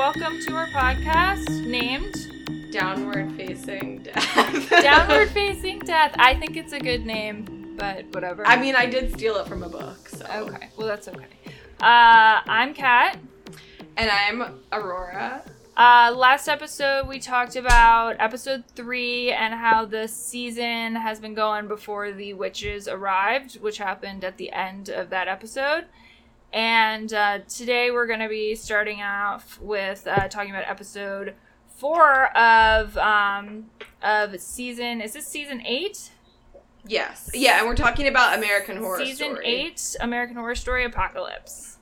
[0.00, 4.70] welcome to our podcast named Downward facing death.
[4.70, 6.14] Downward Facing Death.
[6.18, 8.46] I think it's a good name, but whatever.
[8.46, 10.24] I mean, I did steal it from a book, so.
[10.24, 11.26] okay, well, that's okay.
[11.82, 13.18] Uh, I'm Kat.
[13.98, 15.42] And I'm Aurora.
[15.76, 21.68] Uh, last episode, we talked about episode three and how the season has been going
[21.68, 25.84] before the witches arrived, which happened at the end of that episode.
[26.52, 31.34] And uh, today, we're going to be starting off with uh, talking about episode
[31.76, 33.70] four of um,
[34.02, 35.00] of season.
[35.00, 36.10] Is this season eight?
[36.86, 37.30] Yes.
[37.34, 39.46] Yeah, and we're talking about American Horror season Story.
[39.46, 41.76] eight, American Horror Story Apocalypse.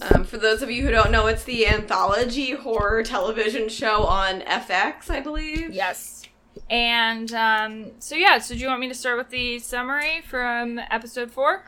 [0.00, 4.40] Um, for those of you who don't know, it's the anthology horror television show on
[4.42, 5.74] FX, I believe.
[5.74, 6.22] Yes.
[6.70, 10.78] And um, so yeah, so do you want me to start with the summary from
[10.90, 11.64] episode four?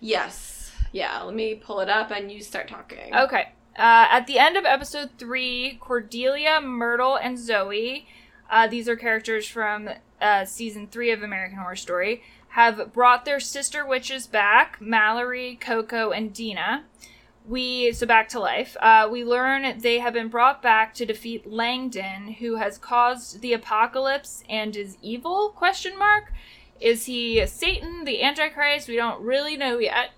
[0.00, 0.55] Yes.
[0.96, 3.14] Yeah, let me pull it up and you start talking.
[3.14, 3.50] Okay.
[3.76, 8.06] Uh, at the end of episode three, Cordelia, Myrtle, and Zoe,
[8.50, 9.90] uh, these are characters from
[10.22, 16.12] uh, season three of American Horror Story, have brought their sister witches back Mallory, Coco,
[16.12, 16.84] and Dinah.
[17.46, 21.46] We, so back to life, uh, we learn they have been brought back to defeat
[21.46, 26.32] Langdon, who has caused the apocalypse and is evil, question mark.
[26.80, 28.88] Is he Satan, the Antichrist?
[28.88, 30.10] We don't really know yet.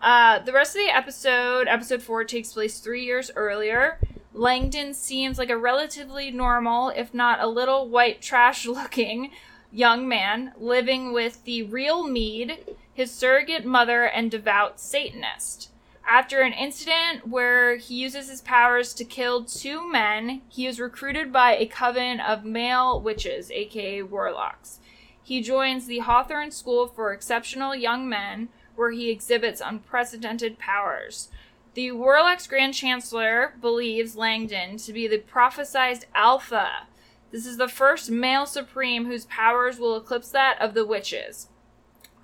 [0.00, 3.98] Uh, the rest of the episode, episode four, takes place three years earlier.
[4.32, 9.30] Langdon seems like a relatively normal, if not a little white trash looking,
[9.72, 15.70] young man living with the real Mead, his surrogate mother, and devout Satanist.
[16.06, 21.32] After an incident where he uses his powers to kill two men, he is recruited
[21.32, 24.78] by a coven of male witches, aka warlocks.
[25.22, 31.28] He joins the Hawthorne School for Exceptional Young Men, where he exhibits unprecedented powers.
[31.74, 36.86] The Warlock's Grand Chancellor believes Langdon to be the prophesized Alpha.
[37.30, 41.48] This is the first male supreme whose powers will eclipse that of the witches.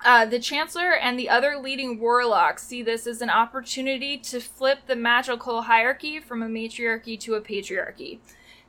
[0.03, 4.79] Uh, the Chancellor and the other leading warlocks see this as an opportunity to flip
[4.87, 8.19] the magical hierarchy from a matriarchy to a patriarchy.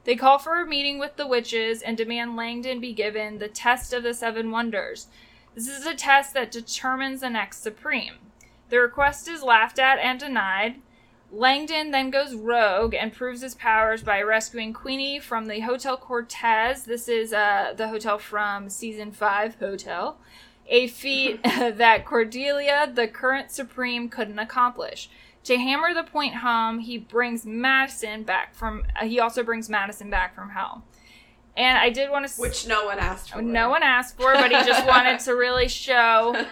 [0.04, 3.92] They call for a meeting with the witches and demand Langdon be given the test
[3.92, 5.08] of the seven wonders.
[5.56, 8.12] This is a test that determines the next supreme.
[8.68, 10.82] The request is laughed at and denied.
[11.32, 16.84] Langdon then goes rogue and proves his powers by rescuing Queenie from the Hotel Cortez.
[16.84, 20.18] This is uh, the hotel from season 5 Hotel.
[20.68, 25.08] A feat that Cordelia, the current supreme, couldn't accomplish.
[25.44, 28.84] To hammer the point home, he brings Madison back from.
[28.94, 30.84] Uh, he also brings Madison back from hell.
[31.56, 32.40] And I did want to.
[32.40, 33.40] Which no one asked for.
[33.40, 36.44] No one asked for, but he just wanted to really show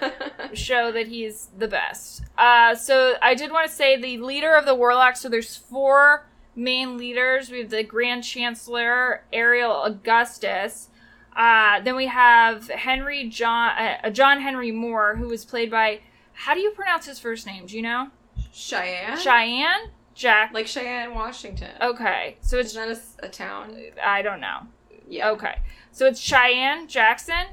[0.54, 2.22] show that he's the best.
[2.38, 5.20] Uh, so I did want to say the leader of the warlocks.
[5.20, 6.26] So there's four
[6.56, 7.50] main leaders.
[7.50, 10.88] We have the Grand Chancellor Ariel Augustus.
[11.36, 16.00] Uh, then we have Henry John uh, John Henry Moore, who was played by.
[16.32, 17.66] How do you pronounce his first name?
[17.66, 18.08] Do you know?
[18.52, 19.18] Cheyenne?
[19.18, 20.52] Cheyenne Jack.
[20.52, 21.70] Like Cheyenne, Washington.
[21.80, 23.76] Okay, so it's that a a, town?
[24.02, 24.60] I don't know.
[25.08, 25.30] Yeah.
[25.30, 25.58] Okay.
[25.92, 27.46] So it's Cheyenne Jackson.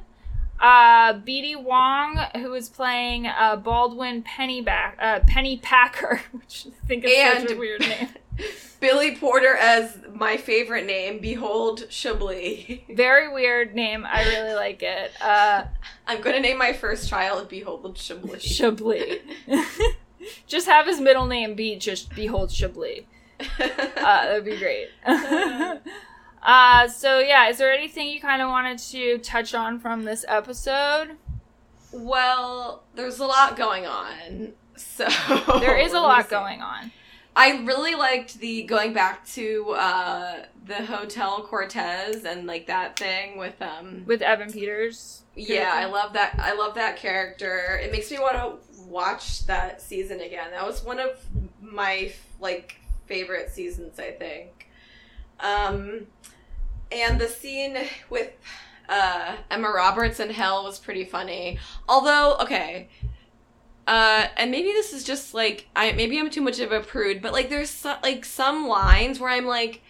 [0.62, 1.56] Uh, B.D.
[1.56, 7.58] Wong, who is playing uh, Baldwin Pennyback, uh, Pennypacker, which I think is such a
[7.58, 8.10] weird name.
[8.80, 11.20] Billy Porter as my favorite name.
[11.20, 12.82] Behold Chablis.
[12.96, 14.06] Very weird name.
[14.06, 15.12] I really like it.
[15.20, 15.66] Uh,
[16.08, 18.44] I'm gonna name my first child Behold Chablis.
[18.44, 19.20] Chablis.
[20.48, 23.02] just have his middle name be just Behold Chablis.
[23.60, 24.90] Uh, that'd be great.
[26.44, 30.25] Uh, so yeah, is there anything you kind of wanted to touch on from this
[30.28, 31.18] episode?
[31.94, 34.53] well, there's a lot going on.
[34.78, 35.06] So
[35.59, 36.91] There is a lot going on.
[37.35, 43.38] I really liked the going back to uh the Hotel Cortez and like that thing
[43.38, 45.23] with um with Evan Peters.
[45.35, 47.79] yeah, I love that I love that character.
[47.84, 50.52] It makes me want to watch that season again.
[50.52, 51.23] That was one of
[51.61, 54.70] my like favorite seasons, I think.
[55.40, 56.08] Um
[56.91, 57.78] and the scene
[58.09, 58.32] with
[58.90, 61.59] uh Emma Roberts in Hell was pretty funny.
[61.88, 62.90] Although, okay,
[63.88, 67.22] uh, and maybe this is just like I maybe I'm too much of a prude,
[67.22, 69.82] but like there's so, like some lines where I'm like,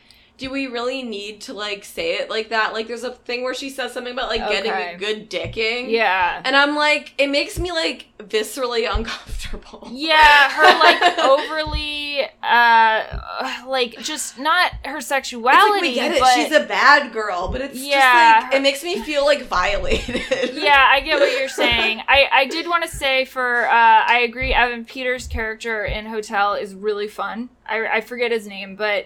[0.41, 2.73] do we really need to like say it like that?
[2.73, 4.95] Like there's a thing where she says something about like getting Okay.
[4.95, 6.41] a good dicking, Yeah.
[6.43, 9.87] and I'm like, it makes me like viscerally uncomfortable.
[9.91, 13.19] Yeah, her like overly uh
[13.67, 16.19] like just not her sexuality, like we get it.
[16.19, 19.43] but She's a bad girl, but it's Yeah, just like it makes me feel like
[19.43, 20.23] violated.
[20.55, 22.01] yeah, I get what you're saying.
[22.07, 23.71] I I did want to say for uh
[24.07, 27.49] I agree Evan Peters' character in Hotel is really fun.
[27.67, 29.05] I I forget his name, but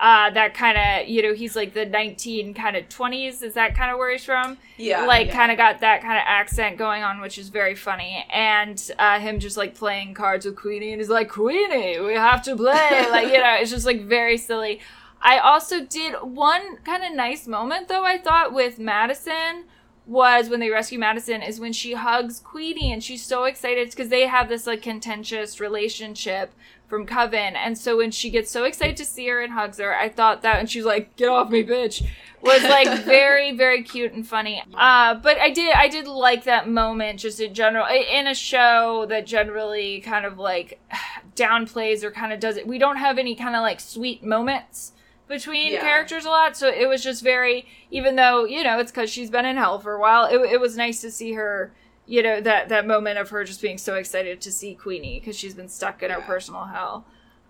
[0.00, 3.76] uh, that kind of you know he's like the 19 kind of 20s is that
[3.76, 5.06] kind of where he's from Yeah.
[5.06, 5.36] like yeah.
[5.36, 9.20] kind of got that kind of accent going on which is very funny and uh,
[9.20, 13.06] him just like playing cards with queenie and he's like queenie we have to play
[13.10, 14.80] like you know it's just like very silly
[15.22, 19.64] i also did one kind of nice moment though i thought with madison
[20.06, 24.10] was when they rescue Madison is when she hugs Queenie and she's so excited because
[24.10, 26.52] they have this like contentious relationship
[26.88, 27.56] from Coven.
[27.56, 30.42] And so when she gets so excited to see her and hugs her, I thought
[30.42, 32.06] that and she's like, "Get off me, bitch."
[32.42, 34.62] was like very very cute and funny.
[34.74, 39.06] Uh but I did I did like that moment just in general in a show
[39.08, 40.78] that generally kind of like
[41.36, 42.66] downplays or kind of does it.
[42.66, 44.92] We don't have any kind of like sweet moments
[45.26, 45.80] between Yeah.
[45.80, 49.30] characters a lot so it was just very even though you know it's because she's
[49.30, 51.72] been in hell for a while it, it was nice to see her
[52.06, 55.36] you know that that moment of her just being so excited to see queenie because
[55.36, 57.04] she's been stuck in her personal hell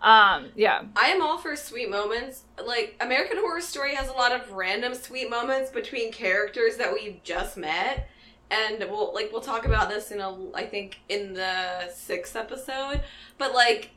[0.04, 2.42] um yeah I am all for sweet moments.
[2.62, 7.22] Like American Horror Story has a lot of random sweet moments between characters that we've
[7.22, 8.10] just met.
[8.50, 13.00] And we'll like we'll talk about this in a I think in the sixth episode.
[13.38, 13.92] But like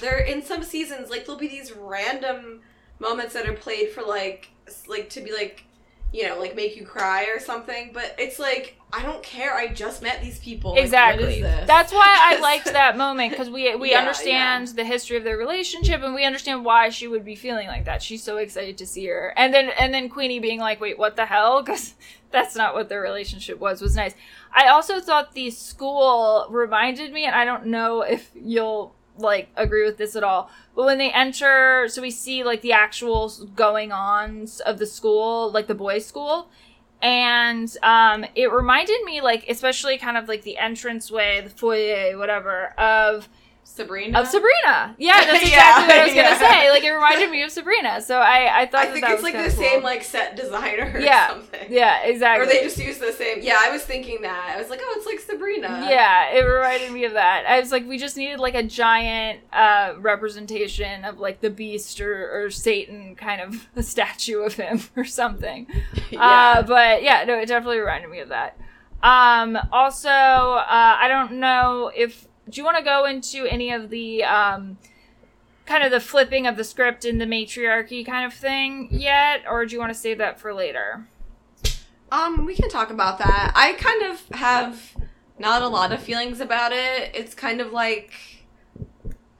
[0.00, 2.62] there in some seasons, like there'll be these random
[2.98, 4.48] moments that are played for like
[4.88, 5.64] like to be like
[6.14, 7.90] you know, like make you cry or something.
[7.92, 9.54] But it's like I don't care.
[9.54, 10.70] I just met these people.
[10.72, 11.66] Like, what exactly is this?
[11.66, 15.36] that's why i liked that moment because we we Yeah, understand the history of their
[15.36, 18.86] relationship and we understand why she would be feeling like that she's so excited to
[18.86, 21.94] see her and then and then queenie being like wait what the hell because
[22.30, 24.14] that's not what their relationship was was nice
[24.52, 29.84] i also thought the school reminded me and i don't know if you'll like agree
[29.84, 30.50] with this at all.
[30.74, 35.50] But when they enter so we see like the actual going ons of the school
[35.52, 36.48] like the boys school.
[37.02, 42.68] And um it reminded me like especially kind of like the entranceway the foyer whatever
[42.78, 43.28] of
[43.74, 44.20] Sabrina.
[44.20, 47.42] of sabrina yeah that's exactly Yeah, what i was gonna say like it reminded me
[47.42, 49.64] of sabrina so i i thought I that think that it's like the cool.
[49.64, 51.28] same like set designer or Yeah.
[51.30, 51.66] something.
[51.72, 53.38] yeah exactly Or they just use the same.
[53.42, 54.52] Yeah, I was thinking that.
[54.54, 55.86] I was like, oh, it's like Sabrina.
[55.90, 59.40] yeah it reminded me of that i was like we just needed like a giant
[59.52, 64.80] uh representation of like the beast or, or satan kind of a statue of him
[64.96, 65.66] or something
[66.16, 68.56] Uh, but yeah, no, it definitely reminded me of that.
[69.02, 73.90] Um, also, uh, I don't know if do you want to go into any of
[73.90, 74.78] the um,
[75.66, 79.64] kind of the flipping of the script in the matriarchy kind of thing yet, or
[79.66, 81.06] do you want to save that for later?
[82.14, 83.52] um, we can talk about that.
[83.54, 84.96] I kind of have
[85.38, 87.10] not a lot of feelings about it.
[87.14, 88.12] It's kind of like,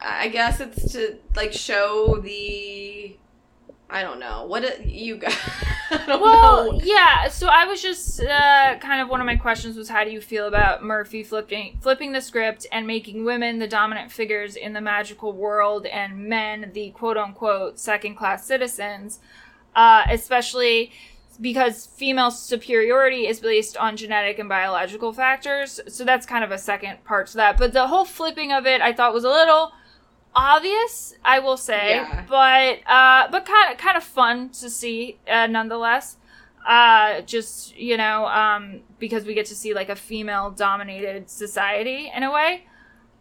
[0.01, 3.17] I guess it's to like show the.
[3.95, 5.33] I don't know what it, you got.
[6.09, 6.81] Well, know.
[6.83, 7.29] yeah.
[7.29, 10.21] So I was just uh, kind of one of my questions was how do you
[10.21, 14.81] feel about Murphy flipping flipping the script and making women the dominant figures in the
[14.81, 19.21] magical world and men the quote unquote second class citizens,
[19.77, 20.91] uh, especially
[21.41, 25.79] because female superiority is based on genetic and biological factors.
[25.87, 27.57] So that's kind of a second part to that.
[27.57, 29.73] But the whole flipping of it, I thought was a little
[30.37, 32.25] obvious, I will say, Yeah.
[32.29, 36.17] but uh, but kind of kind of fun to see uh, nonetheless.
[36.67, 42.11] Uh, just you know, um, because we get to see like a female dominated society
[42.15, 42.67] in a way.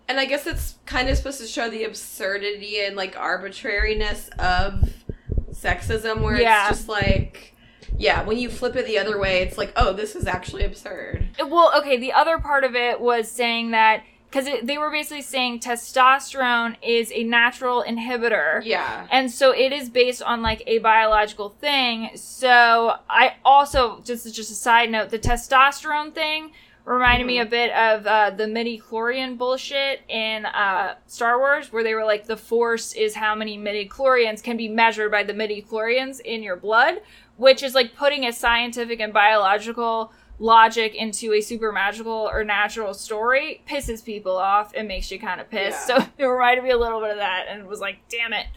[0.08, 4.90] And I guess it's kind of supposed to show the absurdity and like arbitrariness of
[5.52, 6.68] sexism, where Yeah.
[6.70, 7.56] it's just like,
[7.98, 11.30] yeah, when you flip it the other way, it's like, oh, this is actually absurd.
[11.40, 14.04] Well, okay, the other part of it was saying that
[14.34, 18.62] because they were basically saying testosterone is a natural inhibitor.
[18.66, 19.06] Yeah.
[19.12, 22.10] And so it is based on like a biological thing.
[22.16, 26.52] So I also just just a side note, the testosterone thing
[26.84, 31.84] reminded me a bit of uh, the midi chlorian bullshit in uh, Star Wars, where
[31.84, 35.34] they were like the Force is how many midi chlorians can be measured by the
[35.34, 37.02] midi chlorians in your blood,
[37.38, 42.94] which is like putting a scientific and biological logic into a super magical or natural
[42.94, 45.90] story pisses people off and makes you kind of pissed.
[45.90, 46.00] Yeah.
[46.00, 48.48] So it reminded me a little bit of that and was like, damn it.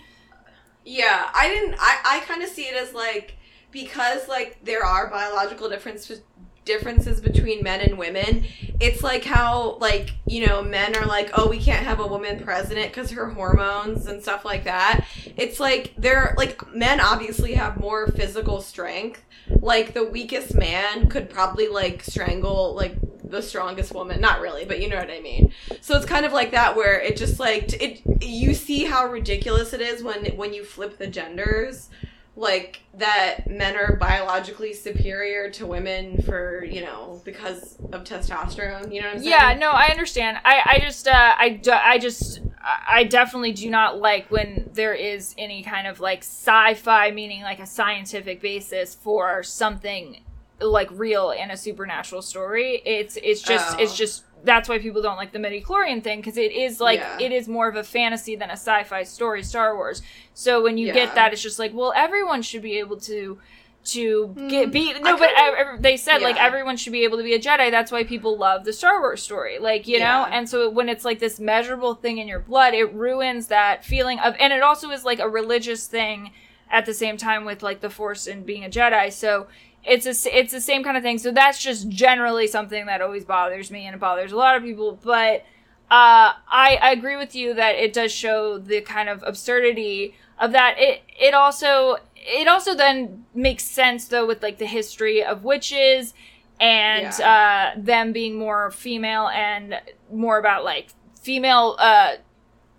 [0.84, 1.74] Yeah, I didn't.
[1.78, 3.36] I I kind of see it as like
[3.72, 6.22] because like there are biological differences
[6.66, 8.44] differences between men and women.
[8.78, 12.40] It's like how like you know men are like, oh, we can't have a woman
[12.40, 15.06] president because her hormones and stuff like that.
[15.36, 19.22] It's like they're like men obviously have more physical strength.
[19.48, 24.20] Like the weakest man could probably like strangle like the strongest woman.
[24.20, 25.52] Not really, but you know what I mean.
[25.80, 29.72] So it's kind of like that where it just like it you see how ridiculous
[29.72, 31.88] it is when when you flip the genders
[32.36, 39.00] like that men are biologically superior to women for, you know, because of testosterone, you
[39.00, 39.30] know what I'm saying?
[39.30, 40.36] Yeah, no, I understand.
[40.44, 44.92] I, I just, uh, I, do- I just, I definitely do not like when there
[44.92, 50.20] is any kind of like sci-fi, meaning like a scientific basis for something
[50.60, 52.82] like real in a supernatural story.
[52.84, 53.82] It's it's just Oh.
[53.82, 57.18] it's just that's why people don't like the midi-chlorian thing because it is like Yeah.
[57.20, 60.02] it is more of a fantasy than a sci-fi story star wars.
[60.34, 60.92] So when you Yeah.
[60.94, 63.38] get that it's just like well everyone should be able to
[63.84, 67.04] to get Mm, be no but couldn't- ev- ev- they said like everyone should be
[67.04, 67.70] able to be a jedi.
[67.70, 70.26] That's why people love the star wars story like you know?
[70.30, 74.18] And so when it's like this measurable thing in your blood it ruins that feeling
[74.18, 76.32] of and it also is like a religious thing
[76.68, 79.12] at the same time with like the force and being a jedi.
[79.12, 79.46] So
[79.86, 83.24] it's a, it's the same kind of thing so that's just generally something that always
[83.24, 85.44] bothers me and it bothers a lot of people but
[85.88, 90.50] uh, I, I agree with you that it does show the kind of absurdity of
[90.50, 90.74] that.
[90.78, 96.12] It it also it also then makes sense though with like the history of witches
[96.58, 99.80] and uh, them being more female and
[100.12, 100.88] more about like
[101.20, 102.14] female uh,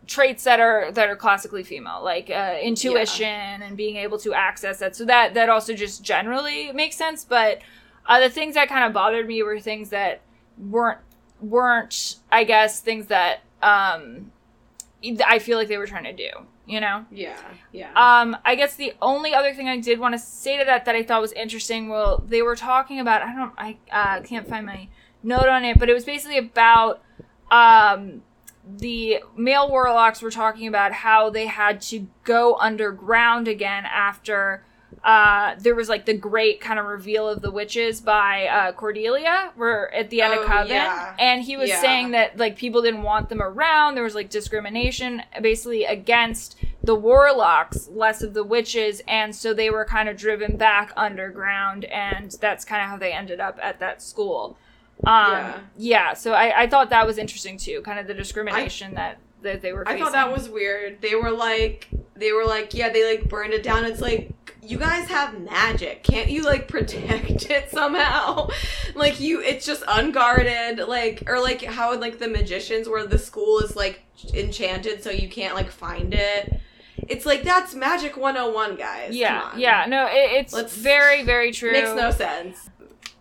[0.07, 4.79] traits that are that are classically female, like uh, intuition and being able to access
[4.79, 4.95] that.
[4.95, 7.25] So that that also just generally makes sense.
[7.25, 7.59] But
[8.07, 10.21] uh, the things that kind of bothered me were things that
[10.57, 10.99] weren't
[11.41, 14.31] weren't I guess things that um
[15.25, 16.29] I feel like they were trying to do,
[16.65, 17.05] you know.
[17.11, 17.37] Yeah,
[17.71, 17.91] yeah.
[17.95, 20.95] Um, I guess the only other thing I did want to say to that that
[20.95, 24.65] I thought was interesting, well, they were talking about I don't I uh, can't find
[24.65, 24.87] my
[25.21, 27.03] note on it, but it was basically about
[27.51, 28.23] um
[28.77, 34.63] the male warlocks were talking about how they had to go underground again after
[35.03, 39.51] uh there was like the great kind of reveal of the witches by uh Cordelia
[39.55, 40.67] were at the end Oh, of Coven.
[40.69, 41.13] yeah.
[41.19, 41.81] and he was Yeah.
[41.81, 43.95] saying that like people didn't want them around.
[43.95, 49.01] There was like discrimination basically against the warlocks less of the witches.
[49.07, 51.85] And so they were kind of driven back underground.
[51.85, 54.57] And that's kind of how they ended up at that school
[55.05, 56.13] um yeah, Yeah.
[56.13, 59.71] so I, I thought that was interesting too kind of the discrimination that that they
[59.71, 60.99] were I thought that was weird.
[60.99, 63.85] They were like, they were like, yeah, they like burned it down.
[63.85, 64.31] It's like,
[64.63, 66.01] you guys have magic.
[66.03, 68.49] Can't you like protect it somehow?
[68.95, 70.79] like you, it's just unguarded.
[70.79, 74.01] Like, or like how like the magicians where the school is like
[74.33, 76.59] enchanted so you can't like find it.
[77.07, 79.15] It's like that's magic 101, guys.
[79.15, 79.59] yeah Come on.
[79.59, 82.71] yeah no it, it's Let's- very very true Makes no sense.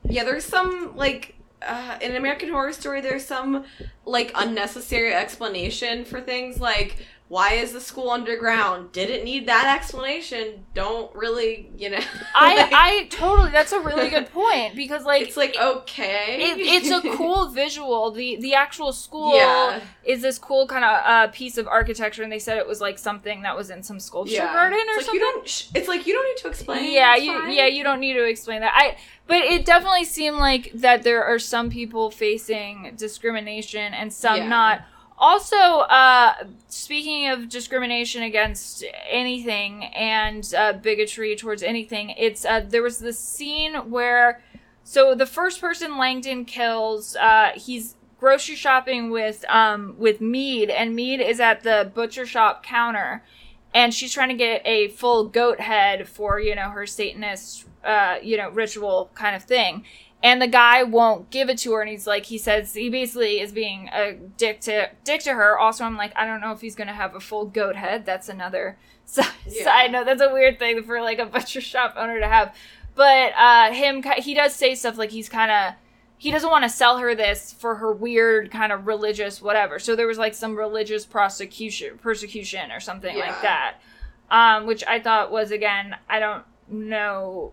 [0.08, 1.35] Yeah, there's some like
[1.66, 3.00] uh, in American Horror Story.
[3.00, 3.64] There's some
[4.04, 6.96] like unnecessary explanation for things like
[7.28, 8.92] why is the school underground?
[8.92, 10.64] Didn't need that explanation.
[10.74, 11.98] Don't really, you know.
[12.36, 16.36] I like, I totally that's a really good point because like it's like okay.
[16.40, 18.12] it, it's a cool visual.
[18.12, 19.80] The the actual school Yeah.
[20.04, 22.96] is this cool kind of uh, piece of architecture, and they said it was like
[22.96, 24.52] something that was in some sculpture Yeah.
[24.52, 25.20] garden or it's like something.
[25.20, 25.68] you don't.
[25.74, 26.92] It's like you don't need to explain.
[26.92, 27.52] yeah, you fine.
[27.52, 28.72] yeah you don't need to explain that.
[28.76, 34.36] I but it definitely seemed like that there are some people facing discrimination and some
[34.36, 34.48] Yeah.
[34.48, 34.82] not.
[35.18, 36.34] Also, uh,
[36.68, 43.18] speaking of discrimination against anything and uh, bigotry towards anything, it's uh, there was this
[43.18, 44.42] scene where
[44.84, 50.94] so the first person Langdon kills, uh, he's grocery shopping with um with Mead, and
[50.94, 53.24] Mead is at the butcher shop counter,
[53.74, 58.16] and she's trying to get a full goat head for you know her Satanist uh
[58.22, 59.84] you know ritual kind of thing.
[60.22, 63.38] And the guy won't give it to her, and he's like, he says he basically
[63.40, 65.58] is being a dick to dick to her.
[65.58, 68.06] Also, I'm like, I don't know if he's gonna have a full goat head.
[68.06, 69.64] That's another side, Yeah.
[69.64, 70.06] side note.
[70.06, 72.54] That's a weird thing for like a butcher shop owner to have.
[72.94, 75.74] But uh, him, he does say stuff like he's kind of
[76.18, 79.78] he doesn't want to sell her this for her weird kind of religious whatever.
[79.78, 83.74] So there was like some religious prosecution, persecution or something like that,
[84.30, 87.52] um, which I thought was again, I don't know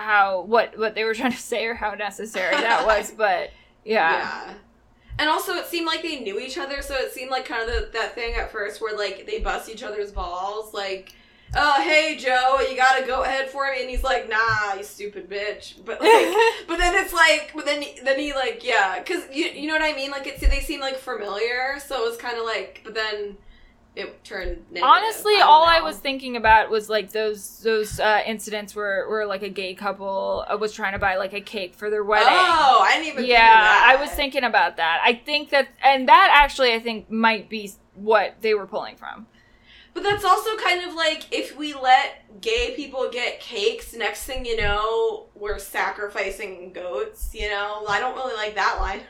[0.00, 3.50] how what what they were trying to say or how necessary that was, but
[3.84, 4.54] yeah, Yeah.
[5.18, 7.68] And also, it seemed like they knew each other, so it seemed like kind of
[7.68, 11.12] the, that thing at first where like they bust each other's balls, like,
[11.54, 15.28] "Oh, hey Joe, you gotta go ahead for me," and he's like, "Nah, you stupid
[15.28, 16.34] bitch." But like,
[16.66, 19.82] but then it's like, but then then he like, yeah, because you you know what
[19.82, 20.10] I mean?
[20.10, 23.36] Like, it's they seem like familiar, so it was kind of like, but then
[23.94, 24.64] it turned.
[24.70, 24.82] Negative.
[24.84, 29.26] Honestly, don't all I was thinking about was like those those uh, incidents where where
[29.26, 32.28] like a gay couple uh, was trying to buy like a cake for their wedding.
[32.30, 33.24] Oh, I didn't even.
[33.26, 33.96] yeah, think that.
[33.98, 35.02] I was thinking about that.
[35.04, 39.26] I think that, and that actually, I think might be what they were pulling from.
[39.94, 44.46] But that's also kind of like if we let gay people get cakes, next thing
[44.46, 47.84] you know, we're sacrificing goats, you know?
[47.88, 49.00] I don't really like that line.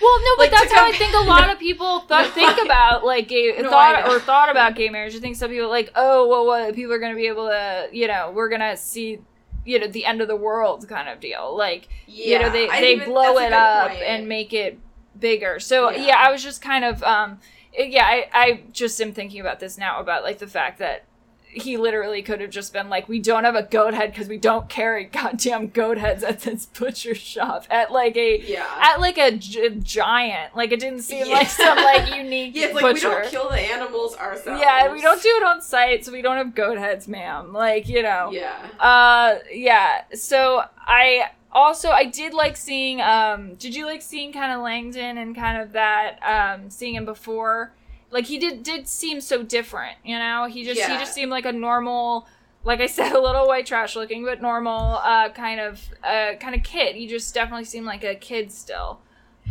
[0.00, 2.58] Well, no, but Like, that's how I think a lot of people th- No, think
[2.60, 5.16] I- about like gay No, thought or thought about gay marriage.
[5.16, 7.48] I think some people are like, oh, well, what people are going to be able
[7.48, 9.18] to, you know, we're going to see,
[9.64, 11.56] you know, the end of the world kind of deal.
[11.56, 14.02] Like, you know, they I they even- blow it up point.
[14.04, 14.78] and make it
[15.18, 15.58] bigger.
[15.58, 16.06] So yeah.
[16.06, 16.16] Yeah.
[16.18, 17.40] I was just kind of um
[17.78, 21.04] yeah, I, I just am thinking about this now about like the fact that
[21.52, 24.38] he literally could have just been like, we don't have a goat head because we
[24.38, 28.64] don't carry goddamn goat heads at this butcher shop at like a Yeah.
[28.80, 30.54] at like a gi- giant.
[30.54, 31.34] Like it didn't seem Yeah.
[31.34, 34.60] like some like unique yeah, it's like we don't kill the animals ourselves.
[34.60, 37.52] yeah, we don't do it on site, so we don't have goat heads, ma'am.
[37.52, 38.30] Like you know.
[38.32, 38.54] Yeah.
[38.78, 40.02] Uh, yeah.
[40.14, 43.00] So I also I did like seeing.
[43.00, 46.18] Um, did you like seeing kind of Langdon and kind of that?
[46.22, 47.72] Um, seeing him before,
[48.10, 49.96] like he did did seem so different.
[50.04, 52.26] You know, he just he just seemed like a normal.
[52.62, 56.54] Like I said, a little white trash looking, but normal, uh, kind of, uh, kind
[56.54, 56.94] of kid.
[56.94, 59.00] He just definitely seemed like a kid still.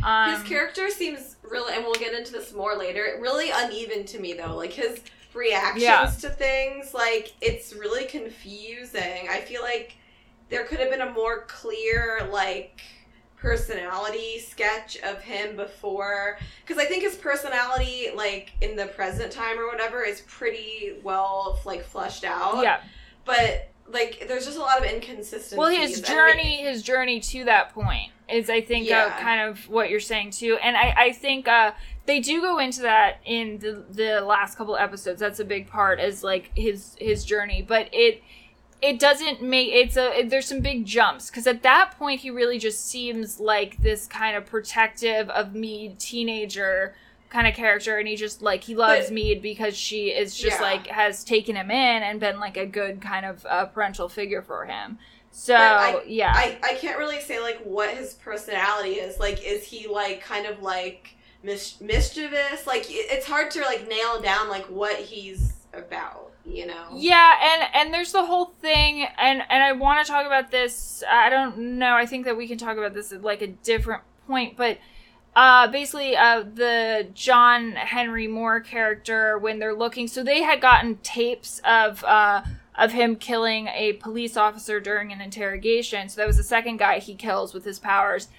[0.06, 3.18] Um, His character seems really, and we'll get into this more later.
[3.20, 4.56] Really uneven to me though.
[4.56, 5.00] Like his
[5.34, 6.06] reactions Yeah.
[6.22, 9.28] to things, like it's really confusing.
[9.30, 9.96] I feel like
[10.50, 12.82] there could have been a more clear, like
[13.38, 19.58] personality sketch of him before because i think his personality like in the present time
[19.58, 22.82] or whatever is pretty well like fleshed out yeah.
[23.24, 27.74] but like there's just a lot of inconsistencies Well, his journey, his journey to that
[27.74, 30.58] point is, I think, uh, kind of what you're saying too.
[30.62, 31.72] And I, I think uh,
[32.06, 35.20] they do go into that in the the last couple episodes.
[35.20, 37.64] That's a big part, is like his his journey.
[37.68, 38.22] But it
[38.82, 42.30] it doesn't make it's a it- there's some big jumps because at that point he
[42.32, 46.96] really just seems like this kind of protective of Mead teenager
[47.30, 50.58] kind of character and he just like he loves But- Mead because she is just
[50.60, 50.64] Yeah.
[50.66, 54.42] like has taken him in and been like a good kind of uh, parental figure
[54.42, 54.98] for him
[55.32, 59.20] so I- yeah I, I can't really say like what his personality is.
[59.20, 62.66] Like, is he like kind of like mis- mischievous?
[62.66, 66.29] Like, it- it's hard to like nail down like what he's about.
[66.50, 66.88] You know?
[66.96, 71.04] Yeah, and and there's the whole thing, and and I want to talk about this.
[71.10, 71.94] I don't know.
[71.94, 74.80] I think that we can talk about this at like a different point, but
[75.36, 80.98] uh, basically, uh, the John Henry Moore character when they're looking, so they had gotten
[80.98, 82.42] tapes of uh
[82.76, 86.10] of him killing a police officer during an interrogation.
[86.10, 88.30] So that was the second guy he kills with his powers,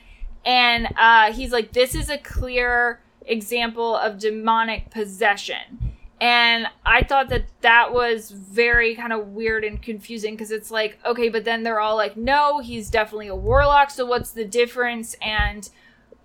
[0.45, 5.95] and uh, he's like, this is a clear example of demonic possession.
[6.21, 10.99] And I thought that that was very kind of weird and confusing because it's like,
[11.07, 13.91] okay, but then they're all like, no, he's definitely a warlock.
[13.91, 15.17] So what's the difference?
[15.23, 15.69] And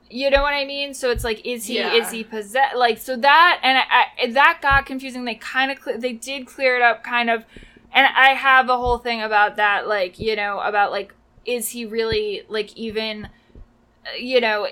[0.09, 0.93] you know what I mean?
[0.93, 1.93] So it's like, is he Yeah.
[1.93, 2.75] is he possessed?
[2.75, 5.23] Like so that and I, I, that got confusing.
[5.23, 7.45] They kind of cle they did clear it up, kind of.
[7.93, 11.13] And I have a whole thing about that, like you know, about like,
[11.45, 13.29] is he really like even
[14.19, 14.67] you know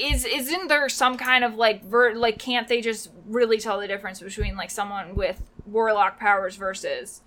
[0.00, 3.86] is isn't there some kind of like ver- like can't they just really tell the
[3.88, 7.22] difference between like someone with warlock powers versus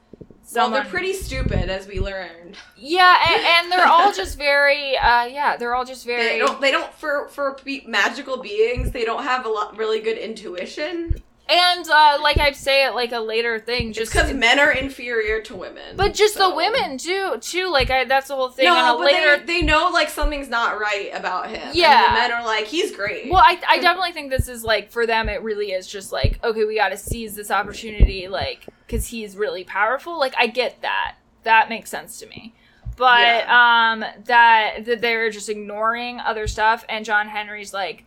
[0.56, 2.56] Well, they're pretty stupid, as we learned.
[2.78, 6.62] yeah and, and they're all just very uh yeah they're all just very They don't.
[6.62, 8.92] They don't for for be- magical beings.
[8.92, 11.22] They don't have a lot really good intuition.
[11.50, 15.42] And uh like i say it like a later thing Just because men are inferior
[15.44, 15.96] to women.
[15.96, 18.96] but just so- the women too too like I, that's the whole thing No, on
[18.96, 21.70] a but later they, they know like something's not right about him.
[21.74, 22.08] Yeah.
[22.08, 23.30] and the men are like, he's great.
[23.32, 25.30] Well, I, I definitely think this is like for them.
[25.30, 29.36] It really is just like okay, we got to seize this opportunity, like because he's
[29.38, 30.20] really powerful.
[30.20, 31.16] Like I get that.
[31.44, 32.54] That makes sense to me.
[32.98, 38.06] But um, that that they're just ignoring other stuff, and John Henry's like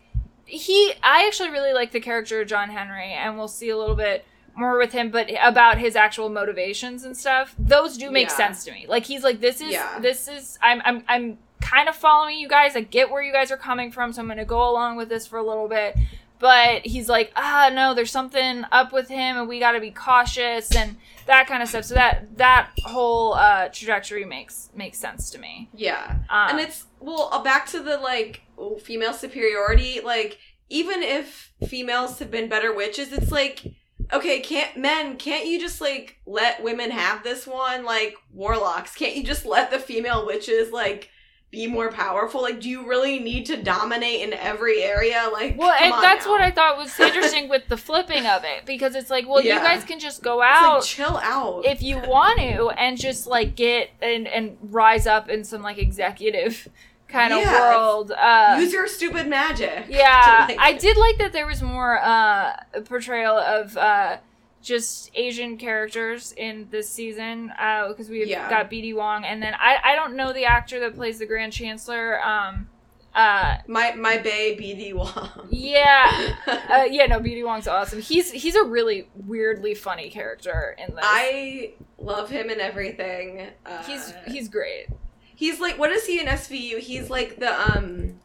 [0.50, 0.92] he.
[1.02, 4.24] I actually really like the character of John Henry, and we'll see a little bit
[4.56, 7.54] more with him, but about his actual motivations and stuff.
[7.58, 8.34] Those do make Yeah.
[8.36, 8.84] sense to me.
[8.88, 9.98] Like he's like this is Yeah.
[10.00, 12.74] this is I'm I'm I'm kind of following you guys.
[12.76, 15.26] I get where you guys are coming from, so I'm gonna go along with this
[15.26, 15.96] for a little bit.
[16.40, 19.90] But he's like, ah, no, there's something up with him, and we got to be
[19.90, 21.84] cautious and that kind of stuff.
[21.84, 25.68] So that that whole uh, trajectory makes makes sense to me.
[25.74, 28.42] yeah, Um, and it's well uh, back to the like
[28.82, 30.00] female superiority.
[30.02, 30.38] Like
[30.70, 33.64] even if females have been better witches, it's like
[34.12, 35.16] okay, can't men?
[35.18, 37.84] Can't you just like let women have this one?
[37.84, 41.10] Like warlocks, can't you just let the female witches like?
[41.50, 42.42] Be more powerful.
[42.42, 45.28] Like, do you really need to dominate in every area?
[45.32, 46.30] Like, well, and that's now.
[46.30, 49.50] what I thought was interesting with the flipping of it because it's like, well, you
[49.56, 51.64] guys can just go It's out like, chill out.
[51.66, 55.78] if you want to and just like get and and rise up in some like
[55.78, 56.68] executive
[57.08, 58.12] kind of Yeah, it's- world.
[58.12, 59.86] Uh, Use your stupid magic.
[59.88, 64.18] yeah, like- I did like that there was more uh portrayal of uh
[64.62, 68.48] just Asian characters in this season uh because we've Yeah.
[68.50, 71.52] got BD Wong and then I I don't know the actor that plays the Grand
[71.52, 72.68] Chancellor um
[73.14, 75.30] uh My my bae BD Wong.
[75.50, 80.94] yeah uh, yeah no BD Wong's awesome he's he's a really weirdly funny character in
[80.94, 83.48] this I love him and everything.
[83.66, 84.86] Uh, he's he's great
[85.34, 86.78] he's like what is he in SVU?
[86.80, 88.20] He's like the um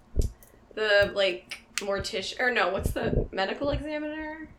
[0.73, 4.49] the like mortician or no, what's the medical examiner?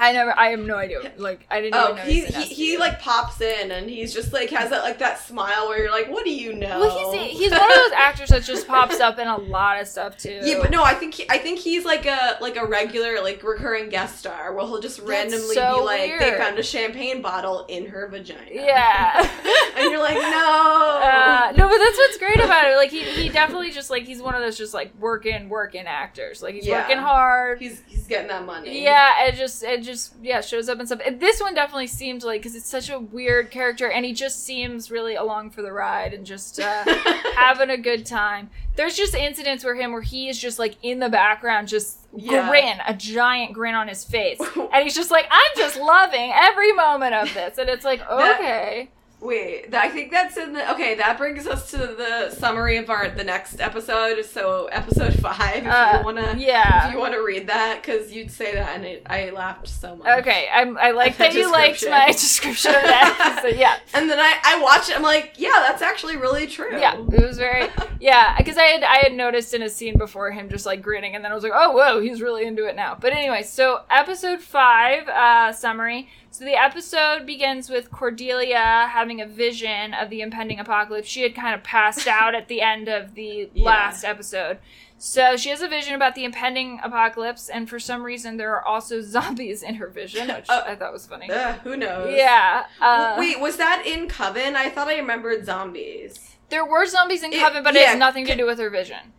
[0.00, 0.36] I never.
[0.38, 1.12] I have no idea.
[1.18, 1.74] Like I didn't.
[1.74, 4.98] Oh, know he, he he like pops in and he's just like has that like
[4.98, 6.80] that smile where you're like, what do you know?
[6.80, 9.86] Well, he's he's one of those actors that just pops up in a lot of
[9.86, 10.40] stuff too.
[10.42, 13.42] Yeah, but no, I think he, I think he's like a like a regular like
[13.42, 17.66] recurring guest star where he'll just randomly so be like, they found a champagne bottle
[17.68, 18.40] in her vagina.
[18.50, 19.20] Yeah.
[19.76, 21.00] and you're like, no.
[21.02, 22.76] Uh, no, but that's what's great about it.
[22.76, 26.42] Like he, he definitely just like he's one of those just like working working actors.
[26.42, 26.80] Like he's Yeah.
[26.80, 27.60] working hard.
[27.60, 28.82] he's he's getting that money.
[28.82, 29.89] Yeah, it just it just
[30.22, 31.00] yeah shows up and stuff.
[31.06, 34.44] And this one definitely seemed like because it's such a weird character, and he just
[34.44, 36.84] seems really along for the ride and just uh,
[37.36, 38.50] having a good time.
[38.76, 42.48] There's just incidents where him where he is just like in the background, just Yeah.
[42.48, 44.40] grin, a giant grin on his face,
[44.72, 48.40] and he's just like, I'm just loving every moment of this, and it's like That-
[48.40, 48.90] okay.
[49.20, 50.94] Wait, I think that's in the okay.
[50.94, 54.24] That brings us to the summary of our the next episode.
[54.24, 56.86] So episode five, if Uh, you wanna, yeah.
[56.88, 60.20] if you wanna read that, because you'd say that and it, I laughed so much.
[60.20, 63.40] Okay, I'm, I like That you liked my description of that.
[63.42, 64.96] So, yeah, And then I I watch it.
[64.96, 66.70] I'm like, yeah, that's actually really true.
[66.80, 67.68] yeah, it was very
[68.00, 68.38] yeah.
[68.38, 71.22] Because I had I had noticed in a scene before him just like grinning, and
[71.22, 72.96] then I was like, oh whoa, he's really into it now.
[72.98, 76.08] But anyway, so episode five uh, summary.
[76.32, 81.08] So the episode begins with Cordelia having a vision of the impending apocalypse.
[81.08, 83.64] She had kind of passed out at the end of the Yeah.
[83.64, 84.58] last episode.
[84.96, 88.64] So she has a vision about the impending apocalypse, and for some reason there are
[88.64, 91.30] also zombies in her vision, which Uh, I thought was funny.
[91.30, 92.14] Ugh, who knows?
[92.14, 92.66] Yeah.
[92.80, 94.56] Uh, Wait, was that in Coven?
[94.56, 96.36] I thought I remembered zombies.
[96.50, 99.14] there were zombies in It- Coven, but it has nothing to do with her vision.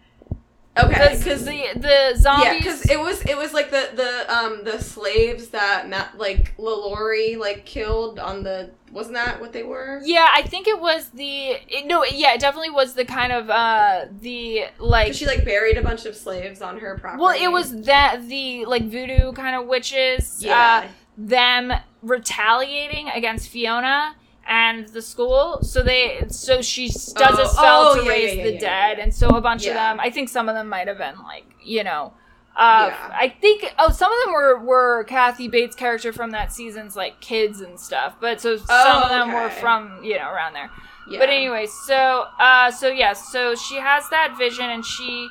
[0.77, 2.57] Okay, Because the the yeah, zombies.
[2.60, 7.38] because it was it was like the the um the slaves that Matt like Lalaurie
[7.38, 9.99] like killed on the wasn't that what they were?
[10.05, 12.05] yeah, I think it was the it, no.
[12.05, 16.05] Yeah, it definitely was the kind of uh the like she like buried a bunch
[16.05, 17.21] of slaves on her property.
[17.21, 20.38] Well, it was that the like voodoo kind of witches.
[20.41, 20.84] yeah.
[20.86, 24.15] Uh, them retaliating against Fiona
[24.47, 25.60] and the school.
[25.62, 28.60] So they so she does a Oh, spell oh, to yeah, raise yeah, the yeah,
[28.60, 29.04] dead, yeah.
[29.04, 29.99] and so a bunch of them.
[29.99, 32.13] I think some of them might have been like you know.
[32.54, 32.91] Uh.
[32.91, 37.21] I think oh some of them were were Kathy Bates' character from that season's like
[37.21, 40.69] kids and stuff, but so some Oh, of them were from you know around there.
[41.10, 45.30] But anyway, so uh so yeah, so she has that vision and she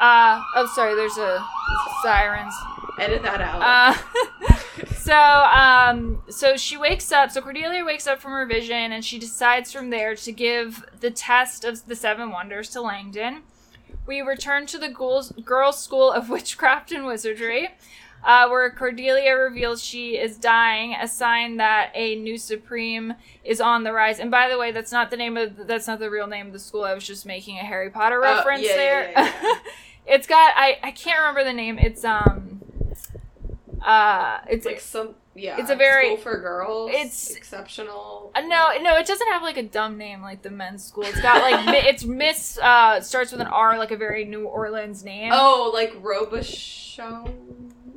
[0.00, 1.44] uh oh sorry, there's a
[2.02, 2.54] sirens.
[2.98, 3.60] edit that out.
[3.62, 9.04] Uh so um so she wakes up, so Cordelia wakes up from her vision and
[9.04, 13.42] she decides from there to give the test of the seven wonders to Langdon.
[14.06, 17.68] We return to the ghouls, girls' school of witchcraft and wizardry.
[18.22, 23.12] Uh, where Cordelia reveals she is dying, a sign that a new supreme
[23.44, 24.18] is on the rise.
[24.18, 26.54] And by the way, that's not the name of that's not the real name of
[26.54, 26.84] the school.
[26.84, 29.10] I was just making a Harry Potter Oh, reference yeah, yeah, there.
[29.10, 29.54] yeah, yeah.
[30.14, 31.78] it's got I I can't remember the name.
[31.78, 32.62] It's um
[33.84, 35.56] uh it's like some yeah.
[35.58, 36.90] it's a very- school for girls.
[36.90, 38.30] it's- exceptional.
[38.36, 41.04] uh, no, no, it doesn't have like a dumb name like the men's school.
[41.04, 44.44] It's got like mi- it's Miss uh starts with an R, like a very New
[44.46, 45.32] Orleans name.
[45.34, 47.30] Oh, like Robichaux.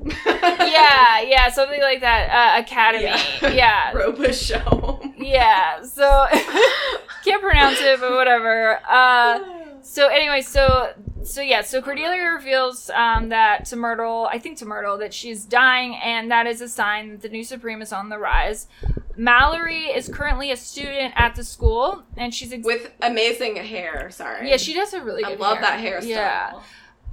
[0.25, 2.29] yeah, yeah, something like that.
[2.57, 3.03] Uh, Academy.
[3.05, 3.49] Yeah.
[3.49, 5.13] Yeah, Robichaux.
[5.17, 5.81] yeah.
[5.83, 6.25] So
[7.23, 8.79] can't pronounce it, but whatever.
[8.89, 9.39] Uh,
[9.87, 14.65] so anyway, so so yeah, so Cordelia reveals um, that to Myrtle, I think to
[14.65, 18.09] Myrtle, that she's dying, and that is a sign that the new Supreme is on
[18.09, 18.67] the rise.
[19.15, 24.09] Mallory is currently a student at the school, and she's ex- With amazing hair.
[24.11, 24.49] Sorry.
[24.49, 25.61] yeah, she does have really I love hair.
[25.61, 26.07] that hairstyle.
[26.07, 26.61] Yeah,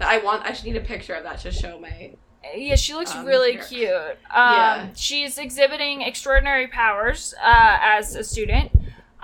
[0.01, 0.45] I want.
[0.45, 2.15] I should need a picture of that to show my.
[2.55, 3.63] yeah, she looks Um, really here.
[3.63, 3.91] cute.
[4.31, 4.89] Um, Yeah.
[4.95, 8.71] she's exhibiting extraordinary powers uh, as a student.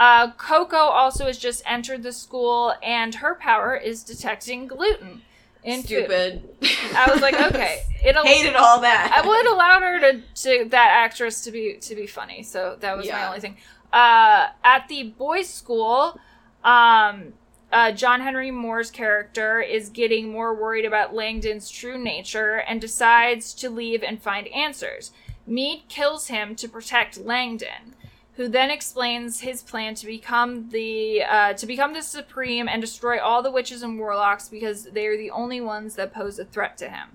[0.01, 5.21] Uh, Coco also has just entered the school, and her power is detecting gluten
[5.63, 5.87] in food.
[5.87, 6.49] Stupid.
[6.97, 8.25] I was like, okay, it'll.
[8.25, 9.13] Hated all that.
[9.15, 12.97] I would allow her to, to that actress to be to be funny, so that
[12.97, 13.59] was my only thing.
[13.93, 16.19] Uh, at the boys' school,
[16.65, 17.35] um,
[17.71, 23.53] uh, John Henry Moore's character is getting more worried about Langdon's true nature and decides
[23.55, 25.13] to leave and find answers.
[25.47, 27.95] Mead kills him to protect Langdon,
[28.41, 33.21] who then explains his plan to become the uh, to become the supreme and destroy
[33.21, 36.79] all the witches and warlocks because they are the only ones that pose a threat
[36.79, 37.11] to him.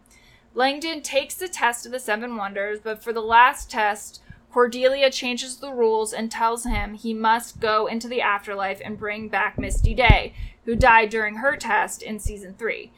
[0.54, 5.58] Langdon takes the test of the seven wonders, but for the last test, Cordelia changes
[5.58, 9.96] the rules and tells him he must go into the afterlife and bring back Misty
[9.96, 10.32] Day,
[10.66, 12.92] who died during her test in season three.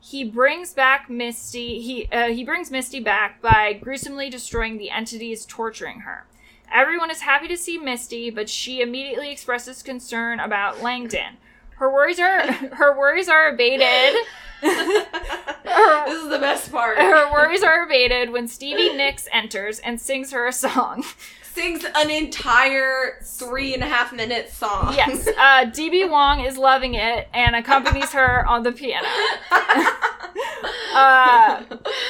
[0.00, 1.82] He brings back Misty.
[1.82, 6.24] He uh, he brings Misty back by gruesomely destroying the entities torturing her.
[6.72, 11.36] Everyone is happy to see Misty, but she immediately expresses concern about Langdon.
[11.76, 14.20] her worries are her worries are abated.
[14.62, 16.98] this is the best part.
[16.98, 21.04] Her worries are abated when Stevie Nicks enters and sings her a song.
[21.52, 24.94] Sings an entire three and a half minute song.
[24.94, 29.06] Yes, uh, DB Wong is loving it and accompanies her on the piano.
[30.94, 31.62] uh,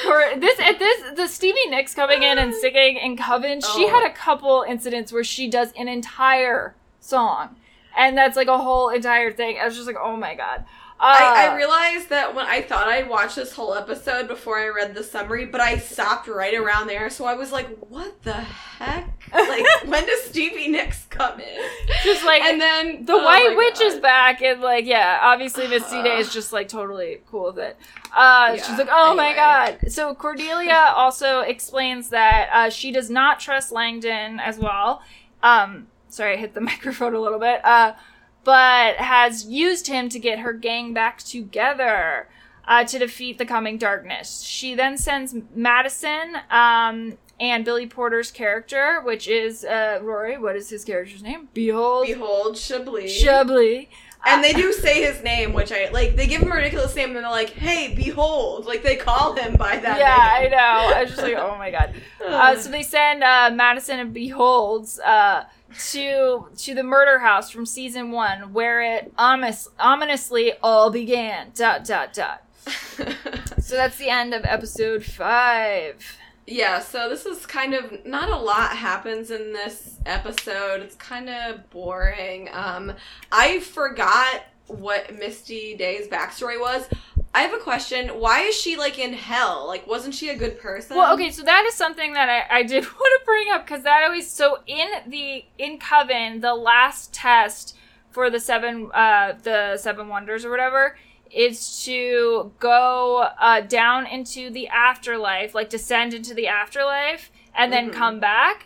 [0.03, 3.89] for this, at this, the Stevie Nicks coming in and singing in Coven, she Oh.
[3.89, 7.55] had a couple incidents where she does an entire song,
[7.97, 9.57] and that's like a whole entire thing.
[9.59, 10.65] I was just like, oh my god.
[11.01, 14.67] Uh, I, I realized that when I thought I'd watch this whole episode before I
[14.67, 18.33] read the summary, but I stopped right around there, so I was like, what the
[18.33, 19.11] heck?
[19.33, 21.57] Like, when does Stevie Nicks come in?
[22.03, 26.03] just like And then the oh White Witch is back, and like, yeah, obviously Misty
[26.03, 27.77] Day is just like totally cool with it.
[28.15, 29.91] Uh, she's like, oh my god.
[29.91, 35.01] So Cordelia also explains that uh, she does not trust Langdon as well.
[35.41, 37.61] Um, sorry, I hit the microphone a little bit.
[37.65, 37.93] Uh,
[38.43, 42.27] but has used him to get her gang back together.
[42.67, 44.43] Uh, to defeat the coming darkness.
[44.43, 50.37] She then sends Madison um, and Billy Porter's character, which is uh, Rory.
[50.37, 51.49] What is his character's name?
[51.55, 53.11] Behold, Behold, Chablis.
[53.19, 53.87] Chablis.
[54.27, 56.15] and they do say his name, which I like.
[56.15, 59.55] They give him a ridiculous name, and they're like, "Hey, behold!" Like they call him
[59.55, 60.95] by that yeah, I know.
[60.95, 61.95] I was just like, oh my god.
[62.23, 65.45] Uh, so they send uh, Madison and Beholds uh,
[65.91, 71.51] to to the murder house from season one, where it ominous, ominously all began.
[71.55, 72.43] Dot dot dot.
[73.61, 76.17] So that's the end of episode five.
[76.45, 80.81] yeah, so this is kind of not a lot happens in this episode.
[80.81, 82.49] It's kind of boring.
[82.51, 82.91] Um,
[83.31, 86.89] I forgot what Misty Day's backstory was.
[87.33, 88.09] I have a question.
[88.09, 89.65] Why is she like in hell?
[89.67, 90.97] Like, wasn't she a good person?
[90.97, 93.83] Well, okay, so that is something that I, I did want to bring up because
[93.83, 97.75] that always so in the in Coven, the last test
[98.11, 100.97] for the seven uh the seven wonders or whatever
[101.31, 107.89] is to go uh down into the afterlife, like descend into the afterlife and then
[107.89, 107.93] Mhm.
[107.93, 108.65] come back.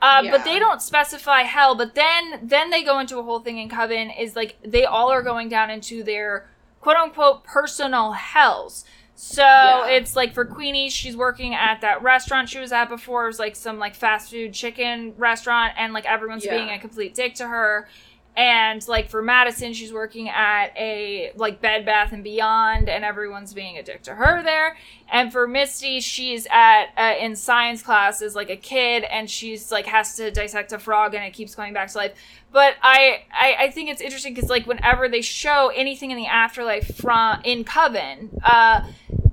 [0.00, 0.30] Uh, Yeah.
[0.30, 1.74] but they don't specify hell.
[1.74, 5.10] But then, then they go into a whole thing in Coven is like they all
[5.10, 6.48] are going down into their
[6.86, 8.84] quote unquote personal hells.
[9.16, 9.86] So Yeah.
[9.88, 13.24] it's like for Queenie, she's working at that restaurant she was at before.
[13.24, 16.56] It was like some like fast food chicken restaurant, and like everyone's Yeah.
[16.58, 17.88] being a complete dick to her.
[18.36, 23.54] And like for Madison, she's working at a like Bed Bath and Beyond, and everyone's
[23.54, 24.76] being a dick to her there.
[25.10, 29.72] And for Misty, she's at uh, in science class as like a kid, and she's
[29.72, 32.12] like has to dissect a frog, and it keeps coming back to life.
[32.52, 36.26] But I I, I think it's interesting because like whenever they show anything in the
[36.26, 38.86] afterlife from in Coven, uh,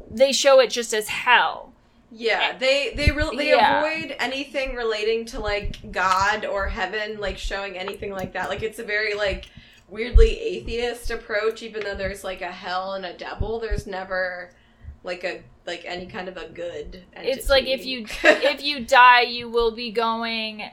[0.10, 1.73] they show it just as hell.
[2.16, 3.80] Yeah, eh, they they really they Yeah.
[3.80, 8.50] avoid anything relating to like God or heaven, like showing anything like that.
[8.50, 9.46] Like it's a very like
[9.90, 11.64] weirdly atheist approach.
[11.64, 14.52] Even though there's like a hell and a devil, there's never
[15.04, 17.04] like a like any kind of a good.
[17.16, 20.70] It's like if you if you die, you will be going.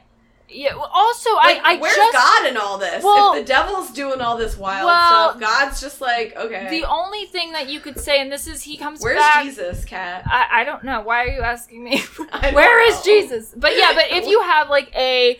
[0.53, 0.75] Yeah.
[0.75, 3.03] well, Also, Like, I I where's just God in all this?
[3.03, 6.67] Well- if the devil's doing all this wild Well, stuff, God's just like okay.
[6.69, 9.43] the only thing that you could say, and this is he comes where's back.
[9.43, 10.23] Jesus, Kat?
[10.25, 11.01] I, I don't know.
[11.01, 11.99] Why are you asking me?
[12.51, 13.01] Where is.
[13.01, 13.53] Jesus?
[13.55, 15.39] But yeah, but if you have like a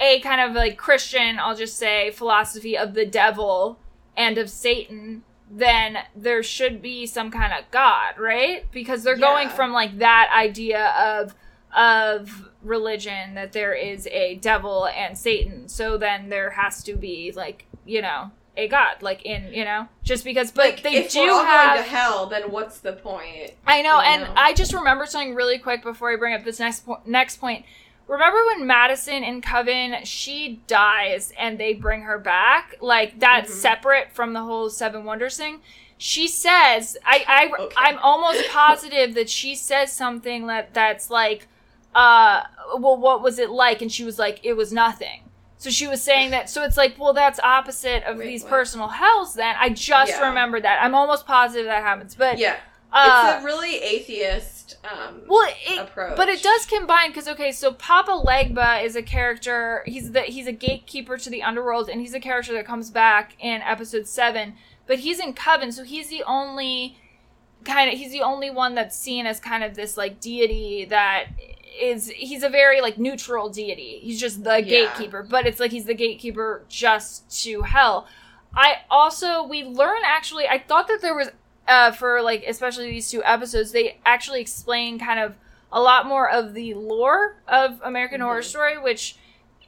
[0.00, 3.78] a kind of like Christian, I'll just say philosophy of the devil
[4.16, 8.70] and of Satan, then there should be some kind of God, right?
[8.72, 11.34] Because they're going from like that idea of
[11.76, 15.68] of religion that there is a devil and Satan.
[15.68, 19.88] So then there has to be like, you know, a God, like in, you know,
[20.02, 22.78] just because but like, they if do we're all have going to hell, then what's
[22.78, 23.52] the point?
[23.66, 24.32] I know, you and know?
[24.36, 27.64] I just remember something really quick before I bring up this next po- next point.
[28.06, 33.54] Remember when Madison in Coven she dies and they bring her back, like that's Mhm.
[33.56, 35.60] separate from the whole Seven Wonders thing.
[35.96, 37.74] She says, I, I Okay.
[37.78, 41.48] I'm almost positive that she says something that that's like,
[41.94, 42.42] uh,
[42.78, 43.82] well, what was it like?
[43.82, 45.20] And she was like, it was nothing.
[45.58, 46.50] So she was saying that.
[46.50, 48.50] So it's like, well, that's opposite of Wait, these what?
[48.50, 49.34] personal hells.
[49.34, 50.28] Then I just Yeah.
[50.28, 50.82] remembered that.
[50.82, 52.56] I'm almost positive that happens, but Yeah,
[52.92, 56.16] uh, it's a really atheist um, well, it, approach.
[56.16, 59.82] but it does combine because okay, so Papa Legba is a character.
[59.86, 63.34] He's the he's a gatekeeper to the underworld, and he's a character that comes back
[63.38, 64.54] in episode seven.
[64.86, 66.98] But he's in Coven, so he's the only
[67.64, 71.28] kind of he's the only one that's seen as kind of this like deity that
[71.80, 73.98] is he's a very like neutral deity.
[74.02, 74.60] He's just the Yeah.
[74.86, 78.06] gatekeeper, but it's like he's the gatekeeper just to hell.
[78.54, 80.46] I also we learn actually.
[80.48, 81.28] I thought that there was
[81.66, 85.34] uh, for like especially these two episodes, they actually explain kind of
[85.72, 88.44] a lot more of the lore of American Horror Mhm.
[88.44, 89.16] Story, which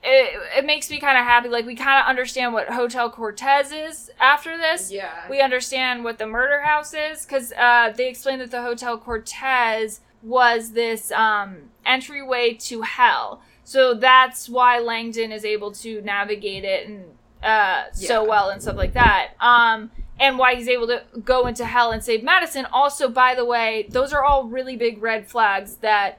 [0.04, 1.48] it, it makes me kind of happy.
[1.48, 4.92] Like we kind of understand what Hotel Cortez is after this.
[4.92, 5.10] Yeah.
[5.28, 10.00] We understand what the murder house is because uh, they explained that the Hotel Cortez
[10.22, 13.40] was this um, entryway to hell.
[13.64, 17.04] So that's why Langdon is able to navigate it and
[17.42, 19.32] uh, so well and stuff like that.
[19.40, 22.66] Um, and why he's able to go into hell and save Madison.
[22.72, 26.18] Also, by the way, those are all really big red flags that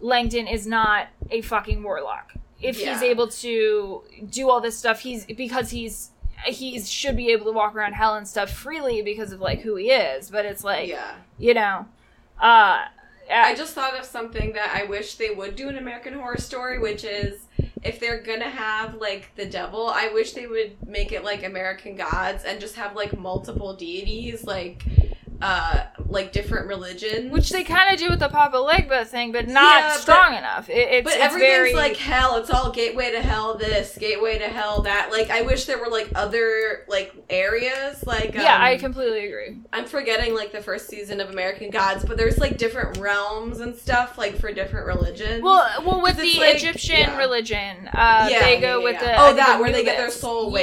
[0.00, 2.34] Langdon is not a fucking warlock.
[2.60, 6.10] If he's able to do all this stuff, he's because he's
[6.44, 9.76] he should be able to walk around hell and stuff freely because of like who
[9.76, 10.30] he is.
[10.30, 11.14] But it's like yeah.
[11.38, 11.86] you know,
[12.40, 12.86] uh,
[13.30, 16.78] I just thought of something that I wish they would do in American Horror Story,
[16.78, 17.46] which is
[17.82, 21.94] if they're gonna have like the devil, I wish they would make it like American
[21.94, 24.84] gods and just have like multiple deities, like
[25.40, 27.30] uh like different religions.
[27.30, 30.34] which they kind of do with the Papa Legba thing, but not Yeah, but- strong
[30.34, 30.68] enough.
[30.70, 32.36] It, it's but it's everything's very like hell.
[32.38, 33.56] It's all gateway to hell.
[33.56, 34.82] This gateway to hell.
[34.82, 38.04] That like I wish there were like other like areas.
[38.06, 39.58] Like yeah, um, I completely agree.
[39.72, 43.76] I'm forgetting like the first season of American Gods, but there's like different realms and
[43.76, 45.42] stuff like for different religions.
[45.42, 47.18] Well, well, with the like- Egyptian yeah.
[47.18, 50.50] religion, uh, Yeah, they go with the Oh, that, the where they get their soul
[50.58, 50.62] Yeah,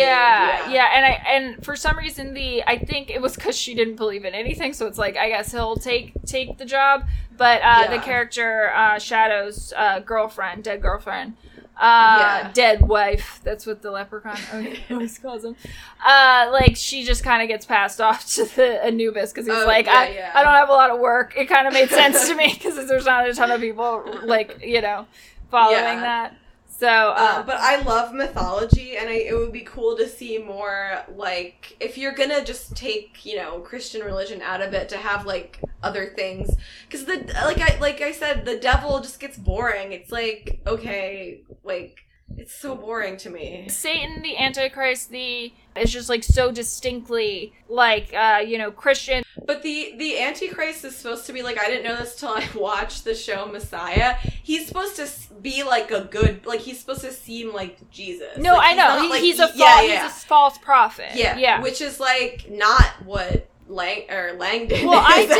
[0.67, 0.73] yeah.
[0.73, 3.95] yeah, and I and for some reason the I think it was because she didn't
[3.95, 7.05] believe in anything, so it's like I guess he'll take take the job.
[7.37, 11.35] But uh, the character uh, Shadow's uh, girlfriend, dead girlfriend.
[11.77, 12.51] Uh, Yeah.
[12.53, 13.41] dead wife.
[13.43, 14.37] That's what the leprechaun
[14.89, 15.57] always calls him.
[16.05, 19.65] Uh, like she just kind of gets passed off to the Anubis because he's Oh,
[19.65, 20.31] like, yeah, I, yeah.
[20.33, 21.33] I don't have a lot of work.
[21.35, 24.61] It kind of made sense to me because there's not a ton of people like
[24.63, 25.05] you know
[25.51, 26.01] following Yeah.
[26.01, 26.37] that.
[26.77, 30.37] So, Uh, uh, but I love mythology, and I, it would be cool to see
[30.37, 34.97] more like if you're gonna just take you know Christian religion out of it to
[34.97, 36.49] have like other things
[36.87, 39.93] because the like I like I said the devil just gets boring.
[39.93, 42.04] It's like okay, like
[42.37, 43.67] it's so boring to me.
[43.69, 49.23] Satan, the Antichrist, the is just like so distinctly like uh, you know Christian.
[49.45, 52.47] But the the Antichrist is supposed to be like I didn't know this till I
[52.55, 54.15] watched the show Messiah.
[54.43, 55.09] He's supposed to
[55.41, 58.37] be like a good like he's supposed to seem like Jesus.
[58.37, 59.59] No, Like, I know not, he, like, he's a false.
[59.59, 60.03] yeah, yeah.
[60.03, 61.11] He's a false prophet.
[61.13, 61.61] Yeah, yeah.
[61.61, 64.85] which is like not what Lang or Langdon.
[64.87, 65.37] well, I did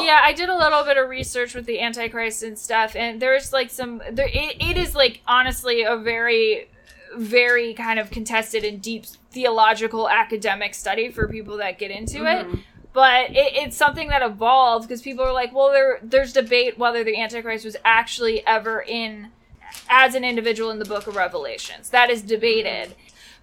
[0.00, 3.20] a, yeah, I did a little bit of research with the Antichrist and stuff, and
[3.20, 4.28] there's like some there.
[4.28, 6.68] It, it is like honestly a very,
[7.16, 12.46] very kind of contested and deep theological academic study for people that get into it.
[12.46, 12.60] Mhm.
[12.92, 17.02] but it, it's something that evolved because people are like, well, there there's debate whether
[17.02, 19.28] the Antichrist was actually ever in
[19.88, 21.88] as an individual in the Book of Revelations.
[21.88, 22.94] That is debated,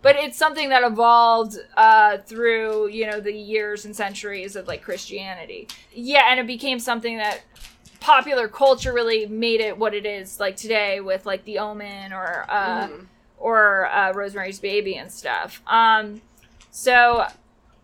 [0.02, 4.82] but it's something that evolved uh, through you know the years and centuries of like
[4.82, 5.68] Christianity.
[5.94, 7.42] Yeah, and it became something that
[8.00, 12.46] popular culture really made it what it is like today with like The Omen or
[12.50, 13.06] uh, Mhm.
[13.38, 15.62] or uh, Rosemary's Baby and stuff.
[15.68, 16.22] Um,
[16.72, 17.26] so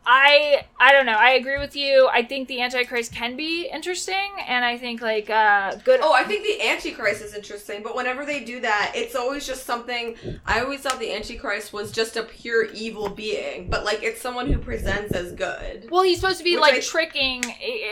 [0.05, 1.13] I I don't know.
[1.17, 2.07] I agree with you.
[2.11, 5.99] I think the Antichrist can be interesting, and I think like uh, good.
[6.03, 9.65] Oh, I think the Antichrist is interesting, but whenever they do that, it's always just
[9.65, 10.15] something.
[10.45, 14.45] I always thought the Antichrist was just a pure evil being, but like it's someone
[14.51, 15.89] who presents as good.
[15.89, 17.43] well, he's supposed to be like I- tricking,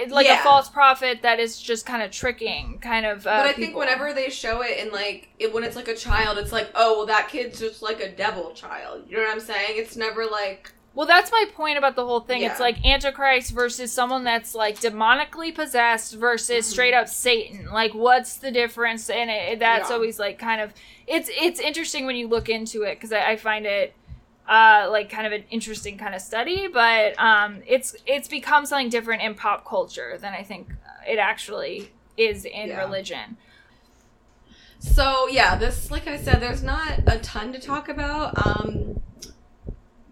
[0.10, 3.26] like a false prophet that is just kind of tricking, kind of.
[3.26, 5.96] Uh, But I think whenever they show it in like it, when it's like a
[5.96, 9.06] child, it's like, oh, well, that kid's just like a devil child.
[9.08, 9.72] You know what I'm saying?
[9.78, 12.44] It's never like Well, that's my point about the whole thing.
[12.44, 16.70] It's like Antichrist versus someone that's like demonically possessed versus Mhm.
[16.70, 17.66] straight up Satan.
[17.72, 19.10] Like, what's the difference?
[19.10, 19.96] And it, that's Yeah.
[19.96, 20.72] always like kind of
[21.08, 23.96] it's it's interesting when you look into it because I, I find it
[24.48, 26.68] uh like kind of an interesting kind of study.
[26.68, 30.70] But um, it's it's become something different in pop culture than I think
[31.08, 32.78] it actually is in Yeah.
[32.78, 33.38] religion.
[34.78, 38.38] So yeah, this like I said, there's not a ton to talk about.
[38.46, 39.02] Um,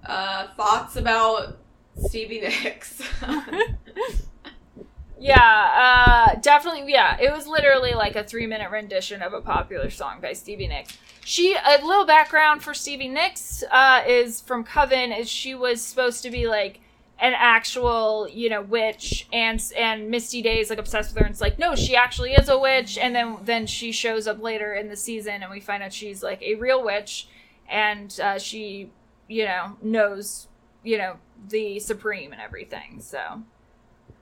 [0.05, 1.57] uh, thoughts about
[1.95, 3.01] Stevie Nicks.
[5.21, 6.91] Yeah, uh, definitely.
[6.91, 10.67] Yeah, it was literally like a three minute rendition of a popular song by Stevie
[10.67, 10.97] Nicks.
[11.23, 15.11] She, a little background for Stevie Nicks, uh, is from Coven.
[15.11, 16.79] Is she was supposed to be like
[17.19, 21.33] an actual, you know, witch, and and Misty Day is like obsessed with her, and
[21.33, 22.97] it's like, no, she actually is a witch.
[22.97, 26.23] And then then she shows up later in the season, and we find out she's
[26.23, 27.27] like a real witch,
[27.69, 28.89] and uh, she,
[29.31, 30.47] you know, knows,
[30.83, 31.15] you know,
[31.49, 32.99] the Supreme and everything.
[33.01, 33.41] So.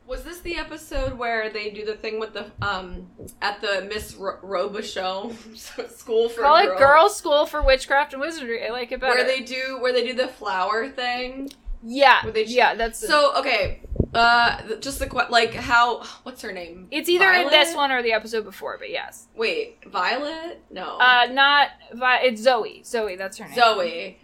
[0.07, 3.07] Was this the episode where they do the thing with the um
[3.43, 5.36] at the Miss Robichaux
[5.97, 6.80] school for Call it girls?
[6.80, 8.66] Girls School for Witchcraft and Wizardry.
[8.66, 9.14] I like it better.
[9.14, 11.51] Where they do where they do the flower thing.
[11.84, 13.82] yeah, where they- yeah, that's So okay,
[14.12, 16.88] Uh, just the que- like how what's her name?
[16.89, 19.28] It's either in this one or the episode before, but yes.
[19.36, 20.60] Wait, Violet?
[20.72, 20.97] No.
[20.97, 22.82] Uh, not Vi- it's Zoe.
[22.84, 23.53] Zoe, that's her name.
[23.55, 24.18] Zoe.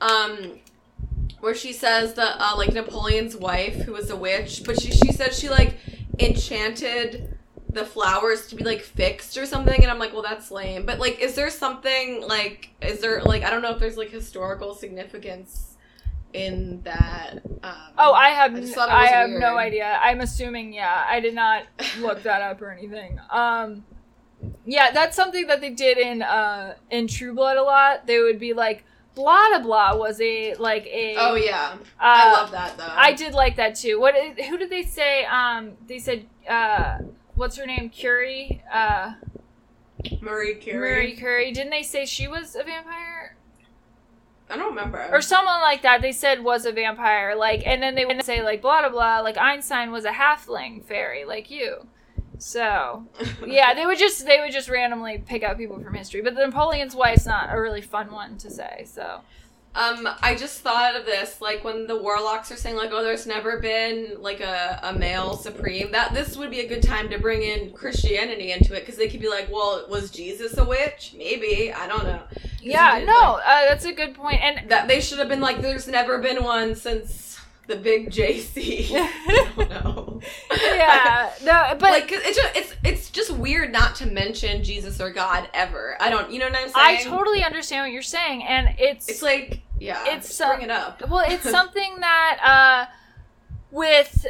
[0.00, 0.58] Um,
[1.40, 5.12] where she says that uh, like Napoleon's wife, who was a witch, but she she
[5.12, 5.76] said she like
[6.18, 7.36] enchanted
[7.68, 10.86] the flowers to be like fixed or something, and I'm like, well, that's lame.
[10.86, 14.10] But like, is there something like, is there like, I don't know if there's like
[14.10, 15.76] historical significance
[16.32, 17.40] in that.
[17.62, 19.40] Um, Oh, I have I I, just thought it was have weird.
[19.40, 19.98] no idea.
[20.00, 21.04] I'm assuming yeah.
[21.08, 21.64] I did not
[22.00, 23.18] look that up or anything.
[23.30, 23.84] Um
[24.64, 28.06] yeah, that's something that they did in uh in True Blood a lot.
[28.06, 28.84] They would be like
[29.16, 32.86] blah blah blah was a like a Oh yeah, uh, I love that though.
[32.88, 33.98] I did like that too.
[33.98, 36.98] What who did they say um they said uh
[37.34, 37.88] what's her name?
[37.90, 38.62] Curie?
[38.72, 39.14] Uh
[40.20, 40.78] Marie Curie.
[40.78, 41.50] Marie Curie.
[41.50, 43.36] Didn't they say she was a vampire?
[44.48, 45.08] I don't remember.
[45.10, 46.02] or someone like that.
[46.02, 47.34] They said was a vampire.
[47.34, 49.20] Like and then they would say like blah blah blah.
[49.20, 51.88] Like einstein was a halfling fairy like you
[52.38, 53.04] so
[53.46, 56.94] yeah they would just they would just randomly pick out people from history but napoleon's
[56.94, 59.20] wife's not a really fun one to say so
[59.74, 63.26] Um, I just thought of this, like when the warlocks are saying, like, "Oh, there's
[63.26, 67.18] never been like a, a male supreme." That this would be a good time to
[67.18, 71.14] bring in Christianity into it because they could be like, "Well, was Jesus a witch?
[71.18, 72.22] Maybe I don't know."
[72.62, 75.60] yeah did, no uh, that's a good point and That they should have been like,
[75.60, 77.35] "There's never been one since
[77.66, 80.20] the big JC." I don't know.
[80.62, 85.10] yeah no but like, it's just it's it's just weird not to mention Jesus or
[85.10, 85.96] God ever.
[86.00, 86.74] I don't, you know what I'm saying?
[86.76, 91.06] i totally understand what you're saying and it's It's like, yeah, It's, bring it up.
[91.08, 92.92] well it's something that uh
[93.70, 94.26] with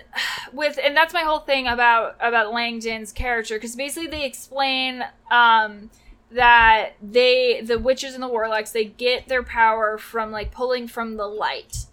[0.53, 5.91] with and that's my whole thing about about langdon's character because basically they explain um
[6.30, 11.16] that they the witches and the warlocks they get their power from like pulling from
[11.16, 11.84] the light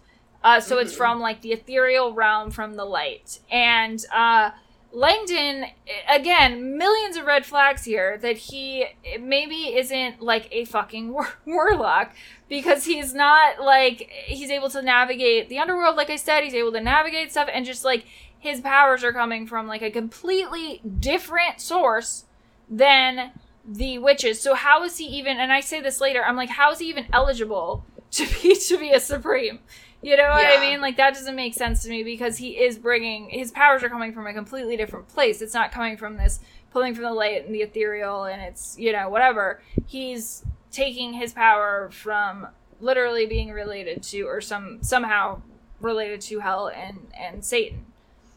[0.44, 4.50] uh so it's from like the ethereal realm from the light and uh
[4.94, 5.64] Langdon,
[6.08, 8.86] again, millions of red flags here that he
[9.20, 12.12] maybe isn't like a fucking war- warlock
[12.48, 15.96] because he's not like he's able to navigate the underworld.
[15.96, 18.06] Like I said, he's able to navigate stuff and just like
[18.38, 22.26] his powers are coming from like a completely different source
[22.70, 23.32] than
[23.66, 24.40] the witches.
[24.40, 25.38] So how is he even?
[25.40, 26.22] And I say this later.
[26.24, 29.58] I'm like, how is he even eligible to be to be a supreme?
[30.04, 30.80] You know what I mean?
[30.82, 34.12] Like that doesn't make sense to me because he is bringing his powers are coming
[34.12, 35.40] from a completely different place.
[35.40, 36.40] It's not coming from this
[36.72, 39.62] pulling from the light and the ethereal and it's you know whatever.
[39.86, 42.48] He's taking his power from
[42.80, 45.40] literally being related to or some somehow
[45.80, 47.86] related to hell and and Satan.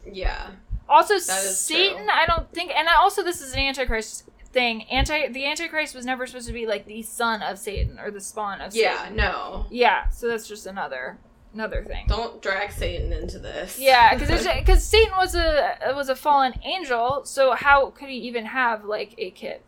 [0.09, 0.51] Yeah.
[0.87, 2.07] Also, Satan, true.
[2.13, 4.83] I don't think, and also this is an Antichrist thing.
[4.83, 8.21] Anti, the Antichrist was never supposed to be like the son of Satan or the
[8.21, 9.17] spawn of Yeah, Satan.
[9.17, 9.65] no.
[9.69, 11.17] Yeah, so that's just another
[11.57, 12.05] another thing.
[12.07, 13.79] Don't drag Satan into this.
[13.79, 18.45] Yeah, because because Satan was a was a fallen angel, so how could he even
[18.45, 19.61] have like a kid?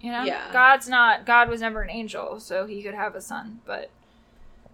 [0.00, 0.50] You know, Yeah.
[0.52, 3.90] God's not God was never an angel, so he could have a son, but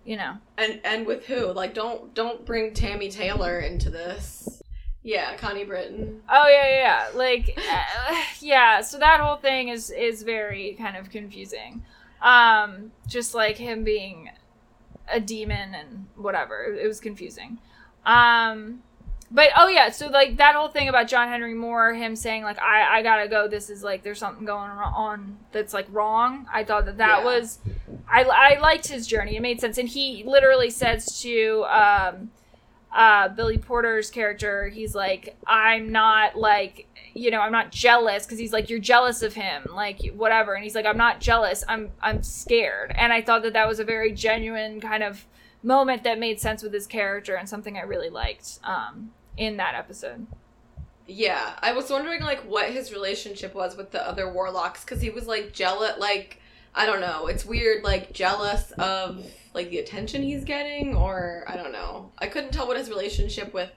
[0.05, 1.51] you know, and and with who?
[1.53, 4.63] Like, don't don't bring Tami Taylor into this.
[5.03, 6.23] Yeah, Connie Britton.
[6.29, 6.77] Oh yeah, yeah,
[7.13, 7.19] yeah.
[7.19, 8.81] Like, uh, yeah.
[8.81, 11.83] So that whole thing is is very kind of confusing.
[12.23, 14.31] Um, just like him being
[15.09, 16.63] a demon and whatever.
[16.65, 17.59] It, was confusing.
[18.05, 18.83] Um,
[19.31, 19.91] but oh yeah.
[19.91, 23.29] So like that whole thing about John Henry Moore, him saying like I I gotta
[23.29, 23.49] go.
[23.49, 26.47] This is like there's something going on that's like wrong.
[26.53, 27.25] I thought that that Yeah.
[27.25, 27.59] was.
[28.09, 29.37] I, I liked his journey.
[29.37, 32.31] It made sense, and he literally says to um,
[32.95, 38.39] uh, Billy Porter's character, he's like, I'm not like, you know, I'm not jealous because
[38.39, 41.93] he's like, you're jealous of him, like whatever, and he's like, I'm not jealous, I'm
[42.03, 45.25] I'm scared, and I thought that that was a very genuine kind of
[45.63, 49.75] moment that made sense with his character and something I really liked um, in that
[49.75, 50.27] episode.
[51.07, 55.11] Yeah, I was wondering like what his relationship was with the other warlocks because he
[55.11, 55.99] was like jealous.
[55.99, 56.41] Like
[56.75, 57.29] I don't know.
[57.29, 57.85] It's weird.
[57.85, 62.11] Like jealous of like the attention he's getting, or I don't know.
[62.19, 63.71] I couldn't tell what his relationship with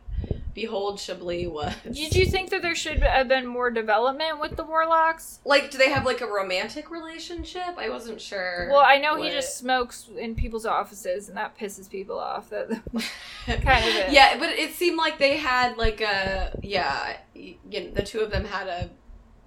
[0.58, 1.72] Behold Chablis was.
[1.84, 5.38] Did you think that there should have been more development with the warlocks?
[5.46, 5.70] like?
[5.70, 7.78] Do they have like a romantic relationship?
[7.78, 8.68] I wasn't sure.
[8.72, 12.50] Well, I know he just smokes in people's offices, and that pisses people off.
[12.50, 12.70] That
[13.46, 14.12] kind of it.
[14.12, 17.18] Yeah, but it seemed like they had like a yeah.
[17.36, 18.90] You know, the two of them had a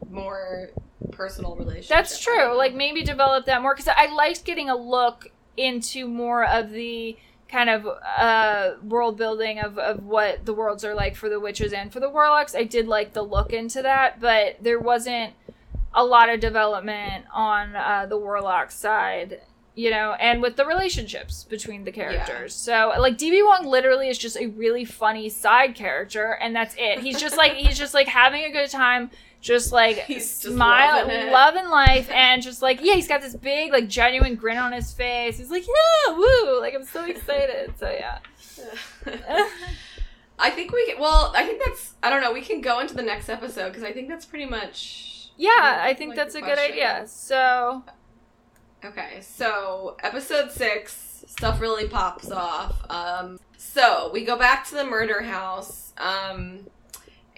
[0.09, 0.71] more
[1.11, 1.89] personal relationship.
[1.89, 2.57] That's true.
[2.57, 7.19] Like maybe develop that more because I liked getting a look into more of the
[7.51, 11.73] kind of uh world building of, of what the worlds are like for the witches
[11.73, 12.55] and for the warlocks.
[12.55, 15.35] I did like the look into that, but there wasn't
[15.93, 19.41] a lot of development on uh, the warlock side
[19.81, 22.55] you know, and with the relationships between the characters.
[22.55, 27.01] So like DB Wong literally is just a really funny side character, and that's it.
[27.01, 29.11] He's just like he's just like having a good time.
[29.41, 31.33] Just like He's just smile, loving it.
[31.33, 34.93] loving life, and just like yeah, he's got this big like genuine grin on his
[34.93, 35.39] face.
[35.39, 36.61] He's like yeah, woo!
[36.61, 37.73] Like I'm so excited.
[37.79, 38.19] So yeah,
[40.39, 41.01] I think we can.
[41.01, 41.95] Well, I think that's.
[42.03, 42.33] I don't know.
[42.33, 45.31] We can go into the next episode because I think that's pretty much.
[45.37, 47.05] yeah, I think like that's a good idea.
[47.07, 47.83] So
[48.85, 52.81] Okay, so episode six, stuff really pops off.
[52.91, 56.67] Um, so we go back to the murder house, um,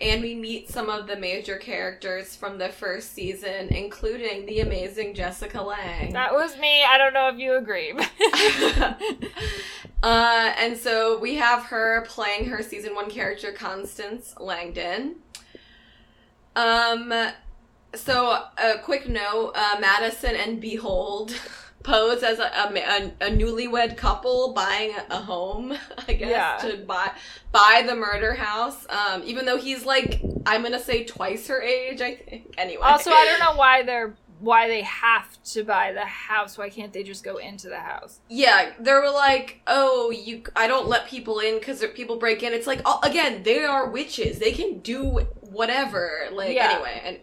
[0.02, 5.14] and we meet some of the major characters from the first season, including the amazing
[5.14, 6.12] Jessica Lange.
[6.12, 6.82] that was me.
[6.82, 7.92] I don't know if you agree.
[10.02, 15.16] uh, and so we have her playing her season one character, Constance Langdon.
[16.56, 17.14] Um,
[17.94, 21.32] so a quick note: uh, Madison and Behold
[21.82, 25.72] pose as a, a, a, newlywed couple buying a home.
[26.08, 26.70] I guess Yeah.
[26.70, 27.12] to buy
[27.50, 28.86] buy the murder house.
[28.88, 32.00] Um, even though he's like, I'm gonna say twice her age.
[32.00, 32.54] I think.
[32.58, 32.82] Anyway.
[32.82, 36.58] Also, I don't know why they're why they have to buy the house.
[36.58, 38.18] Why can't they just go into the house?
[38.28, 42.52] Yeah, they were like, "Oh, you I don't let people in cuz people break in."
[42.52, 44.40] It's like, again, they are witches.
[44.40, 45.04] They can do
[45.42, 46.28] whatever.
[46.32, 46.72] Like Yeah.
[46.72, 47.18] anyway, and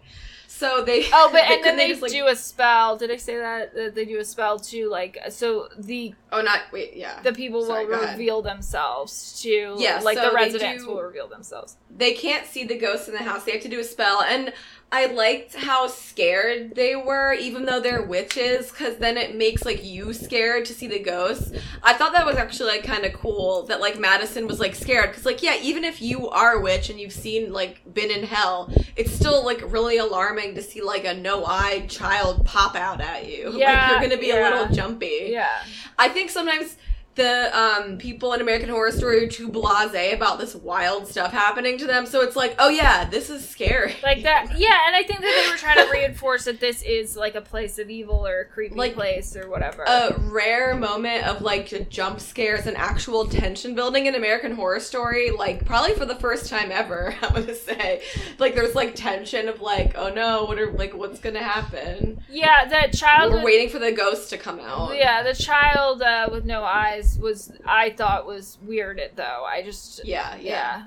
[0.60, 2.97] so they Oh, but they- and then couldn't they, just, like- do a spell.
[2.97, 3.74] Did I say that?
[3.76, 4.89] That they do a spell too?
[4.89, 7.22] Like so the Oh, not wait, yeah.
[7.22, 8.18] the people Sorry, will go ahead.
[8.20, 11.78] reveal themselves to Yeah, like so the residents do- will reveal themselves.
[11.89, 13.43] they can't see the ghosts in the house.
[13.45, 14.22] They have to do a spell.
[14.22, 14.53] And
[14.91, 19.83] I liked how scared they were, even though they're witches, because then it makes like
[19.83, 21.51] you scared to see the ghosts.
[21.83, 25.09] I thought that was actually like kind of cool that like Madison was like scared
[25.09, 28.23] because like yeah, even if you are a witch and you've seen like been in
[28.23, 33.27] hell, it's still like really alarming to see like a no-eyed child pop out at
[33.29, 33.51] you.
[33.51, 35.27] like Yeah, you're gonna be a little jumpy.
[35.27, 35.63] Yeah.
[35.99, 36.77] I think sometimes
[37.16, 41.78] the um, people in American Horror Story are too blasé about this wild stuff happening
[41.80, 42.05] to them.
[42.05, 43.95] So it's like, oh yeah, this is scary.
[44.03, 47.18] Like that, yeah, and I think that they were trying to reinforce that this is
[47.18, 49.84] like a place of evil or a creepy Like, place or whatever.
[49.84, 55.32] A rare moment of like jump scares and actual tension building in American Horror Story,
[55.32, 57.14] like probably for the first time ever.
[57.22, 58.01] I'm gonna say,
[58.38, 62.24] like there's like tension of like, oh no, what are like what's gonna happen?
[62.30, 63.32] yeah, that child.
[63.32, 64.95] We're with- waiting for the ghost to come out.
[64.95, 68.99] Yeah, the child uh, with no eyes was I thought was weird.
[68.99, 70.84] It though, I just yeah, yeah.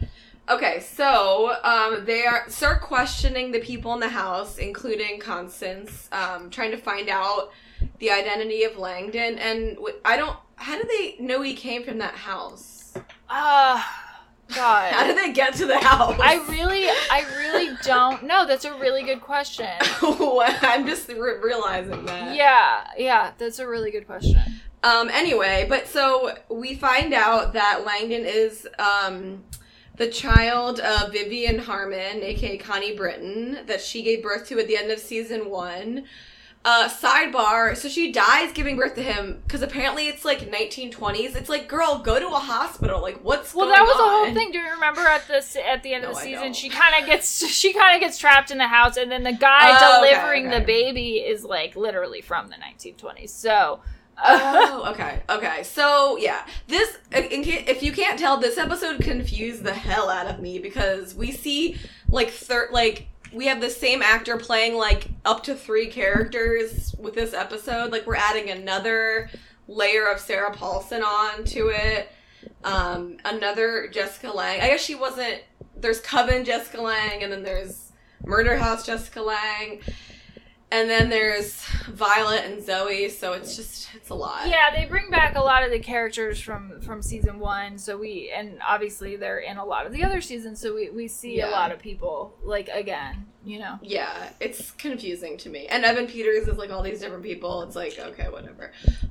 [0.00, 0.08] yeah.
[0.48, 6.50] Okay, so um, they are start questioning the people in the house, including Constance, um,
[6.50, 7.52] trying to find out
[7.98, 9.38] the identity of Langdon.
[9.38, 10.36] And I don't.
[10.56, 12.94] How do they know he came from that house?
[13.30, 14.12] Ah,
[14.54, 14.92] God.
[14.92, 16.18] How did they get to the house?
[16.20, 18.46] I really, I really don't know.
[18.46, 19.70] That's a really good question.
[20.02, 22.34] I'm just re- realizing that.
[22.34, 24.40] Yeah, yeah, that's a really good question.
[24.82, 25.08] Um.
[25.10, 29.44] Anyway, but so we find out that Langdon is um
[29.96, 34.76] the child of Vivian Harmon, aka Connie Britton, that she gave birth to at the
[34.76, 36.04] end of season one.
[36.64, 37.76] Uh, sidebar.
[37.76, 41.34] So she dies giving birth to him because apparently it's like 1920s.
[41.34, 43.02] It's like, girl, go to a hospital.
[43.02, 43.72] Like, what's going on?
[43.72, 44.52] Well, that was the whole thing.
[44.52, 47.44] Do you remember at the at the end of the season, she kind of gets
[47.48, 50.46] she kind of gets trapped in the house, and then the guy Oh, okay, delivering
[50.46, 50.60] okay.
[50.60, 53.30] the baby is like literally from the 1920s.
[53.30, 53.80] So,
[54.22, 55.62] oh, okay, okay.
[55.62, 60.26] So yeah, this in ca- if you can't tell, this episode confused the hell out
[60.26, 61.76] of me because we see
[62.08, 67.14] like third like we have the same actor playing like up to three characters with
[67.14, 67.90] this episode.
[67.90, 69.30] Like we're adding another
[69.68, 72.10] layer of Sarah Paulson on to it.
[72.64, 74.60] Um, another Jessica Lange.
[74.60, 75.42] I guess she wasn't.
[75.76, 77.92] There's Coven Jessica Lange, and then there's
[78.24, 79.80] Murder House Jessica Lange.
[80.72, 81.54] And then there's
[81.90, 84.48] Violet and Zoe, so it's just it's a lot.
[84.48, 87.76] yeah, they bring back a lot of the characters from from season one.
[87.78, 90.60] So we and obviously they're in a lot of the other seasons.
[90.60, 91.50] So we we see Yeah.
[91.50, 93.26] a lot of people like again.
[93.44, 93.78] You know.
[93.82, 95.66] Yeah, it's confusing to me.
[95.66, 97.62] And Evan Peters is like all these different people.
[97.62, 98.70] It's like, okay, whatever.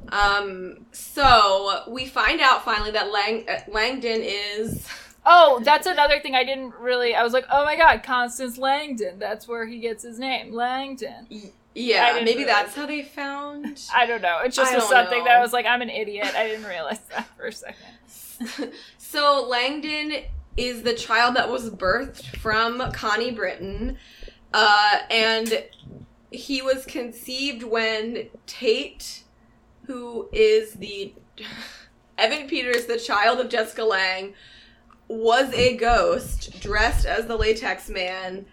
[0.09, 4.88] Um, so we find out finally that Lang- uh, Langdon is
[5.26, 7.13] Oh, that's another thing I didn't really.
[7.13, 9.19] I was like, oh my god, Constance Langdon.
[9.19, 11.28] That's where he gets his name, Langdon.
[11.74, 14.39] Yeah, maybe realize that's how they found I don't know.
[14.43, 15.26] It's just I was don't something know.
[15.26, 16.34] that I was like, I'm an idiot.
[16.36, 18.74] I didn't realize that for a second.
[18.97, 20.24] so Langdon
[20.57, 23.97] is the child that was birthed from Connie Britton,
[24.53, 25.63] uh, and
[26.32, 29.24] he was conceived when Tate,
[29.86, 31.13] who is the
[32.17, 34.34] Evan Peters, the child of Jessica Lange,
[35.12, 38.45] was a ghost dressed as the Latex Man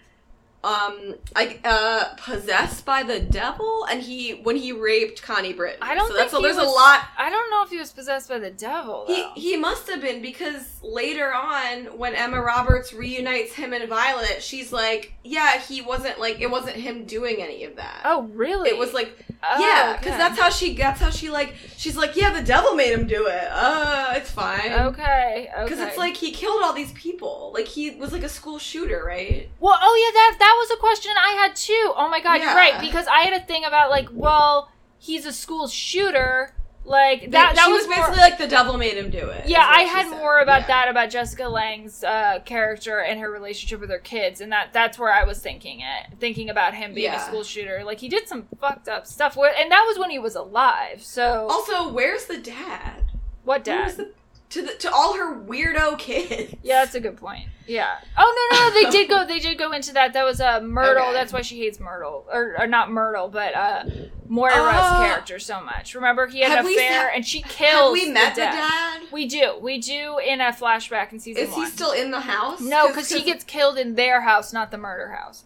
[0.64, 5.78] um like uh possessed by the devil and he when he raped Connie Britton.
[5.82, 7.70] I don't so think that's so he there's was- a lot I don't know if
[7.70, 9.04] he was possessed by the devil.
[9.06, 9.30] he Though.
[9.36, 14.72] he must have been because later on when Emma Roberts reunites him and Violet, she's
[14.72, 18.00] like, yeah, he wasn't like it wasn't him doing any of that.
[18.04, 18.68] oh, really?
[18.70, 20.18] It was like Oh, yeah, because okay.
[20.18, 23.28] that's how she that's how she like she's like yeah the devil made him do
[23.28, 23.48] it.
[23.52, 24.72] Uh, it's fine.
[24.72, 25.48] okay.
[25.54, 25.62] Okay.
[25.62, 27.52] Because it's like he killed all these people.
[27.54, 29.48] Like he was like a school shooter, right?
[29.60, 31.92] Well, oh yeah, that that was a question I had too.
[31.96, 35.32] Oh my god, you're right because I had a thing about like, well, he's a
[35.32, 36.54] school shooter.
[36.84, 37.50] Like that.
[37.50, 39.46] They- that she was, was, more- basically like the devil made him do it.
[39.46, 40.16] Yeah, I had said.
[40.16, 40.66] more about Yeah.
[40.68, 44.98] that about Jessica Lange's uh, character and her relationship with her kids, and that that's
[44.98, 47.82] where I was thinking it, thinking about him being a school shooter.
[47.84, 51.02] Like he did some fucked up stuff, and that was when he was alive.
[51.02, 53.04] So Also, where's the dad?
[53.44, 53.94] what dad?
[53.96, 54.12] the
[54.50, 56.54] to the to all her weirdo kids?
[56.62, 57.50] Yeah, that's a good point.
[57.68, 57.98] Yeah.
[58.16, 59.26] Oh no, no, no, they did go.
[59.26, 60.14] They did go into that.
[60.14, 61.04] That was uh, Myrtle.
[61.04, 61.12] Okay.
[61.12, 63.84] That's why she hates Myrtle, or, or not Myrtle, but uh,
[64.26, 65.02] Moira's Oh.
[65.04, 65.94] character so much.
[65.94, 67.92] Remember, he had Have an affair, sa- and she kills.
[67.92, 68.52] we met the dad.
[69.00, 69.12] dad?
[69.12, 69.58] We do.
[69.60, 72.60] We do in a flashback in season Is he still in the house?
[72.60, 75.44] No, because he gets killed in their house, not the murder house.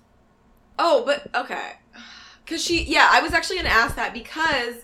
[0.78, 1.72] Oh, but okay.
[2.44, 4.74] Because she, yeah, I was actually gonna ask that because,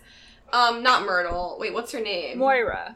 [0.53, 1.57] um, not Myrtle.
[1.59, 2.39] Wait, what's her name?
[2.39, 2.95] Moira.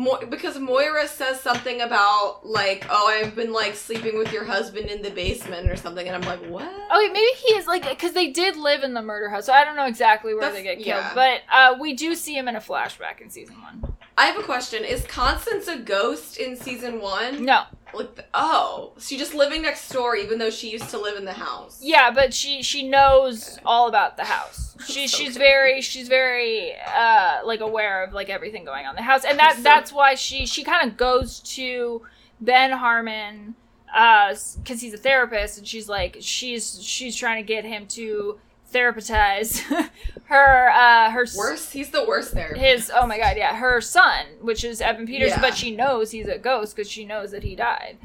[0.00, 4.86] Mo- because Moira says something about like, oh, I've been like sleeping with your husband
[4.88, 6.66] in the basement or something, and I'm like, what?
[6.90, 9.52] Oh, wait, maybe he is like because they did live in the murder house, so
[9.52, 11.14] I don't know exactly where That's- they get killed, yeah.
[11.14, 13.94] but uh, we do see him in a flashback in season one.
[14.16, 14.84] I have a question.
[14.84, 17.44] Is Constance a ghost in season one?
[17.44, 17.62] No,
[17.94, 21.32] Like, oh, she just living next door, even though she used to live in the
[21.32, 21.80] house.
[21.82, 24.66] yeah, but she she knows all about the house.
[24.86, 25.38] She she's Okay.
[25.46, 29.38] very she's very uh like aware of like everything going on in the house, and
[29.38, 32.02] that So- that's why she she kind of goes to
[32.40, 33.56] Ben Harmon
[33.94, 38.38] uh because he's a therapist, and she's like she's she's trying to get him to
[38.72, 39.58] therapize
[40.24, 41.72] her uh her Worst.
[41.72, 42.54] He's the worst there.
[42.54, 45.40] his oh my god yeah her son which is evan peters Yeah.
[45.40, 47.98] but she knows he's a ghost because she knows that he died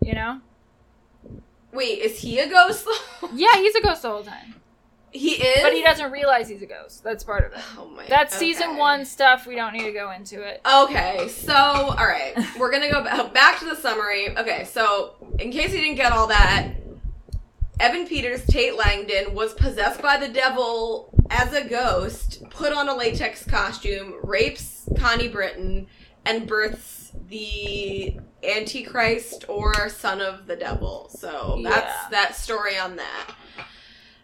[0.00, 0.40] you know
[1.72, 2.86] Wait, is he a ghost?
[3.34, 4.54] yeah he's a ghost the whole time
[5.10, 5.62] he is.
[5.62, 8.04] but he doesn't realize he's a ghost that's part of it Oh my.
[8.08, 8.78] that's season okay.
[8.78, 12.90] one stuff we don't need to go into it Okay, so all right, we're gonna
[12.90, 14.36] go back to the summary.
[14.38, 16.72] Okay, so in case you didn't get all that,
[17.82, 22.94] Evan Peters, Tate Langdon, was possessed by the devil as a ghost, put on a
[22.94, 25.88] latex costume, rapes Connie Britton,
[26.24, 31.08] and births the Antichrist or son of the devil.
[31.12, 32.08] So that's Yeah.
[32.12, 33.34] that story on that.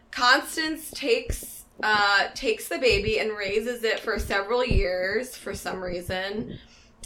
[0.09, 6.59] Constance takes uh, takes the baby and raises it for several years for some reason.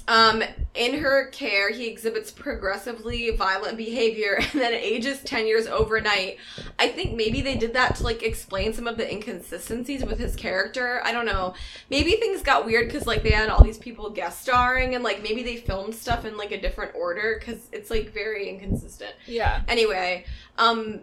[0.07, 0.43] Um,
[0.75, 6.37] in her care, he exhibits progressively violent behavior and then ages 10 years overnight.
[6.77, 10.35] I think maybe they did that to like explain some of the inconsistencies with his
[10.35, 11.01] character.
[11.03, 11.53] I don't know.
[11.89, 15.23] Maybe things got weird because like they had all these people guest starring and like
[15.23, 19.13] maybe they filmed stuff in like a different order because it's like very inconsistent.
[19.25, 20.25] yeah Anyway,
[20.57, 21.01] um,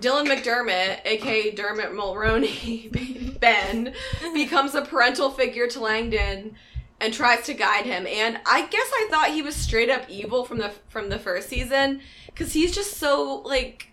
[0.00, 3.94] Dylan McDermott, aka Dermot Mulroney, Ben,
[4.34, 6.56] becomes a parental figure to Langdon
[7.00, 8.06] and tries to guide him.
[8.06, 11.48] And I guess I thought he was straight up evil from the from the first
[11.48, 13.88] season because he's just so like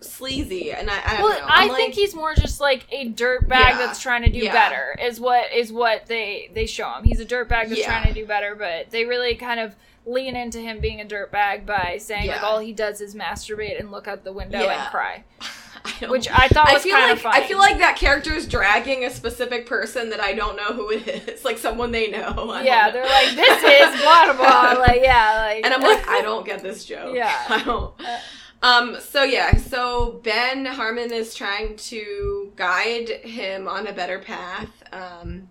[0.00, 0.72] sleazy.
[0.72, 3.76] And I, I don't well i I'm think he's more just like a dirtbag Yeah.
[3.78, 4.52] that's trying to do Yeah.
[4.52, 7.86] better is what is what they they show him he's a dirtbag that's Yeah.
[7.86, 9.74] trying to do better but they really kind of
[10.06, 13.90] lean into him being a dirtbag by saying like all he does is masturbate and
[13.90, 15.24] look out the window and cry
[16.02, 17.44] I which I thought I was feel kind like of funny.
[17.44, 20.90] I feel like that character is dragging a specific person that I don't know who
[20.90, 22.50] it is, like someone they know.
[22.50, 22.92] I yeah, know.
[22.92, 24.34] they're like, this is blah blah
[24.74, 24.80] blah.
[24.80, 27.14] Like, yeah, like, and I'm like, I don't get this joke.
[27.14, 27.34] Yeah.
[27.48, 27.94] I don't.
[28.00, 28.18] Uh,
[28.60, 28.96] Um.
[29.00, 29.56] So yeah.
[29.56, 34.70] So Ben Harmon is trying to guide him on a better path.
[34.92, 35.48] Um.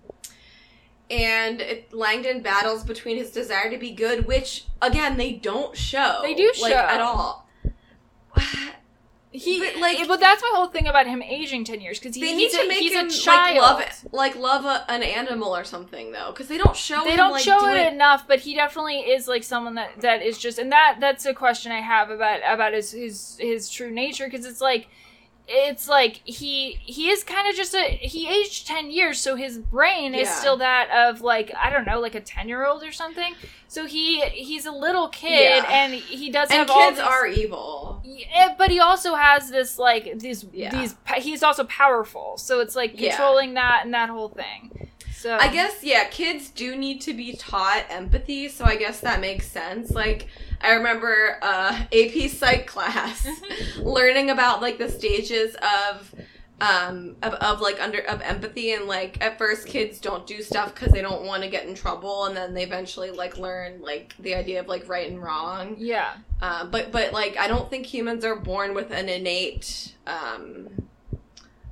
[1.09, 6.19] And it, Langdon battles between his desire to be good, which again they don't show.
[6.21, 6.79] They do like show.
[6.79, 7.47] at all.
[9.37, 12.21] He but, like, but that's my whole thing about him aging ten years because he,
[12.21, 13.57] They need to a, make he's him a child.
[13.57, 17.01] like love it, like love a, an animal or something though, because they don't show.
[17.01, 17.05] It.
[17.05, 20.21] They him, don't like, show it enough, but he definitely is like someone that that
[20.21, 23.91] is just, and that that's a question I have about about his his his true
[23.91, 24.87] nature because it's like.
[25.49, 29.57] It's like he he is kind of just a he aged ten years, so his
[29.57, 30.33] brain is Yeah.
[30.33, 33.33] still that of like I don't know, like a ten year old or something.
[33.69, 35.69] So he he's a little kid, Yeah.
[35.69, 37.86] and he does And have all kids these- are evil.
[38.09, 40.71] Yeah, but he also has this like these Yeah.
[40.71, 40.95] these.
[41.17, 43.09] He's also powerful, so it's like Yeah.
[43.09, 44.89] controlling that and that whole thing.
[45.13, 49.19] So I guess yeah, kids do need to be taught empathy, so I guess that
[49.19, 49.91] makes sense.
[49.91, 50.27] Like
[50.61, 53.27] I remember uh AP psych class
[53.77, 56.13] learning about like the stages of
[56.59, 60.73] um of, of like under of empathy and like at first kids don't do stuff
[60.73, 64.15] because they don't want to get in trouble and then they eventually like learn like
[64.19, 66.13] the idea of like right and wrong yeah.
[66.41, 70.67] uh, but but like i don't think humans are born with an innate um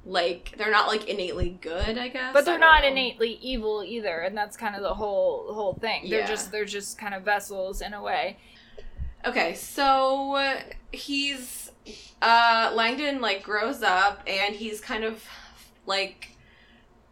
[0.05, 2.87] like they're not like innately good i guess But they're don't know.
[2.87, 6.07] innately evil either, and that's kind of the whole whole thing.
[6.07, 8.37] They're just they're just kind of vessels in a way.
[9.25, 10.59] Okay, so
[10.91, 11.64] he's
[12.21, 15.23] uh Langdon like grows up and he's kind of
[15.85, 16.29] like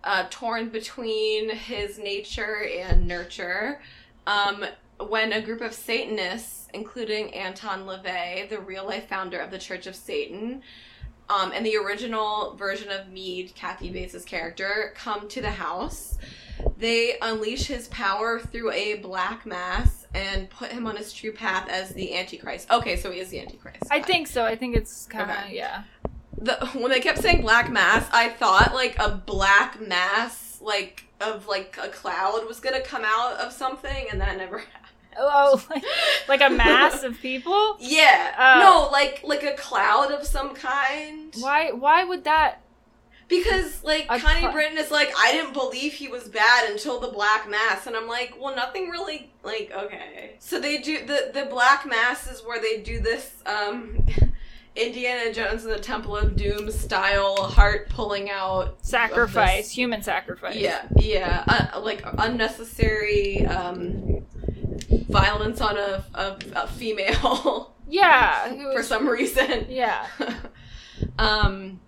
[0.04, 3.82] uh torn between his nature and nurture.
[4.28, 4.66] Um
[5.00, 9.88] when a group of Satanists, including Anton LaVey, the real life founder of the Church
[9.88, 10.62] of Satan,
[11.30, 16.18] um, and the original version of Mead, Kathy Bates' character, come to the house.
[16.78, 21.68] They unleash his power through a black mass and put him on his true path
[21.70, 22.70] as the Antichrist.
[22.72, 23.84] Okay, so he is the Antichrist.
[23.92, 24.46] I think so.
[24.46, 25.56] I think it's kind of Okay.
[25.56, 25.84] yeah.
[26.38, 31.48] the when they kept saying black mass, I thought like a black mass, like of
[31.48, 34.80] like a cloud, was gonna come out of something, and that never happened.
[35.16, 35.84] Oh, oh, like,
[36.28, 37.78] like a mass of people.
[37.80, 38.60] Yeah, Oh.
[38.88, 41.34] no, like like a cloud of some kind.
[41.40, 41.72] Why?
[41.72, 42.63] Why would that?
[43.28, 47.08] Because like Connie cl- Britton is like, I didn't believe he was bad until the
[47.08, 50.36] Black Mass, and I'm like, well, nothing really like okay.
[50.40, 54.06] So they do the the Black Mass is where they do this um
[54.76, 60.56] Indiana Jones and the Temple of Doom style heart pulling out Sacrifice, human sacrifice.
[60.56, 61.44] Yeah, yeah,
[61.74, 64.26] uh, like unnecessary um
[65.10, 68.52] violence on a a, a female Yeah.
[68.52, 69.68] it for some reason.
[69.70, 70.08] Yeah.
[71.20, 71.80] um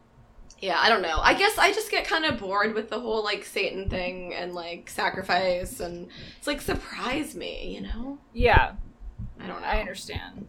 [0.65, 3.23] yeah i don't know i guess i just get kind of bored with the whole
[3.23, 6.07] like satan thing and like sacrifice and
[6.37, 8.73] it's like surprise me you know Yeah.
[9.39, 10.47] i don't know I understand.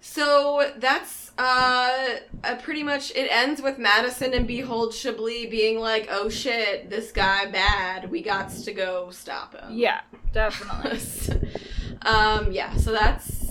[0.00, 2.16] so that's uh,
[2.62, 7.46] pretty much it ends with madison and behold chablis being like oh shit this guy
[7.46, 10.00] bad we got to go stop him Yeah,
[10.32, 11.00] definitely.
[12.02, 13.41] um yeah so that's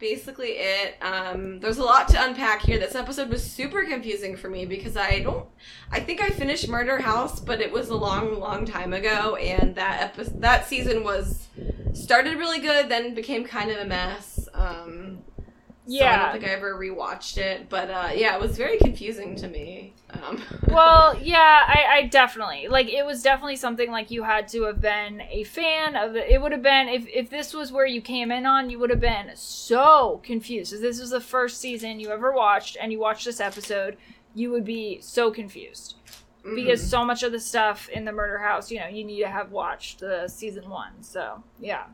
[0.00, 0.96] basically it.
[1.02, 2.78] Um there's a lot to unpack here.
[2.78, 5.46] This episode was super confusing for me because i don't
[5.90, 9.74] i think i finished murder house but it was a long long time ago and
[9.74, 11.48] that episode that season was
[11.92, 14.48] started really good then became kind of a mess.
[14.54, 15.18] Um
[15.98, 19.34] so I don't think I ever rewatched it, but uh, yeah, it was very confusing
[19.36, 19.92] to me.
[20.10, 24.62] Um, well, yeah, I, I definitely like it was definitely something like you had to
[24.64, 26.32] have been a fan of the.
[26.32, 28.90] It would have been if if this was where you came in on, you would
[28.90, 30.72] have been so confused.
[30.72, 33.96] If this was the first season you ever watched and you watched this episode,
[34.34, 35.96] you would be so confused
[36.54, 36.88] because mhm.
[36.88, 39.50] so much of the stuff in the murder house, you know, you need to have
[39.50, 41.02] watched the season one.
[41.02, 41.84] So yeah.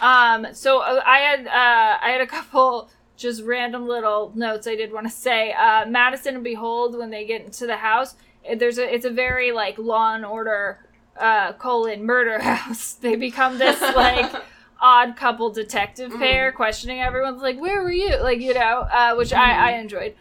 [0.00, 0.46] Um.
[0.52, 4.92] So uh, I had uh I had a couple just random little notes I did
[4.92, 5.52] want to say.
[5.52, 9.10] Uh, Madison and Behold when they get into the house, eh, there's a it's a
[9.10, 10.78] very like Law and Order
[11.20, 12.94] uh colon murder house.
[12.94, 14.32] They become this like
[14.80, 16.18] odd couple detective Mm.
[16.18, 20.14] pair questioning everyone's like where were you like you know uh which I I enjoyed.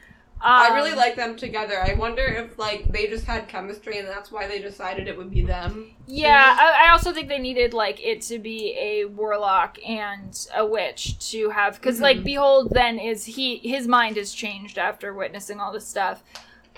[0.43, 1.79] I Um, really like them together.
[1.81, 5.29] I wonder if like they just had chemistry and that's why they decided it would
[5.31, 5.91] be them.
[6.07, 10.65] Yeah, I, I also think they needed like it to be a warlock and a
[10.65, 12.23] witch to have because like Mhm.
[12.23, 16.23] behold then is he his mind has changed after witnessing all this stuff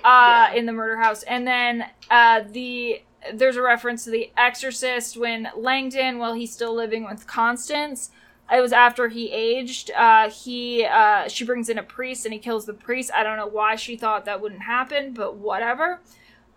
[0.04, 0.54] uh Yeah.
[0.60, 3.02] in the murder house and then uh the
[3.34, 8.12] there's a reference to the exorcist when langdon while he's still living with constance
[8.52, 12.40] it was after he aged uh he uh she brings in a priest and he
[12.40, 16.00] kills the priest i don't know why she thought that wouldn't happen but whatever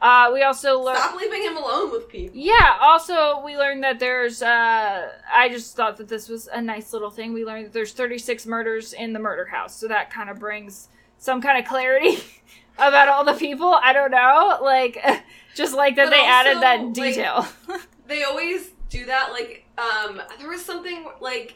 [0.03, 2.37] uh we also learned Stop leaving him alone with people.
[2.37, 6.93] yeah, also we learned that there's uh I just thought that this was a nice
[6.93, 7.33] little thing.
[7.33, 9.75] We learned that there's 36 murders in the murder house.
[9.75, 12.19] So that kind of brings some kind of clarity
[12.79, 13.73] about all the people.
[13.73, 14.99] I don't know, like
[15.55, 17.47] just like that But they added also, that like- detail.
[18.07, 19.31] They always do that.
[19.33, 21.55] Like, um, there was something like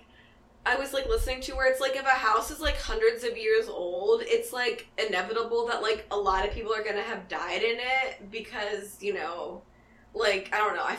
[0.67, 3.37] I was like listening to where it's like if a house is like hundreds of
[3.37, 7.63] years old, it's like inevitable that like a lot of people are gonna have died
[7.63, 9.63] in it because you know,
[10.15, 10.99] like I don't know, I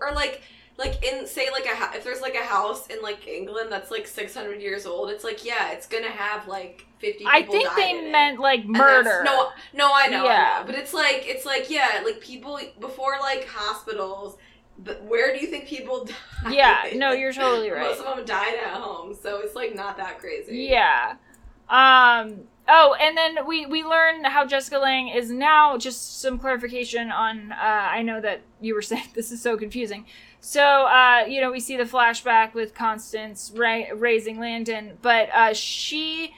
[0.00, 0.42] or like
[0.76, 4.06] like in say like a if there's like a house in like England that's like
[4.06, 7.90] 600 years old, it's like yeah, it's gonna have like 50 people I think they
[7.90, 8.12] in it.
[8.12, 9.22] meant like murder.
[9.24, 10.54] No, no, I know, Yeah.
[10.56, 10.66] I know.
[10.66, 14.36] But it's like it's like yeah, like people before like hospitals.
[14.82, 16.04] But where do you think people
[16.44, 16.50] die?
[16.52, 17.82] Yeah, no, you're totally right.
[17.82, 20.68] Most of them died at home, so it's like not that crazy.
[20.70, 21.16] Yeah.
[21.68, 25.76] Um Oh, and then we we learn how Jessica Lange is now.
[25.76, 27.50] Just some clarification on.
[27.50, 30.06] Uh, I know that you were saying this is so confusing.
[30.40, 35.52] So uh, you know we see the flashback with Constance ra- raising Langdon, but uh,
[35.52, 36.32] she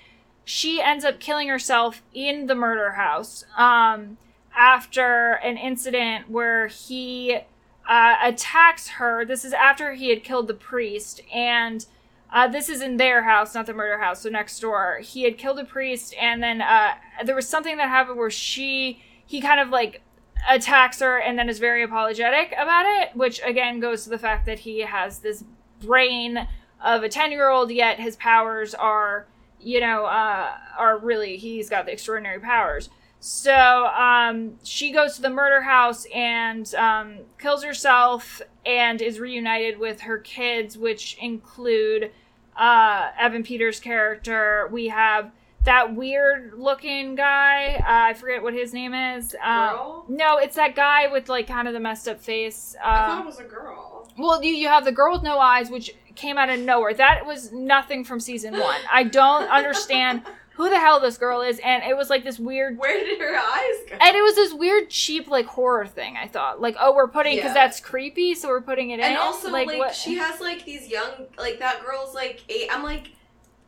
[0.45, 4.17] she ends up killing herself in the murder house um,
[4.57, 7.41] after an incident where he
[7.89, 9.25] uh, attacks her.
[9.25, 11.87] This is after he had killed the priest and.
[12.35, 15.01] Uh, this is in their house, not the murder house, so next door.
[15.03, 16.93] He had killed a priest, and then uh,
[17.27, 20.01] there was something that happened where she, he kind of like
[20.49, 24.47] attacks her and then is very apologetic about it, which again goes to the fact
[24.47, 25.45] that he has this
[25.81, 26.49] brain
[26.83, 29.27] of a 10 year old, yet his powers are,
[29.61, 32.89] you know, uh, are really, he's got the extraordinary powers.
[33.25, 39.79] So um, she goes to the murder house and um, kills herself and is reunited
[39.79, 42.11] with her kids, which include
[42.57, 44.69] uh, Evan Peters' character.
[44.73, 45.31] We have
[45.65, 47.77] that weird looking guy.
[47.77, 49.37] Uh, I forget what his name is.
[49.41, 50.05] Um, Girl?
[50.09, 52.75] no, it's that guy with like kind of the messed up face.
[52.85, 54.11] Uh, I thought it was a girl.
[54.19, 56.93] well, you, you have the girl with no eyes, which came out of nowhere.
[56.93, 58.81] That was nothing from season one.
[58.93, 60.23] I don't understand
[60.55, 62.77] who the hell this girl is, and it was like this weird.
[62.79, 63.97] Where did her eyes go?
[64.01, 66.17] And it was this weird, cheap, like horror thing.
[66.17, 67.55] I thought, like, oh, we're putting because Yeah.
[67.55, 69.05] that's creepy, so we're putting it in.
[69.07, 69.95] and also like, what?
[69.95, 73.11] she has like these young like that girl's like eight i'm like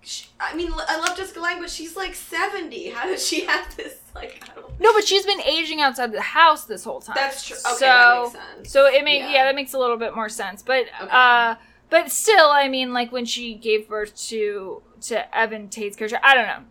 [0.02, 3.74] sh i mean i love jessica lange but she's like 70 how does she have
[3.76, 7.14] this like I don't no, but she's been aging outside the house this whole time.
[7.16, 9.32] that's true okay so, that makes sense So it makes yeah.
[9.32, 9.44] Yeah.
[9.44, 10.62] that makes a little bit more sense.
[10.62, 11.08] But Okay.
[11.10, 11.54] uh
[11.90, 16.34] but still, I mean, like when she gave birth to to Evan Tate's character, I
[16.34, 16.62] don't know,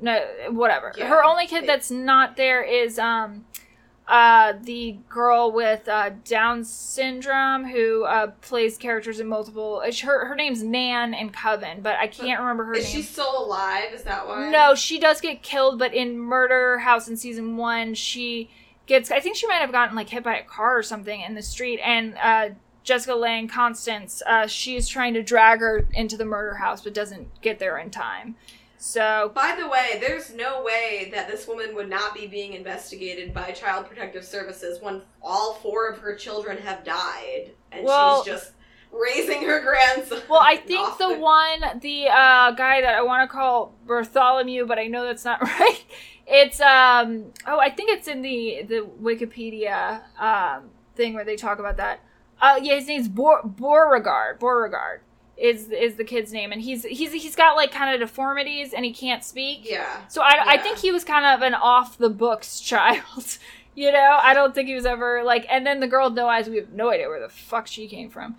[0.47, 0.93] no, whatever.
[0.97, 1.07] Yeah.
[1.07, 3.45] Her only kid that's not there is um
[4.07, 9.81] uh the girl with uh Down syndrome who uh plays characters in multiple.
[9.85, 12.93] uh, Her her name's Nan in Coven, but I can't remember her is name.
[12.95, 17.07] she still alive is that why No, she does get killed, but in Murder House
[17.07, 18.49] in season one, she
[18.87, 19.09] gets.
[19.11, 21.41] I think she might have gotten like hit by a car or something in the
[21.41, 22.49] street, and uh,
[22.83, 27.41] Jessica Lange, Constance, uh, she's trying to drag her into the murder house, but doesn't
[27.41, 28.35] get there in time.
[28.77, 33.33] So by the way there's no way that this woman would not be being investigated
[33.33, 38.33] by child protective services when all four of her children have died and Well- she's
[38.33, 38.51] just
[38.91, 43.27] raising her grandson Well, I think off the one, the uh, guy that I want
[43.27, 45.83] to call Bartholomew, but I know that's not right.
[46.27, 51.59] It's um oh, I think it's in the the Wikipedia um thing where they talk
[51.59, 52.01] about that.
[52.43, 54.37] Uh, yeah, his name's Bor- Beauregard.
[54.39, 54.99] Beauregard
[55.37, 58.83] is is the kid's name, and he's he's he's got like kind of deformities, and
[58.85, 59.61] he can't speak.
[59.63, 63.37] yeah So I, I think he was kind of an off the books child.
[63.75, 65.45] You know, I don't think he was ever like.
[65.49, 67.87] And then the girl with no eyes, we have no idea where the fuck she
[67.87, 68.35] came from.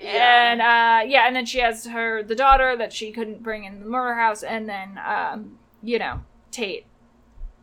[0.00, 0.52] Yeah.
[0.52, 3.80] And uh, yeah, and then she has her the daughter that she couldn't bring in
[3.80, 6.20] the murder house, and then um, you know
[6.52, 6.86] Tate.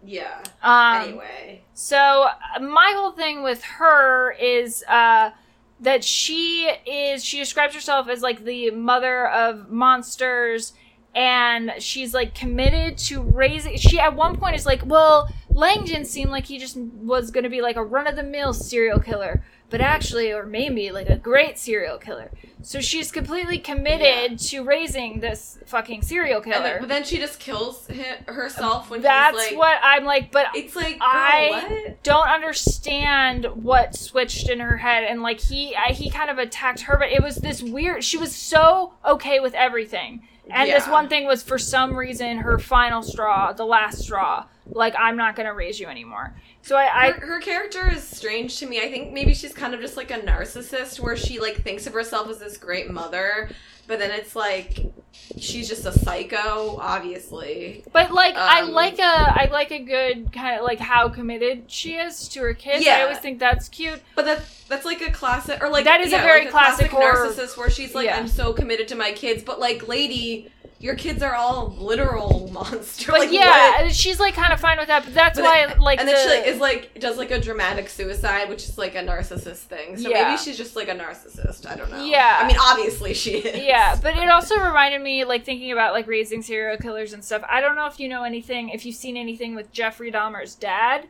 [0.05, 5.31] yeah Um, anyway so uh, my whole thing with her is uh,
[5.79, 10.73] that she is she describes herself as like the mother of monsters
[11.13, 16.31] and she's like committed to raising she at one point is like well langdon seemed
[16.31, 20.91] like he just was to be like a run-of-the-mill serial killer but actually or maybe
[20.91, 22.31] like a great serial killer.
[22.61, 27.39] So she's completely committed to raising this fucking serial killer then, but then she just
[27.39, 27.87] kills
[28.27, 31.49] herself when that's like, what i'm like but It's like, girl, I-
[31.83, 32.03] what?
[32.03, 36.81] don't understand what switched in her head and like he I, he kind of attacked
[36.81, 40.27] her but it was this weird she was so okay with everything.
[40.49, 44.95] And this one thing was for some reason her final straw the last straw like
[44.97, 48.65] i'm not gonna raise you anymore so i, I her, her character is strange to
[48.65, 48.81] me.
[48.81, 51.93] I think maybe she's kind of just like a narcissist where she like thinks of
[51.93, 53.49] herself as this great mother,
[53.85, 54.91] but then it's like
[55.37, 57.83] she's just a psycho, obviously.
[57.93, 61.69] but like i Um, like a i like a good kind of like how committed
[61.71, 65.11] she is to her kids i always think that's cute But that that's like a
[65.11, 68.17] classic or like That is a very like classic horror- narcissist where she's like Yeah.
[68.17, 70.49] I'm so committed to my kids, but like lady,
[70.79, 73.07] your kids are all literal monsters.
[73.07, 73.95] but like, yeah what?
[73.95, 76.17] she's like kind of fine with that but that's But why then- like and then
[76.21, 79.97] she like is like does like a dramatic suicide, which is like a narcissist thing.
[79.97, 80.23] So Yeah.
[80.29, 81.65] maybe she's just like a narcissist.
[81.65, 82.03] I don't know.
[82.03, 82.39] Yeah.
[82.41, 83.63] I mean, obviously she is.
[83.63, 87.43] Yeah, but it also reminded me, like thinking about like raising serial killers and stuff.
[87.49, 91.07] I don't know if you know anything, if you've seen anything with Jeffrey Dahmer's dad,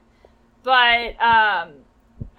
[0.63, 1.72] but um,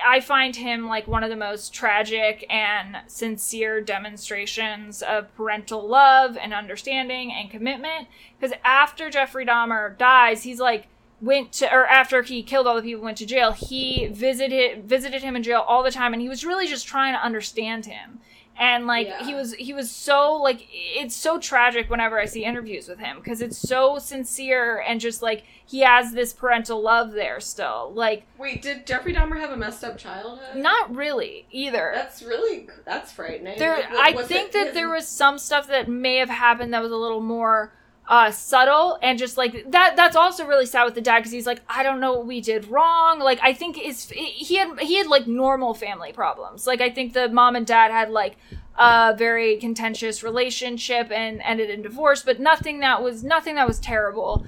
[0.05, 6.37] I find him like one of the most tragic and sincere demonstrations of parental love
[6.37, 8.09] and understanding and commitment.
[8.39, 10.87] Because after Jeffrey Dahmer dies, he's like
[11.21, 15.23] went to or after he killed all the people went to jail he visited visited
[15.23, 18.21] him in jail all the time and he was really just trying to understand him
[18.59, 19.25] and like Yeah.
[19.25, 23.17] he was he was so like it's so tragic whenever i see interviews with him
[23.17, 27.91] because it's so sincere and just like he has this parental love there still.
[27.95, 30.57] Like Wait, did Jeffrey Dahmer have a messed up childhood?
[30.57, 31.91] not really either.
[31.95, 33.59] That's really that's frightening.
[33.59, 36.93] there I think that his- there was some stuff that may have happened that was
[36.93, 37.73] a little more
[38.09, 41.45] uh subtle and just like that that's also really sad with the dad because he's
[41.45, 44.95] like i don't know what we did wrong like i think is he had he
[44.97, 48.37] had like normal family problems like i think the mom and dad had like
[48.79, 53.81] a very contentious relationship and ended in divorce but nothing that was nothing that was
[53.81, 54.47] terrible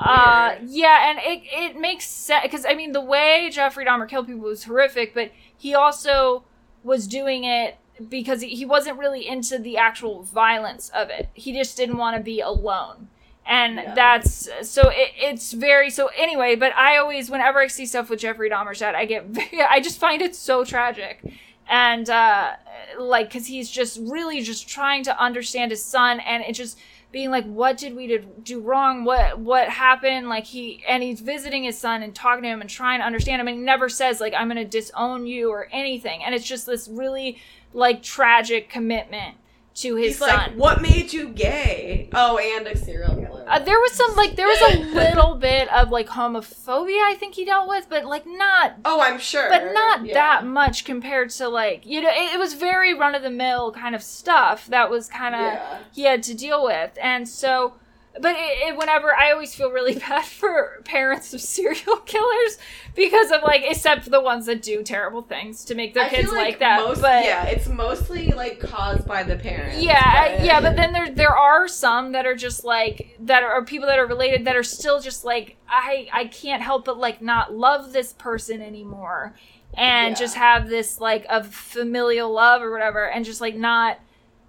[0.00, 4.26] uh yeah and it it makes sense because i mean the way jeffrey dahmer killed
[4.26, 6.42] people was horrific but he also
[6.82, 7.76] was doing it
[8.08, 11.28] because he wasn't really into the actual violence of it.
[11.34, 13.08] He just didn't want to be alone.
[13.46, 13.94] And Yeah.
[13.94, 18.20] that's so it, it's very so anyway, but I always whenever I see stuff with
[18.20, 21.20] Jeffrey Dahmer's dad, I get very, I just find it so tragic.
[21.68, 22.52] And uh
[22.98, 26.78] like cuz he's just really just trying to understand his son and it just
[27.12, 29.04] being like what did we do wrong?
[29.04, 30.28] What what happened?
[30.28, 33.40] Like he and he's visiting his son and talking to him and trying to understand
[33.40, 36.22] him and he never says like i'm gonna disown you or anything.
[36.22, 37.38] And it's just this really
[37.72, 39.36] like tragic commitment
[39.72, 42.08] to his He's son like, what made you gay?
[42.12, 43.44] Oh, and a serial killer.
[43.48, 47.34] uh, there was some like there was a little bit of like homophobia i think
[47.34, 50.14] he dealt with but like not oh, I'm sure, but not Yeah.
[50.14, 53.72] that much compared to like you know it, it was very run of the mill
[53.72, 55.78] kind of stuff that was kind of Yeah.
[55.92, 57.74] he had to deal with and so
[58.20, 62.58] but it, it, whenever i always feel really bad for parents of serial killers
[62.96, 66.08] because of like except for the ones that do terrible things to make their I
[66.08, 69.80] kids feel like, that Most, but yeah, it's mostly like caused by the parents.
[69.80, 73.64] yeah, but- yeah, but then there there are some that are just like that are
[73.64, 77.22] people that are related that are still just like I I can't help but like
[77.22, 79.34] not love this person anymore
[79.74, 80.18] and Yeah.
[80.18, 83.98] just have this like of familial love or whatever and just like not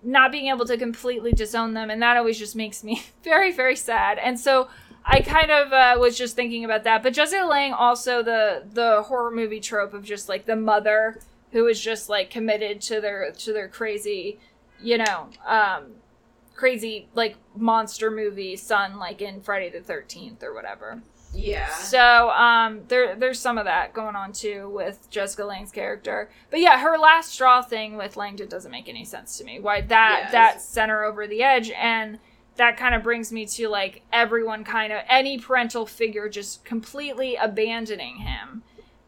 [0.04, 3.76] not being able to completely disown them and that always just makes me very very
[3.76, 4.68] sad and so
[5.04, 9.04] I kind of uh, was just thinking about that, but Jessica Lange also the the
[9.04, 11.20] horror movie trope of just like the mother
[11.52, 14.39] who is just like committed to their to their crazy,
[14.82, 15.93] you know, um,
[16.56, 21.02] crazy like monster movie son, like in Friday the Thirteenth or whatever.
[21.34, 21.70] Yeah.
[21.76, 26.30] So um, there there's some of that going on too with Jessica Lange's character.
[26.50, 29.60] But yeah, her last straw thing with Langdon doesn't make any sense to me.
[29.60, 30.32] Why that Yes.
[30.32, 32.20] that sent her over the edge and
[32.58, 37.36] that kind of brings me to like everyone kind of any parental figure just completely
[37.36, 38.64] abandoning him.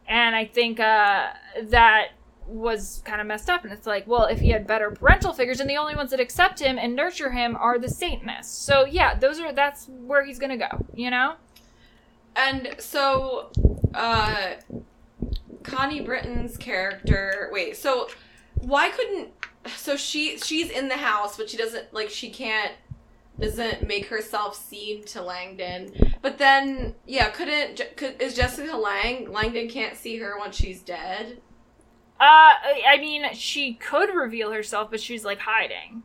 [0.07, 1.27] And I think uh,
[1.63, 2.09] that
[2.45, 5.61] was kind of messed up and it's like well if he had better parental figures
[5.61, 9.15] and the only ones that accept him and nurture him are the satanists so yeah
[9.15, 11.35] those are that's where he's gonna go you know
[12.35, 13.51] And so,
[13.93, 14.53] uh,
[15.63, 17.49] Connie Britton's character.
[17.51, 18.09] Wait, so
[18.55, 19.29] why couldn't?
[19.75, 22.73] So she she's in the house, but she doesn't like she can't
[23.39, 25.91] doesn't make herself seen to Langdon.
[26.21, 31.41] But then, yeah, couldn't could, is Jessica Lange Langdon can't see her once she's dead?
[32.19, 32.53] Uh,
[32.87, 36.03] I mean, she could reveal herself, but she's like hiding.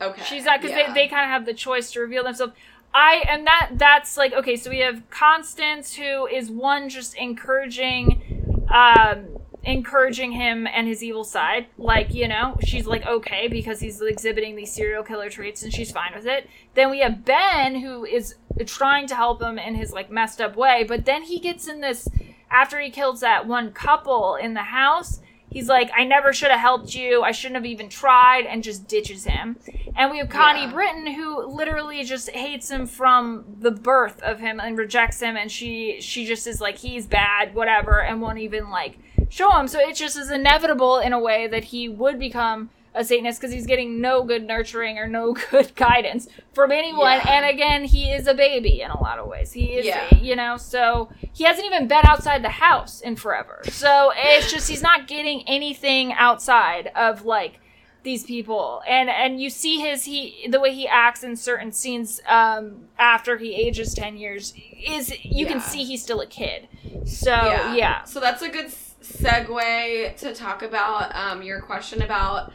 [0.00, 0.92] Okay, She's not because yeah.
[0.92, 2.52] they, they kind of have the choice to reveal themselves.
[2.94, 4.56] I and that that's like okay.
[4.56, 11.24] So we have Constance, who is one just encouraging, um, encouraging him and his evil
[11.24, 11.66] side.
[11.76, 15.90] Like you know, she's like okay because he's exhibiting these serial killer traits, and she's
[15.90, 16.48] fine with it.
[16.74, 18.36] Then we have Ben, who is
[18.66, 21.80] trying to help him in his like messed up way, but then he gets in
[21.80, 22.08] this
[22.50, 25.20] after he kills that one couple in the house.
[25.50, 27.22] He's like, I never should have helped you.
[27.22, 29.56] I shouldn't have even tried, and just ditches him.
[29.96, 30.72] And we have Connie Yeah.
[30.72, 35.50] Britton, who literally just hates him from the birth of him and rejects him, and
[35.50, 38.98] she she just is like, he's bad, whatever, and won't even like
[39.30, 39.68] show him.
[39.68, 43.52] So it just is inevitable in a way that he would become a Satanist because
[43.54, 47.18] he's getting no good nurturing or no good guidance from anyone.
[47.24, 47.30] Yeah.
[47.30, 49.52] And again, he is a baby in a lot of ways.
[49.52, 50.14] He is, Yeah.
[50.16, 53.60] you know, so he hasn't even been outside the house in forever.
[53.68, 57.60] So it's just he's not getting anything outside of like
[58.04, 62.20] these people and and you see his he the way he acts in certain scenes
[62.28, 64.54] um after he ages 10 years
[64.86, 66.68] is you can see he's still a kid
[67.04, 67.30] so
[67.74, 68.70] yeah, So that's a good
[69.02, 72.52] segue to talk about um, your question about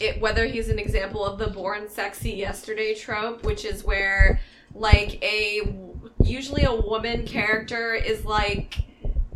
[0.00, 4.40] it, whether he's an example of the born sexy yesterday trope, which is where
[4.74, 5.60] like a
[6.22, 8.84] usually a woman character is like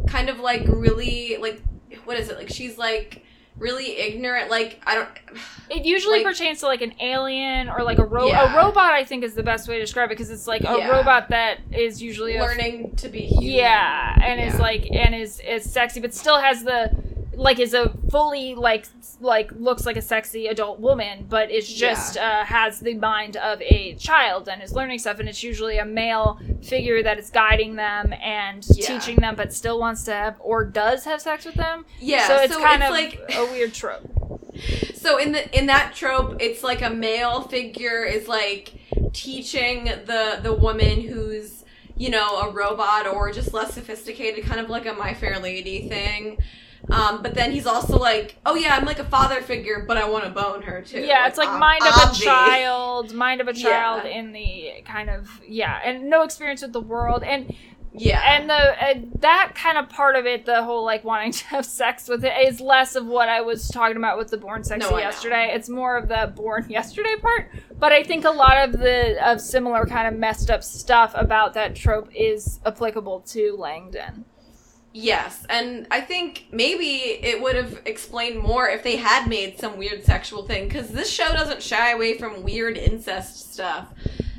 [0.06, 1.62] kind of like really like
[2.04, 2.36] what is it?
[2.36, 3.24] Like she's like
[3.60, 5.08] really ignorant like I don't
[5.70, 8.52] it usually like- pertains to like an alien or like a, ro- Yeah.
[8.52, 10.76] a robot i think is the best way to describe it because it's like a
[10.78, 10.88] Yeah.
[10.88, 13.42] robot that is usually learning to be human.
[13.46, 16.90] yeah and is like and is is sexy but still has the
[17.34, 18.86] like is a fully like
[19.20, 23.60] like looks like a sexy adult woman but is just uh, has the mind of
[23.62, 27.76] a child and is learning stuff and it's usually a male figure that is guiding
[27.76, 28.86] them and Yeah.
[28.98, 32.36] teaching them but still wants to have or does have sex with them Yeah, so
[32.36, 34.10] it's kind of like a weird trope
[34.94, 38.74] So in the in that trope, it's like a male figure is like
[39.14, 41.64] teaching the the woman who's
[41.96, 45.88] you know a robot or just less sophisticated, kind of like a My Fair Lady
[45.88, 46.38] thing.
[46.90, 50.08] Um, but then he's also like, oh yeah, I'm like a father figure, but I
[50.08, 51.00] want to bone her too.
[51.00, 52.20] yeah it's like ob- mind of obvi.
[52.20, 53.68] a child mind of a Yeah.
[53.70, 57.54] child in the kind of yeah and no experience with the world and
[57.92, 61.44] Yeah, and the uh, that kind of part of it the whole like wanting to
[61.54, 64.62] have sex with it is less of what i was talking about with the born
[64.64, 68.56] sexy No, yesterday it's more of the born yesterday part but i think a lot
[68.68, 73.56] of the of similar kind of messed up stuff about that trope is applicable to
[73.58, 74.24] langdon
[74.92, 76.84] Yes, and I think maybe
[77.22, 81.08] it would have explained more if they had made some weird sexual thing, because this
[81.08, 83.86] show doesn't shy away from weird incest stuff.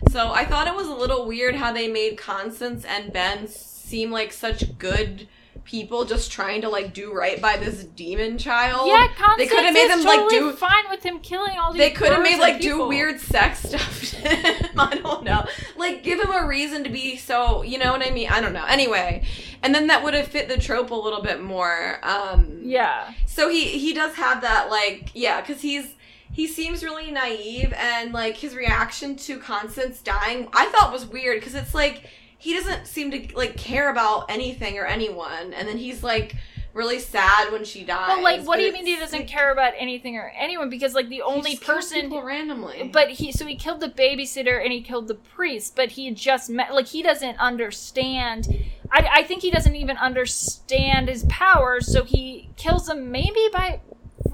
[0.09, 4.11] So I thought it was a little weird how they made Constance and Ben seem
[4.11, 5.29] like such good
[5.71, 8.89] people just trying to like do right by this demon child.
[8.89, 11.71] yeah Constance they could have made is them like do fine with him killing all
[11.71, 12.07] these people.
[12.07, 14.69] they could have made like do weird sex stuff to him.
[14.77, 15.45] I don't know.
[15.77, 18.27] Like give him a reason to be so you know what I mean?
[18.29, 18.65] I don't know.
[18.65, 19.23] Anyway.
[19.63, 21.99] And then that would have fit the trope a little bit more.
[22.03, 25.95] Um yeah so he he does have that like yeah, because he's
[26.33, 31.39] he seems really naive and like his reaction to Constance dying I thought was weird
[31.39, 32.03] because it's like
[32.41, 36.35] he doesn't seem to like care about anything or anyone and then he's like
[36.73, 38.15] really sad when she dies.
[38.15, 40.93] but like what do you mean he doesn't like, care about anything or anyone because
[40.93, 42.89] like the only person people randomly.
[42.91, 46.49] But he so he killed the babysitter and he killed the priest, but he just
[46.49, 48.47] met like he doesn't understand.
[48.91, 53.81] I, I think he doesn't even understand his powers, so he kills them maybe by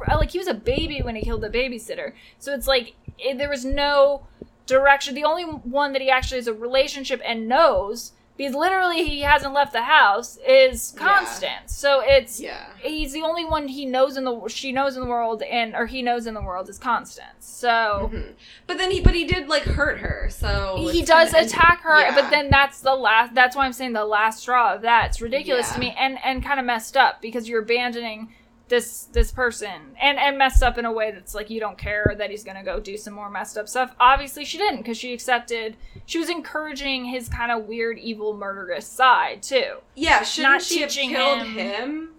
[0.07, 2.13] like he was a baby when he killed the babysitter.
[2.39, 4.27] So it's like it, there was no
[4.67, 5.15] direction.
[5.15, 9.51] The only one that he actually has a relationship and knows because literally he hasn't
[9.51, 11.03] left the house is Yeah.
[11.17, 11.75] Constance.
[11.75, 12.67] So it's yeah.
[12.79, 15.87] he's the only one he knows in the she knows in the world and or
[15.87, 17.31] he knows in the world is Constance.
[17.39, 18.33] So Mhm.
[18.67, 20.27] But then he, but he did like hurt her.
[20.29, 22.13] So he does attack her, yeah.
[22.13, 23.33] but then that's the last.
[23.33, 25.07] That's why I'm saying the last straw of that.
[25.07, 28.29] It's ridiculous to me and and kind of messed up because you're abandoning
[28.69, 32.13] this this person and and messed up in a way that's like you don't care
[32.17, 33.95] that he's gonna go do some more messed up stuff.
[33.99, 35.77] Obviously, she didn't because she accepted.
[36.05, 39.77] She was encouraging his kind of weird, evil, murderous side too.
[39.95, 40.23] yeah.
[40.23, 42.09] Shouldn't not she have killed him- him?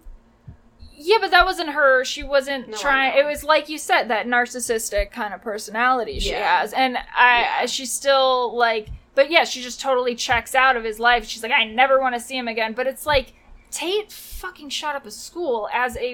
[1.01, 2.03] Yeah, but that wasn't her.
[2.03, 3.17] She wasn't No, trying.
[3.17, 6.59] It was like you said, that narcissistic kind of personality she Yeah.
[6.59, 7.65] has, and I, Yeah.
[7.67, 11.25] she's still like, but yeah, she just totally checks out of his life.
[11.25, 12.73] She's like, I never want to see him again.
[12.73, 13.33] But it's like
[13.71, 16.11] Tate fucking shot up a school as a,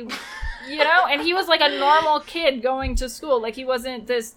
[0.67, 3.41] you know, and he was like a normal kid going to school.
[3.41, 4.35] Like he wasn't this.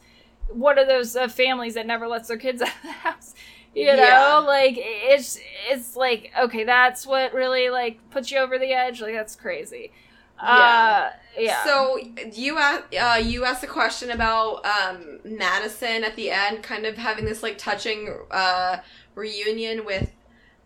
[0.49, 3.35] one of those uh, families that never lets their kids out of the house?
[3.75, 4.39] You know, Yeah.
[4.39, 5.39] like it's
[5.71, 9.01] it's like okay, that's what really like puts you over the edge.
[9.01, 9.93] Like that's crazy.
[10.41, 11.65] Uh, yeah.
[11.65, 11.99] So
[12.33, 16.97] you asked, uh, you asked a question about um, Madison at the end, kind of
[16.97, 18.79] having this like touching uh,
[19.17, 20.13] reunion with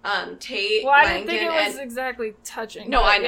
[0.05, 0.85] um, Tate.
[0.85, 2.91] well, I didn't think it was and- exactly touching.
[2.91, 3.25] No, I know.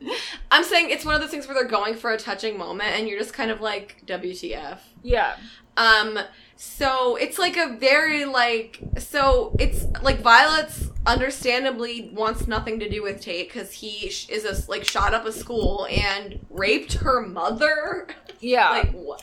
[0.00, 0.14] Yeah.
[0.50, 3.08] I'm saying it's one of those things where they're going for a touching moment, and
[3.08, 4.78] you're just kind of like, WTF.
[5.02, 5.36] yeah.
[5.76, 6.18] Um,
[6.56, 13.02] so it's like a very like so it's like Violet's understandably wants nothing to do
[13.02, 17.20] with Tate because he sh- is a like shot up a school and raped her
[17.26, 18.06] mother.
[18.38, 18.70] Yeah.
[18.84, 19.20] like what?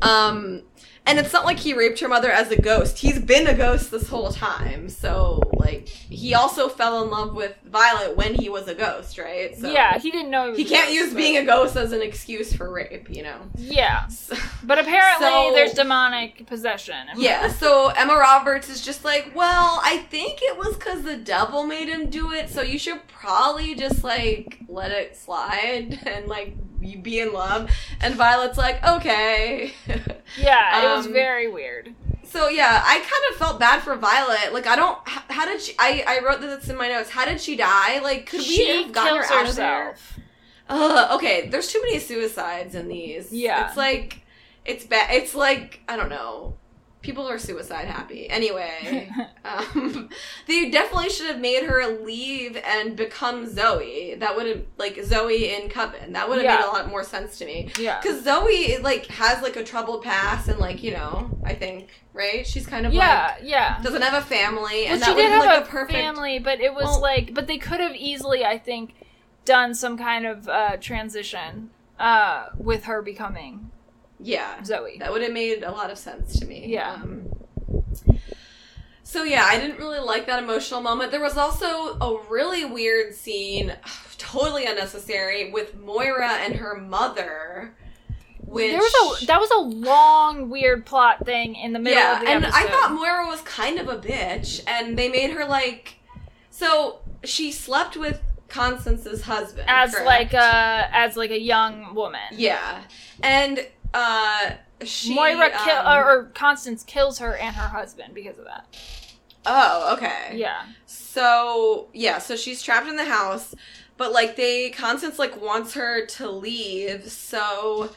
[0.00, 0.62] Um,
[1.10, 2.98] and it's not like he raped her mother as a ghost.
[2.98, 4.88] He's been a ghost this whole time.
[4.88, 9.56] So like he also fell in love with Violet when he was a ghost, right?
[9.58, 12.70] So yeah, he didn't know He can't use being a ghost as an excuse for
[12.72, 13.38] rape, you know.
[13.56, 16.94] Yeah, So- but apparently So- there's demonic possession.
[17.16, 21.64] Yeah, so Emma Roberts is just like, well, I think it was because the devil
[21.64, 26.54] made him do it, so you should probably just like let it slide and like
[26.80, 27.70] you be in love.
[28.00, 29.72] And Violet's like, okay.
[30.38, 31.94] yeah, it was Um, very weird.
[32.24, 34.52] so yeah, I kind of felt bad for Violet.
[34.52, 34.98] Like, I don't.
[35.06, 35.74] How did she?
[35.78, 37.10] I I wrote this in my notes.
[37.10, 38.00] How did she die?
[38.00, 39.84] Like, could we she have gotten her out of there?
[39.90, 40.18] herself.
[40.68, 43.32] Ugh, okay, there's too many suicides in these.
[43.32, 43.66] Yeah.
[43.68, 44.22] It's like
[44.64, 46.54] it's bad it's like I don't know.
[47.02, 48.28] People are suicide happy.
[48.28, 49.10] Anyway,
[49.44, 50.10] um,
[50.46, 54.16] they definitely should have made her leave and become Zoe.
[54.18, 56.12] That would have like Zoe in Coven.
[56.12, 56.56] That would have Yeah.
[56.56, 57.70] made a lot more sense to me.
[57.78, 58.00] yeah.
[58.02, 62.46] Cuz Zoe like has like a troubled past and like, you know, I think, right?
[62.46, 63.80] She's kind of Yeah, yeah.
[63.82, 66.74] doesn't have a family Well, and she did have like a perfect family, but it
[66.74, 68.94] was Well- like, but they could have easily, I think,
[69.46, 73.70] done some kind of uh, transition uh, with her becoming
[74.22, 74.62] Yeah.
[74.62, 74.98] Zoe.
[74.98, 76.66] That would have made a lot of sense to me.
[76.66, 76.94] Yeah.
[76.94, 77.30] Um,
[79.02, 81.10] so yeah, I didn't really like that emotional moment.
[81.10, 83.74] There was also a really weird scene,
[84.18, 87.74] totally unnecessary, with Moira and her mother.
[88.38, 92.16] Which There was a that was a long weird plot thing in the middle yeah,
[92.16, 92.64] of the and episode.
[92.64, 95.96] I thought Moira was kind of a bitch, and they made her like.
[96.50, 100.06] So she slept with Constance's husband as correct?
[100.06, 102.20] like a as like a young woman.
[102.32, 102.82] yeah,
[103.22, 104.52] and uh,
[104.84, 108.66] she Moira kill um, or, or Constance kills her and her husband because of that.
[109.46, 110.36] Oh, okay.
[110.36, 110.62] Yeah.
[110.86, 113.54] So yeah, so she's trapped in the house,
[113.96, 117.10] but like they Constance like wants her to leave.
[117.10, 117.90] So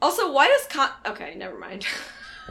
[0.00, 0.90] also, why does Con?
[1.06, 1.86] Okay, never mind.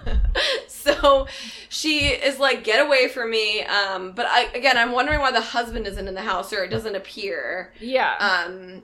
[0.67, 1.27] so
[1.69, 3.61] she is like, get away from me.
[3.63, 6.69] Um, but I again, I'm wondering why the husband isn't in the house or it
[6.69, 7.71] doesn't appear.
[7.79, 8.15] Yeah.
[8.17, 8.83] Um,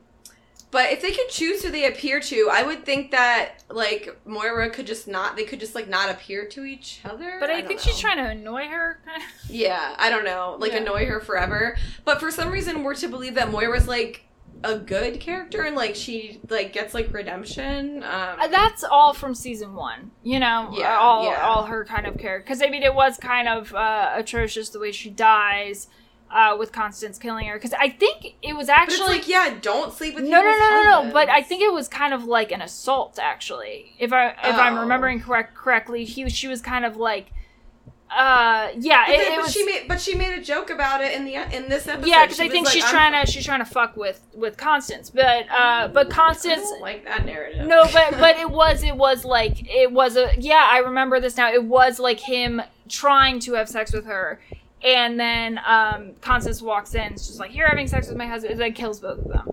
[0.72, 4.70] but if they could choose who they appear to, I would think that like Moira
[4.70, 5.36] could just not.
[5.36, 7.38] They could just like not appear to each other.
[7.40, 7.84] but I, don't think know.
[7.91, 9.00] she's trying to annoy her.
[9.50, 10.56] Yeah, I don't know.
[10.60, 10.80] Like Yeah.
[10.80, 11.78] annoy her forever.
[12.06, 14.26] But for some reason we're to believe that Moira's like
[14.62, 18.04] a good character and like she like gets like redemption.
[18.04, 20.12] Um Uh, That's all from season one.
[20.22, 21.41] You know, Yeah, all yeah.
[21.41, 22.44] all her kind of character.
[22.46, 25.88] Because I mean, it was kind of uh, atrocious the way she dies
[26.31, 27.56] uh, with Constance killing her.
[27.56, 30.51] Because I think it was but it's actually like, yeah, don't sleep with no, no,
[30.51, 31.11] no, no, no.
[31.14, 33.95] But I think it was kind of like an assault, actually.
[33.99, 34.81] If I if I'm Oh.
[34.81, 37.31] remembering correct correctly, he she was kind of like,
[38.11, 39.53] uh, yeah, But, it, it but was.
[39.53, 42.07] she made but she made a joke about it in the in this episode.
[42.07, 44.57] yeah, because I think like, she's I'm- trying to she's trying to fuck with with
[44.57, 47.68] Constance, but uh, but I Constance like that narrative.
[47.68, 51.38] no, but but it was it was like it was a yeah I remember this
[51.38, 51.51] now.
[51.53, 54.41] It was like him trying to have sex with her,
[54.84, 57.14] and then um Constance walks in.
[57.14, 58.53] It's just like you're having sex with my husband.
[58.53, 59.49] It like kills both of them.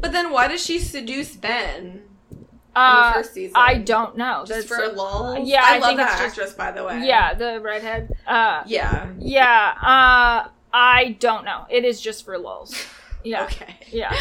[0.00, 2.44] But then why does she seduce Ben in
[2.74, 3.52] Uh, the first season?
[3.56, 4.44] I don't know.
[4.46, 5.48] just That's- for lulz.
[5.48, 7.02] yeah, I, I love think that it's just- actress by the way.
[7.04, 8.12] yeah, the redhead.
[8.26, 9.08] Uh, Yeah.
[9.18, 9.74] yeah.
[9.80, 11.66] Uh, I don't know.
[11.70, 12.74] It is just for lulz.
[13.24, 13.44] Yeah.
[13.44, 13.76] Okay.
[13.92, 14.12] Yeah.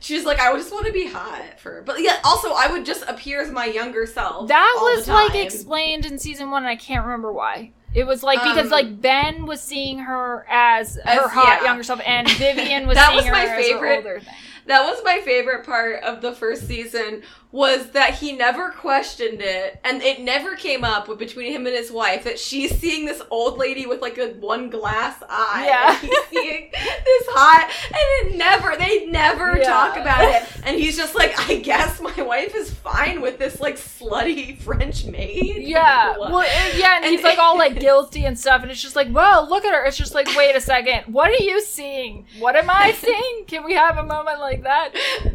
[0.00, 2.18] She's like, I just want to be hot for, but yeah.
[2.22, 4.48] Also, I would just appear as my younger self.
[4.48, 7.72] That all the was like explained in season one, and I can't remember why.
[7.94, 11.64] It was like because Um, like Ben was seeing her as, As- her hot yeah.
[11.64, 13.96] younger self, and Vivian was That seeing was her my favorite.
[13.96, 14.34] older thing.
[14.66, 17.22] That was my favorite part of the first season
[17.52, 21.76] was that he never questioned it, and it never came up with, between him and
[21.76, 25.64] his wife that she's seeing this old lady with like a one glass eye.
[25.66, 25.90] Yeah.
[25.92, 29.64] and he's seeing this hot, and it never they never Yeah.
[29.68, 33.60] talk about it, and he's just like, I guess my wife is fine with this
[33.60, 35.62] like slutty French maid.
[35.68, 36.42] Yeah, well,
[36.76, 39.46] yeah, and, And- he's like all like guilty and stuff, and it's just like, whoa,
[39.48, 39.84] look at her.
[39.84, 42.26] It's just like, wait a second, what are you seeing?
[42.38, 43.44] What am I seeing?
[43.46, 44.92] Can we have a moment like that?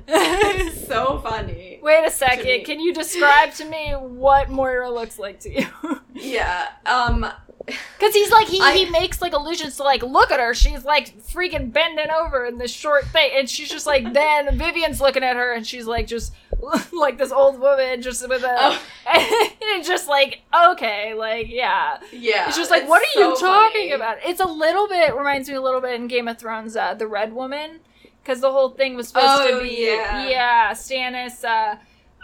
[0.07, 1.80] It's so funny.
[1.84, 5.67] wait a second, can you describe to me what Moira looks like to you?
[6.13, 6.67] Yeah.
[6.85, 7.25] Um.
[7.65, 10.85] Because he's like he, I- he makes like allusions to like look at her she's
[10.85, 15.21] like freaking bending over in this short thing and she's just like then Vivian's looking
[15.21, 16.34] at her and she's like just
[16.93, 18.81] like this old woman just with a Oh.
[19.13, 19.25] and
[19.61, 22.47] it's just like okay like yeah Yeah.
[22.47, 23.41] it's just like what are you talking
[23.89, 23.91] funny.
[23.91, 26.93] about it's a little bit reminds me a little bit in Game of Thrones uh,
[26.93, 27.81] the Red Woman
[28.23, 30.29] because the whole thing was supposed Oh, to be yeah.
[30.29, 31.75] yeah Stannis uh,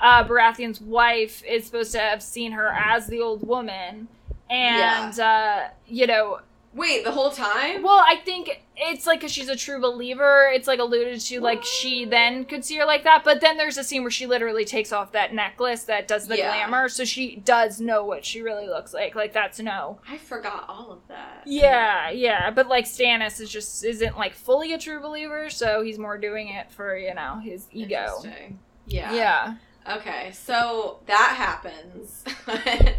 [0.03, 4.07] uh, Baratheon's wife is supposed to have seen her as the old woman
[4.49, 6.39] and uh, you know
[6.75, 7.83] Wait, the whole time?
[7.83, 11.63] well i think it's like because she's a true believer it's like alluded to like
[11.63, 14.65] she then could see her like that but then there's a scene where she literally
[14.65, 16.47] takes off that necklace that does the Yeah.
[16.47, 20.65] glamour so she does know what she really looks like like that's no I forgot
[20.67, 21.43] all of that.
[21.45, 25.99] yeah yeah but like stannis is just isn't like fully a true believer so he's
[25.99, 28.59] more doing it for you know his ego Interesting.
[28.87, 29.13] Yeah.
[29.13, 29.53] yeah
[29.89, 32.23] Okay, so that happens.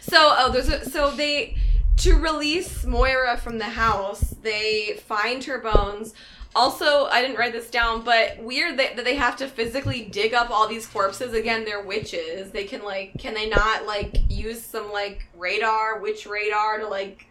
[0.00, 1.56] so oh, there's a so they
[1.98, 6.12] to release Moira from the house, they find her bones.
[6.56, 10.34] Also, I didn't write this down, but weird that, that they have to physically dig
[10.34, 11.32] up all these corpses.
[11.32, 12.52] Again, they're witches.
[12.52, 17.26] They can like, can they not like use some like radar, witch radar, to like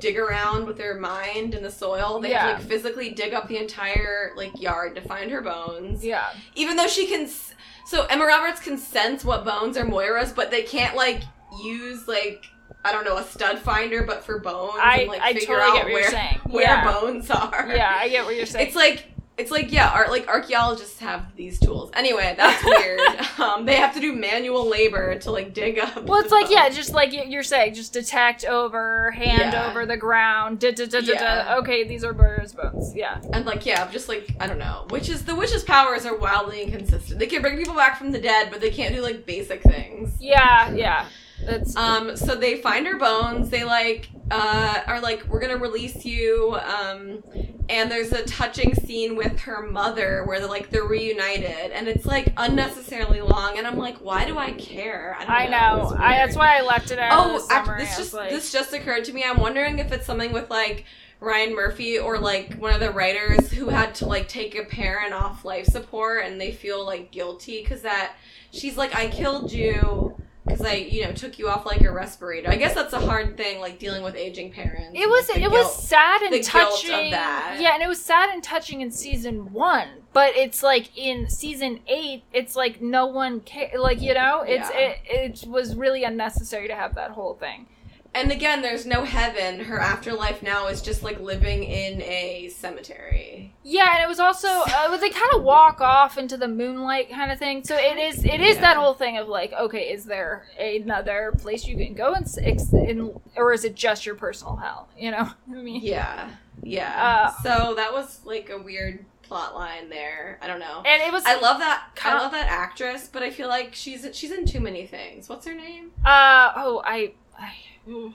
[0.00, 2.18] dig around with their mind in the soil?
[2.20, 2.52] They have Yeah.
[2.56, 6.76] to like physically dig up the entire like yard to find her bones yeah even
[6.76, 7.54] though she can s-
[7.90, 11.22] so emma roberts can sense what bones are moira's but they can't like
[11.60, 12.46] use like
[12.84, 15.68] i don't know a stud finder but for bones i and like i figure totally
[15.68, 16.40] out get what where you're saying.
[16.50, 17.00] where yeah.
[17.00, 17.66] bones are.
[17.74, 18.64] Yeah i get what you're saying.
[18.68, 19.09] it's like
[19.40, 21.90] It's like yeah, art like archaeologists have these tools.
[21.94, 23.00] Anyway, that's weird.
[23.38, 26.04] um, they have to do manual labor to like dig up.
[26.04, 29.68] Well, it's like yeah, just like you're saying, just detect over, hand Yeah.
[29.70, 30.58] over the ground.
[30.60, 31.56] Da, da, da, Yeah.
[31.58, 32.94] Okay, these are Burr's bones.
[32.94, 33.20] Yeah.
[33.32, 34.86] and like yeah, just like I don't know.
[34.90, 37.18] Witches, the witches' powers are wildly inconsistent.
[37.18, 40.12] They can bring people back from the dead, but they can't do like basic things.
[40.20, 41.06] Yeah, yeah.
[41.44, 43.48] That's Um, so they find her bones.
[43.48, 46.56] They like uh, are like, we're gonna release you.
[46.64, 47.22] Um,
[47.68, 52.04] and there's a touching scene with her mother where they're like they're reunited, and it's
[52.04, 53.58] like unnecessarily long.
[53.58, 55.16] And I'm like, why do I care?
[55.20, 55.94] don't I It know.
[55.96, 57.12] I, that's why I left it out.
[57.26, 57.80] Oh, of the act- summary.
[57.84, 59.22] this just like, this just occurred to me.
[59.24, 60.84] I'm wondering if it's something with like
[61.20, 65.12] Ryan Murphy or like one of the writers who had to like take a parent
[65.12, 68.14] off life support and they feel like guilty because that
[68.52, 70.16] she's like I killed you
[70.46, 72.50] because I you know took you off like a respirator.
[72.50, 74.90] I guess that's a hard thing like dealing with aging parents.
[74.98, 75.52] It was it guilt.
[75.52, 77.10] was sad and the guilt of touching.
[77.12, 77.58] that.
[77.60, 79.88] Yeah, and it was sad and touching in season one.
[80.12, 84.68] But it's like in season eight, it's like no one ca- like you know, it's
[84.70, 84.94] Yeah.
[85.10, 87.66] it, it was really unnecessary to have that whole thing.
[88.12, 89.60] And again, there's no heaven.
[89.60, 93.54] Her afterlife now is just like living in a cemetery.
[93.62, 97.30] Yeah, and it was also uh, like kind of walk off into the moonlight kind
[97.30, 97.62] of thing.
[97.62, 98.60] So it is it is Yeah.
[98.62, 102.38] that whole thing of like, okay, is there another place you can go and, s-
[102.38, 104.88] ex- in, or is it just your personal hell?
[104.98, 106.30] You know, I mean, Yeah,
[106.62, 107.30] yeah.
[107.36, 110.38] Uh, so that was like a weird plot line there.
[110.42, 110.82] I don't know.
[110.84, 111.84] and it was I love that.
[112.02, 115.28] I love that actress, but I feel like she's she's in too many things.
[115.28, 115.92] What's her name?
[116.04, 117.12] uh oh I.
[117.38, 117.52] I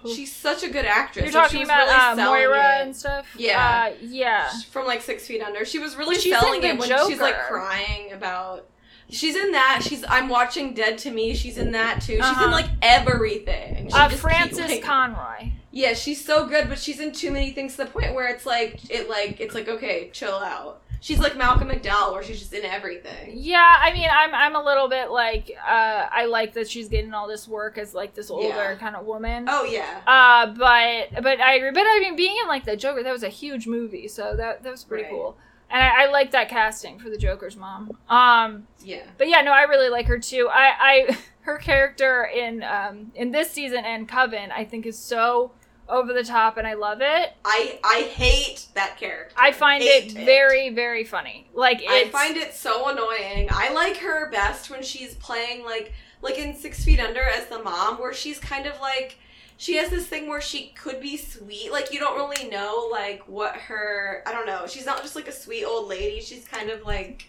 [0.05, 1.25] She's such a good actress.
[1.25, 2.81] You're talking was about really uh, selling Moira it.
[2.83, 3.25] and stuff.
[3.37, 3.91] Yeah.
[3.91, 4.49] uh, yeah.
[4.71, 5.65] from like Six Feet Under.
[5.65, 8.67] She was really she's selling it The when she's like crying about.
[9.09, 9.81] She's in that.
[9.83, 10.03] She's.
[10.07, 11.35] I'm watching Dead to Me.
[11.35, 12.13] She's in that too.
[12.13, 12.45] She's Uh-huh.
[12.45, 13.87] in like everything.
[13.89, 15.49] She Uh, just keep, Frances like- Conroy.
[15.71, 18.45] Yeah, she's so good, but she's in too many things to the point where it's
[18.45, 20.81] like it like it's like okay, chill out.
[21.05, 23.33] She's like Malcolm McDowell, where she's just in everything.
[23.35, 27.13] Yeah, I mean, I'm I'm a little bit like uh, I like that she's getting
[27.13, 28.73] all this work as like this older Yeah.
[28.73, 29.45] kind of woman.
[29.47, 31.69] Oh yeah, Uh, but but I agree.
[31.69, 34.63] But I mean, being in like the Joker, that was a huge movie, so that
[34.63, 35.11] that was pretty Right.
[35.11, 35.37] cool.
[35.69, 37.95] And I, I like that casting for the Joker's mom.
[38.09, 39.03] Um, yeah.
[39.19, 40.49] but yeah, no, I really like her too.
[40.51, 40.73] I,
[41.11, 45.51] I her character in um in this season and Coven, I think is so
[45.87, 47.33] over the top, and I love it.
[47.43, 49.35] I I hate that character.
[49.37, 51.47] I find Hate it very very funny.
[51.53, 53.47] Like I find it so annoying.
[53.51, 57.59] I like her best when she's playing like like in Six Feet Under as the
[57.59, 59.17] mom, where she's kind of like
[59.57, 61.71] she has this thing where she could be sweet.
[61.71, 64.65] Like you don't really know like what her I don't know.
[64.67, 66.21] She's not just like a sweet old lady.
[66.21, 67.27] She's kind of like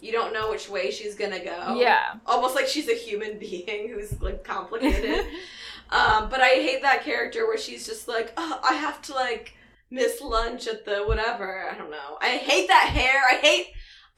[0.00, 1.76] you don't know which way she's gonna go.
[1.78, 2.14] yeah.
[2.26, 5.26] Almost like she's a human being who's like complicated.
[5.92, 9.54] um, but I hate that character where she's just like, oh, I have to like
[9.90, 11.68] miss lunch at the whatever.
[11.70, 12.18] I don't know.
[12.20, 13.20] I hate that hair.
[13.30, 13.66] I hate.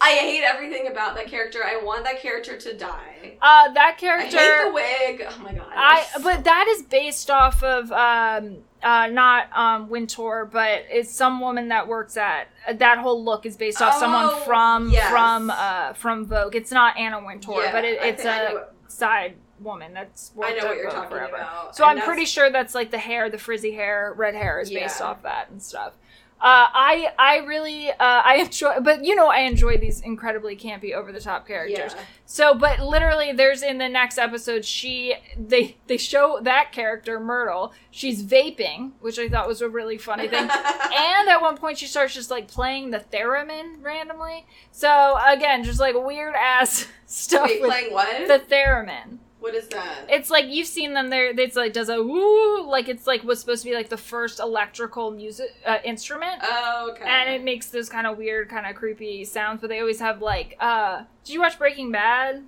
[0.01, 1.61] I hate everything about that character.
[1.65, 3.39] I want that character to die.
[3.41, 4.37] Uh, that I character.
[4.37, 5.27] hate the wig.
[5.31, 5.67] Oh my god.
[5.75, 11.41] I but that is based off of um uh not um Wintour, but it's some
[11.41, 12.49] woman that works at
[12.79, 15.09] that whole look is based off someone Oh, from yes.
[15.11, 16.55] from uh from Vogue.
[16.57, 20.67] It's not Anna Wintour, Yeah, but it, it's I a side woman that's I know
[20.67, 21.35] what you're talking forever.
[21.37, 21.75] about.
[21.77, 24.61] So and I'm that's- pretty sure that's like the hair, the frizzy hair, red hair
[24.61, 25.07] is based Yeah.
[25.07, 25.95] off that and stuff.
[26.41, 30.93] Uh, I I really uh, I enjoy, but you know I enjoy these incredibly campy,
[30.93, 31.95] over the top characters.
[31.97, 32.03] Yeah.
[32.27, 37.73] So, but literally, there's in the next episode, she they they show that character Myrtle.
[37.91, 40.41] She's vaping, which I thought was a really funny thing.
[40.51, 44.45] and at one point, she starts just like playing the theremin randomly.
[44.71, 48.29] So again, just like weird ass stuff Wait, with playing what?
[48.29, 49.19] the theremin.
[49.45, 50.07] What is that?
[50.09, 51.39] It's like you've seen them there.
[51.39, 54.41] It's like does a woo like it's like was supposed to be like the first
[54.41, 57.05] electrical music uh, instrument oh, okay.
[57.07, 59.61] and it makes those kind of weird, kind of creepy sounds.
[59.61, 62.43] But they always have like, uh, did you watch Breaking Bad?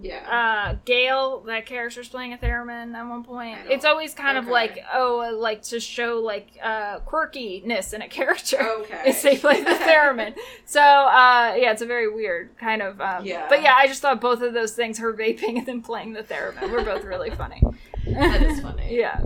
[0.00, 0.70] Yeah.
[0.72, 3.58] Uh, Gale, that character's playing a theremin at one point.
[3.68, 8.58] It's always kind of like, oh, like to show like uh quirkiness in a character.
[8.80, 9.10] okay.
[9.10, 10.36] Is they play the theremin.
[10.64, 13.00] So, uh, yeah, it's a very weird kind of.
[13.00, 13.46] Um, Yeah.
[13.48, 16.22] But yeah, I just thought both of those things, her vaping and then playing the
[16.22, 17.60] theremin, were both really funny.
[18.06, 18.96] that is funny.
[18.96, 19.20] yeah.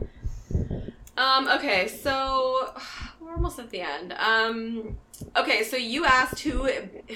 [1.17, 2.75] Um, okay, so
[3.21, 4.13] we're almost at the end.
[4.15, 4.99] Um,
[5.37, 6.69] okay, so you asked who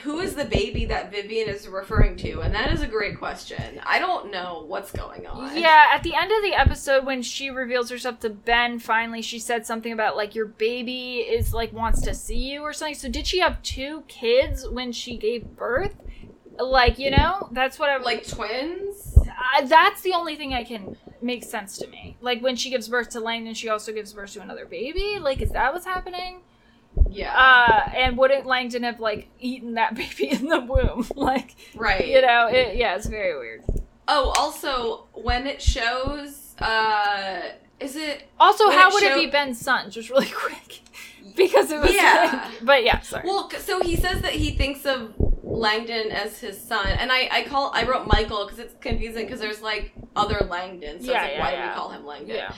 [0.02, 3.80] who is the baby that Vivian is referring to, and that is a great question.
[3.84, 5.56] I don't know what's going on.
[5.56, 9.38] Yeah, at the end of the episode when she reveals herself to Ben, finally she
[9.38, 12.94] said something about like your baby is like wants to see you or something.
[12.94, 15.96] So did she have two kids when she gave birth?
[16.58, 19.18] Like, you know, that's what I'm like twins.
[19.54, 22.16] I, that's the only thing I can make sense to me.
[22.20, 25.18] Like when she gives birth to Langdon, she also gives birth to another baby.
[25.18, 26.42] Like, is that what's happening?
[27.08, 27.34] Yeah.
[27.36, 31.06] Uh, and wouldn't Langdon have like eaten that baby in the womb?
[31.16, 32.06] like, right.
[32.06, 33.62] you know, it, yeah, it's very weird.
[34.08, 37.42] Oh, also when it shows, uh,
[37.78, 38.24] is it?
[38.38, 39.90] Also, how it would it be Ben's son?
[39.90, 40.80] Just really quick,
[41.36, 41.94] because it was.
[41.94, 42.48] Yeah.
[42.50, 43.22] like- but yeah, sorry.
[43.26, 47.44] Well, so he says that he thinks of Langdon as his son, and I, I
[47.44, 51.04] call I wrote Michael because it's confusing because there's like other Langdons.
[51.04, 52.36] So Yeah, it's like, yeah, why do we call him Langdon?
[52.36, 52.52] yeah.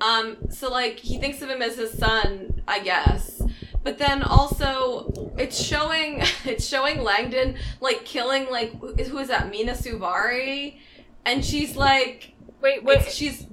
[0.00, 3.42] Um, so like he thinks of him as his son, I guess.
[3.84, 9.72] But then also it's showing it's showing Langdon like killing like who is that Mena
[9.72, 10.78] Suvari,
[11.24, 13.04] and she's like Wait, wait.
[13.10, 13.46] she's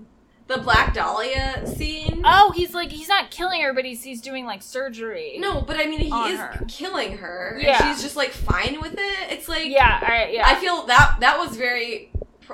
[0.47, 2.21] the Black Dahlia scene.
[2.23, 5.37] Oh, he's like he's not killing her, but he's he's doing like surgery.
[5.39, 6.65] no, but I mean he is her.
[6.67, 7.57] killing her.
[7.59, 7.83] Yeah.
[7.83, 9.31] and she's just like fine with it.
[9.31, 10.43] It's like Yeah, I, yeah.
[10.47, 12.11] I feel that that was very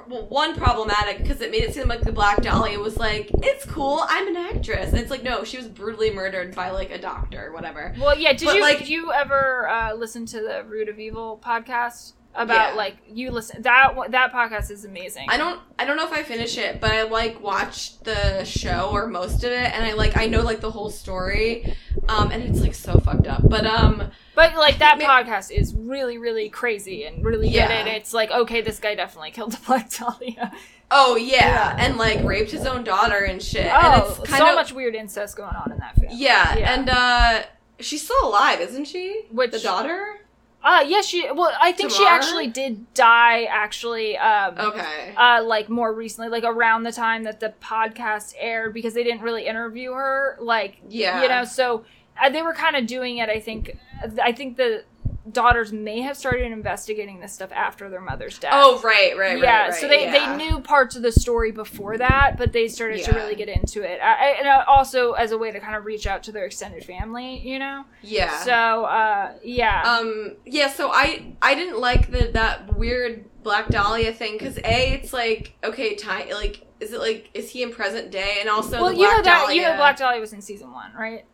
[0.08, 3.66] well, one problematic because it made it seem like the Black Dahlia was like it's
[3.66, 4.04] cool.
[4.08, 4.92] I'm an actress.
[4.92, 7.94] And it's like no, she was brutally murdered by like a doctor or whatever.
[8.00, 8.34] well, yeah.
[8.34, 12.14] Did but, you like- did you ever uh, listen to the Root of Evil podcast
[12.34, 12.76] about Yeah.
[12.76, 15.28] like you listen that that podcast is amazing.
[15.30, 18.90] I don't I don't know if I finish it, but I like watched the show
[18.92, 21.76] or most of it, and I like I know like the whole story,
[22.08, 23.42] um, and it's like so fucked up.
[23.48, 27.68] But um, But like that Ma- podcast is really, really crazy and really Yeah.
[27.68, 27.74] good.
[27.76, 30.52] And it's like, okay, this guy definitely killed the Black Dahlia.
[30.90, 31.36] oh yeah,
[31.76, 31.76] Yeah.
[31.86, 33.66] and like raped his own daughter and shit.
[33.66, 36.12] and Oh, it's kind so of much weird incest going on in that film.
[36.16, 36.74] yeah, Yeah.
[36.74, 37.44] and uh,
[37.82, 39.24] she's still alive, isn't she?
[39.32, 40.18] Which- the daughter?
[40.64, 41.30] Uh yeah, she.
[41.32, 43.44] Well, I think she actually did die.
[43.46, 45.14] Actually, um, Okay.
[45.18, 49.22] uh, like more recently, like around the time that the podcast aired, because they didn't
[49.22, 50.38] really interview her.
[50.40, 51.22] Like, Yeah.
[51.24, 51.84] you know, so
[52.22, 53.28] uh, they were kind of doing it.
[53.30, 53.76] I think.
[54.22, 54.84] I think the
[55.30, 58.52] daughters may have started investigating this stuff after their mother's death.
[58.54, 59.44] Oh right, right, right.
[59.44, 60.12] yeah, right, so they, yeah.
[60.12, 63.84] they knew parts of the story before that, but they started to really get into
[63.84, 66.46] it, I, and uh, also as a way to kind of reach out to their
[66.46, 67.86] extended family, you know.
[68.02, 68.40] Yeah.
[68.40, 70.36] So uh, yeah, um.
[70.46, 70.70] Yeah.
[70.70, 75.56] So I I didn't like the that weird Black Dahlia thing because a it's like
[75.64, 78.96] okay, time like is it like is he in present day and also well, the
[78.96, 79.56] you Black know that Dahlia.
[79.56, 81.26] you know Black Dahlia was in season one, right?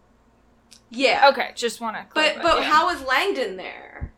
[0.90, 1.30] Yeah.
[1.32, 2.06] Okay, just want to.
[2.14, 4.12] But but how is Langdon there?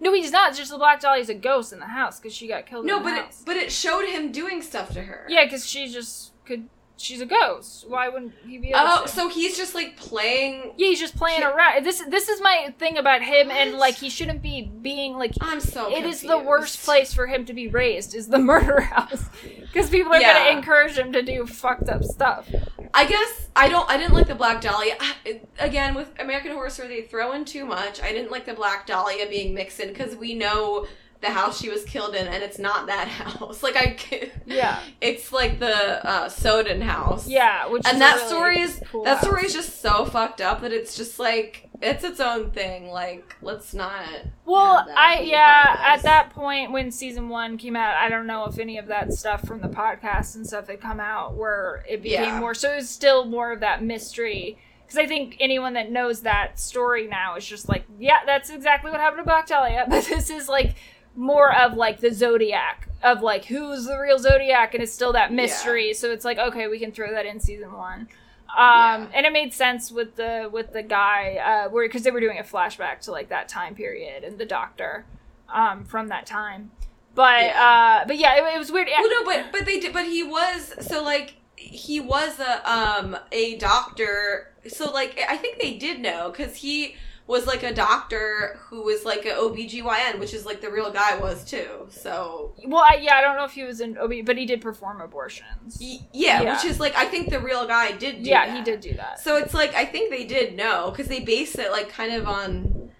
[0.00, 0.54] No, he's not.
[0.54, 2.86] Just the Black Dahlia's a ghost in the house because she got killed.
[2.86, 5.26] No, in the but it, but it showed him doing stuff to her.
[5.28, 6.68] yeah, because she just could.
[7.00, 7.88] She's a ghost.
[7.88, 8.72] Why wouldn't he be?
[8.74, 10.74] Oh, so he's just like playing.
[10.76, 11.84] yeah, he's just playing He- around.
[11.84, 15.60] This this is my thing about him, and like he shouldn't be being like I'm
[15.60, 15.90] so.
[15.90, 19.24] It is the worst place for him to be raised is the murder house
[19.60, 20.34] because people are Yeah.
[20.34, 22.48] going to encourage him to do fucked up stuff.
[22.92, 23.88] I guess I don't.
[23.88, 24.96] I didn't like the Black Dahlia.
[25.00, 25.16] Ah,
[25.58, 28.02] Again, with American Horror Story, they throw in too much.
[28.02, 30.86] I didn't like the Black Dahlia being mixed in because we know
[31.20, 33.62] the house she was killed in, and it's not that house.
[33.62, 37.28] Like I, Yeah, it's like the uh, Sowden house.
[37.28, 39.26] yeah, which and that really story is cool that house.
[39.26, 42.88] story is just so fucked up that it's just like it's its own thing.
[42.88, 44.04] Like let's not.
[44.46, 48.58] Well, I yeah, at that point when season one came out, I don't know if
[48.58, 52.24] any of that stuff from the podcast and stuff had come out where it became
[52.24, 52.40] Yeah.
[52.40, 52.54] more.
[52.54, 54.58] So it was still more of that mystery.
[54.86, 58.90] Because I think anyone that knows that story now is just like, yeah, that's exactly
[58.90, 59.86] what happened to Black Dahlia.
[59.88, 60.74] But this is like
[61.16, 65.32] more of like the Zodiac of like who's the real Zodiac, and it's still that
[65.32, 65.92] mystery.
[65.94, 68.08] So it's like okay, we can throw that in season one.
[68.56, 69.06] Um, Yeah.
[69.14, 72.38] and it made sense with the with the guy uh, where because they were doing
[72.38, 75.04] a flashback to like that time period and the doctor
[75.48, 76.70] um, from that time.
[77.14, 78.88] But uh, but yeah, it, it was weird.
[78.88, 79.92] Well, no, but but they did.
[79.92, 84.52] But he was so like he was a um a doctor.
[84.68, 86.96] So like I think they did know because he
[87.30, 91.16] was like a doctor who was like a OBGYN, which is like the real guy
[91.16, 91.86] was too.
[91.90, 94.60] So well, I, yeah, I don't know if he was an OB, but he did
[94.60, 95.78] perform abortions.
[95.80, 96.54] y- yeah, Yeah.
[96.56, 98.24] which is like I think the real guy did.
[98.24, 98.56] Do yeah, that.
[98.56, 99.20] he did do that.
[99.20, 102.26] So it's like I think they did know because they base it like kind of
[102.26, 102.90] on,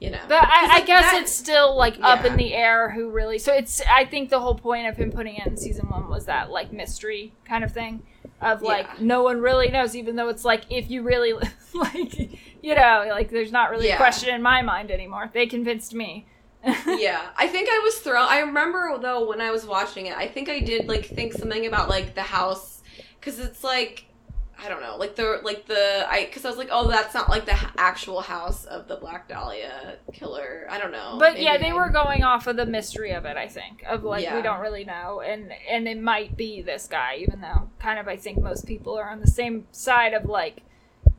[0.00, 0.20] you know.
[0.28, 2.32] But I, I guess that- it's still like up Yeah.
[2.32, 3.38] in the air who really.
[3.38, 6.26] So it's I think the whole point of him putting it in season one was
[6.26, 8.02] that like mystery kind of thing
[8.40, 8.94] of like Yeah.
[9.00, 11.32] no one really knows, even though it's like if you really
[11.74, 12.18] like
[12.62, 15.30] you know like there's not really a question in my mind anymore.
[15.32, 16.26] They convinced me.
[16.86, 18.26] yeah, I think I was thrown.
[18.28, 21.66] I remember though when I was watching it, I think I did like think something
[21.66, 22.82] about like the house
[23.20, 24.06] because it's like
[24.62, 27.28] I don't know, like the like the I because I was like, oh, that's not
[27.28, 30.66] like the actual house of the Black Dahlia killer.
[30.70, 33.36] I don't know, But yeah, they I- were going off of the mystery of it.
[33.36, 37.16] I think of like we don't really know, and and it might be this guy,
[37.18, 40.62] even though kind of I think most people are on the same side of like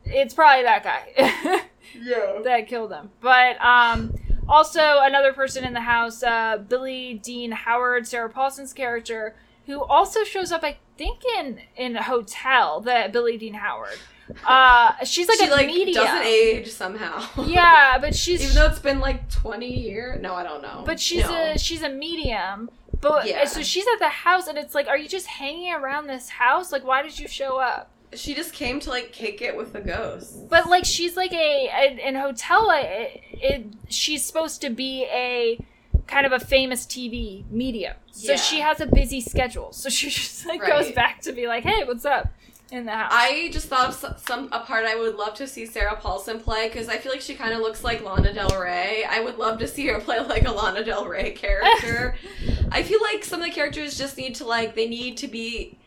[0.03, 1.61] it's probably that guy.
[1.97, 2.41] Yeah.
[2.43, 3.11] that killed him.
[3.21, 4.13] But um,
[4.49, 9.35] also another person in the house, uh, Billy Dean Howard, Sarah Paulson's character,
[9.67, 12.81] who also shows up, I think, in in a hotel.
[12.81, 13.97] That Billy Dean Howard.
[14.45, 16.03] Uh, she's like she a like medium.
[16.03, 17.23] doesn't age somehow.
[17.45, 20.21] Yeah, but she's even though it's been like twenty years.
[20.21, 20.83] No, I don't know.
[20.85, 21.51] but she's No.
[21.53, 22.69] a she's a medium.
[22.99, 23.45] But Yeah.
[23.45, 26.71] so she's at the house, and it's like, are you just hanging around this house?
[26.71, 27.91] Like, why did you show up?
[28.13, 30.37] she just came to like kick it with the ghosts.
[30.49, 32.69] But like, she's like a, a in hotel.
[32.73, 35.59] It, it she's supposed to be a
[36.07, 38.37] kind of a famous TV medium, so Yeah.
[38.37, 39.71] she has a busy schedule.
[39.73, 42.29] So she just like goes back to be like, hey, what's up
[42.71, 43.11] in the house?
[43.13, 46.39] I just thought of some, some a part I would love to see Sarah Paulson
[46.39, 49.05] play because I feel like she kind of looks like Lana Del Rey.
[49.09, 52.15] I would love to see her play like a Lana Del Rey character.
[52.71, 55.77] I feel like some of the characters just need to like they need to be.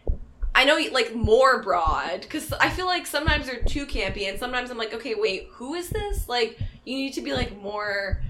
[0.53, 4.71] I know like more broad because I feel like sometimes they're too campy and sometimes
[4.71, 6.29] I'm like, okay, wait, who is this?
[6.29, 8.21] Like you need to be like more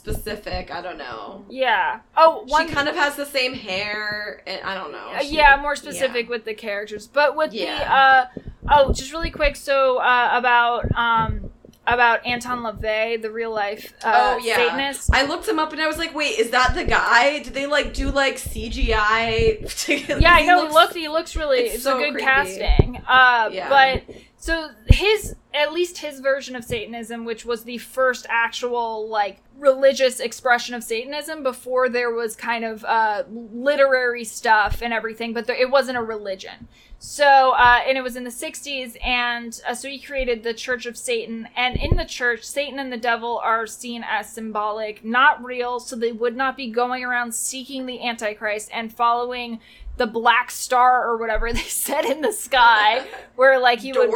[0.00, 0.70] specific.
[0.70, 1.44] I don't know.
[1.50, 2.00] yeah.
[2.16, 5.08] Oh, one she kind of has the same hair, and I don't know.
[5.14, 7.78] Uh, She- yeah, more specific with the characters, but with Yeah.
[7.78, 8.26] the uh
[8.72, 9.56] oh, just really quick.
[9.56, 11.50] So uh, about um
[11.86, 14.56] about Anton LaVey, the real life uh, Oh, yeah.
[14.56, 15.10] Satanist.
[15.12, 17.42] I looked him up and I was like, wait, is that the guy?
[17.42, 19.84] Did they like do like CGI?
[19.86, 20.62] to- yeah, I he know.
[20.68, 20.94] looks- he looked.
[20.94, 21.58] He looks really.
[21.60, 22.24] it's It's, so a good creepy.
[22.24, 22.96] casting.
[23.08, 23.68] Uh, Yeah.
[23.68, 29.42] but so his at least his version of Satanism, which was the first actual like
[29.58, 35.46] religious expression of Satanism before there was kind of uh, literary stuff and everything, but
[35.46, 36.68] there, it wasn't a religion.
[36.98, 40.86] So, uh, and it was in the 60s, and uh, so he created the Church
[40.86, 41.48] of Satan.
[41.56, 45.96] And in the church, Satan and the devil are seen as symbolic, not real, so
[45.96, 49.60] they would not be going around seeking the Antichrist and following
[50.00, 53.06] the black star or whatever they said in the sky,
[53.36, 54.10] where like he would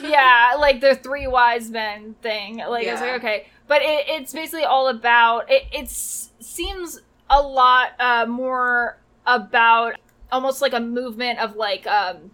[0.00, 2.58] yeah, like the three wise men thing.
[2.58, 3.06] Like it's Yeah.
[3.12, 5.50] like okay, but it, it's basically all about.
[5.50, 9.96] It it's, seems a lot uh, more about
[10.30, 12.30] almost like a movement of like um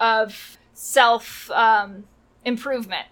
[0.00, 2.04] of self um
[2.44, 3.06] improvement.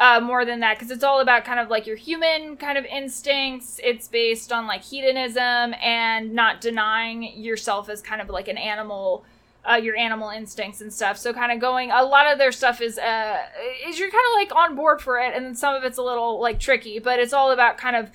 [0.00, 2.84] Uh, more than that, because it's all about kind of like your human kind of
[2.86, 3.78] instincts.
[3.84, 9.24] It's based on like hedonism and not denying yourself as kind of like an animal
[9.70, 11.16] uh, your animal instincts and stuff.
[11.16, 13.38] So kind of going, a lot of their stuff is uh,
[13.86, 16.02] is you're kind of like on board for it, and then some of it's a
[16.02, 18.10] little like tricky, but it's all about kind of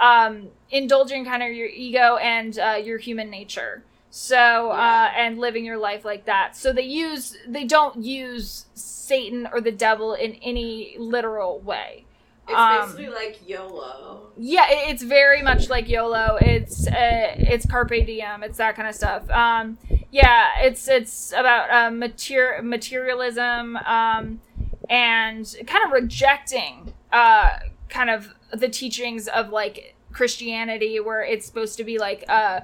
[0.00, 3.82] um, indulging kind of your ego and uh, your human nature.
[4.10, 6.56] So uh, and living your life like that.
[6.56, 12.06] So they use they don't use Satan or the devil in any literal way.
[12.48, 14.32] It's Um, basically like YOLO.
[14.36, 16.38] Yeah, it, it's very much like YOLO.
[16.40, 18.42] It's uh, it's carpe diem.
[18.42, 19.30] It's that kind of stuff.
[19.30, 19.78] Um,
[20.10, 24.40] yeah, it's it's about uh, mater- materialism um,
[24.88, 27.50] and kind of rejecting uh,
[27.88, 32.62] kind of the teachings of like Christianity, where it's supposed to be like uh,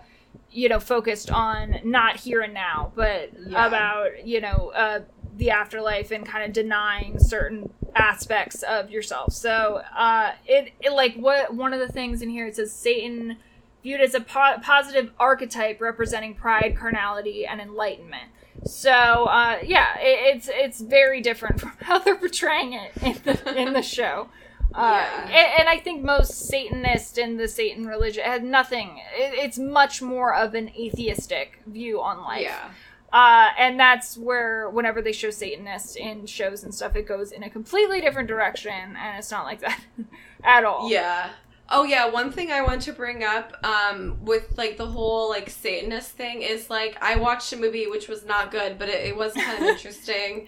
[0.57, 3.67] you know focused on not here and now, but Yeah.
[3.67, 5.01] about you know uh,
[5.37, 9.33] the afterlife and kind of denying certain aspects of yourself.
[9.33, 13.37] So uh, it, it like what one of the things in here it says Satan
[13.83, 18.31] viewed as a po- positive archetype representing pride, carnality, and enlightenment.
[18.65, 23.55] So uh, yeah, it, it's it's very different from how they're portraying it in the
[23.57, 24.29] in the show.
[24.77, 25.23] Uh, Yeah.
[25.25, 28.99] and, and I think most Satanists in the Satan religion had nothing.
[29.17, 32.43] It, it's much more of an atheistic view on life.
[32.43, 32.69] Yeah.
[33.13, 37.43] Uh, and that's where whenever they show Satanists in shows and stuff, it goes in
[37.43, 39.81] a completely different direction, and it's not like that
[40.45, 40.91] at all.
[40.91, 41.31] Yeah.
[41.71, 45.51] Oh yeah, one thing I want to bring up um with like the whole like
[45.51, 49.17] Satanist thing is like I watched a movie which was not good, but it, it
[49.17, 50.47] was kind of interesting.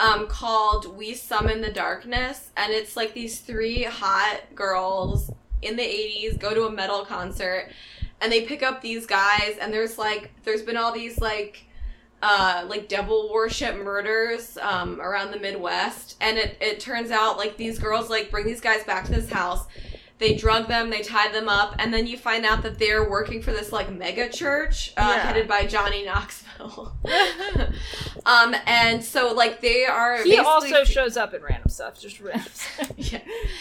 [0.00, 5.30] Um, called We Summon the Darkness, and it's like these three hot girls
[5.62, 7.68] in the 80s go to a metal concert
[8.22, 11.66] and they pick up these guys and there's like there's been all these like
[12.22, 17.58] uh like devil worship murders um around the midwest and it it turns out like
[17.58, 19.66] these girls like bring these guys back to this house
[20.18, 23.42] they drug them they tied them up and then you find out that they're working
[23.42, 25.22] for this like mega church uh, Yeah.
[25.26, 26.49] headed by johnny knoxville
[28.26, 32.46] um and so like they are he also shows up in random stuff, just random
[32.52, 32.92] stuff.
[32.96, 33.20] yeah.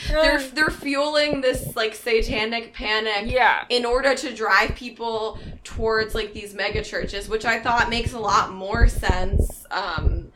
[0.10, 3.66] they're they're fueling this like satanic panic yeah.
[3.70, 8.20] in order to drive people towards like these mega churches, which I thought makes a
[8.20, 9.66] lot more sense.
[9.72, 10.32] Um,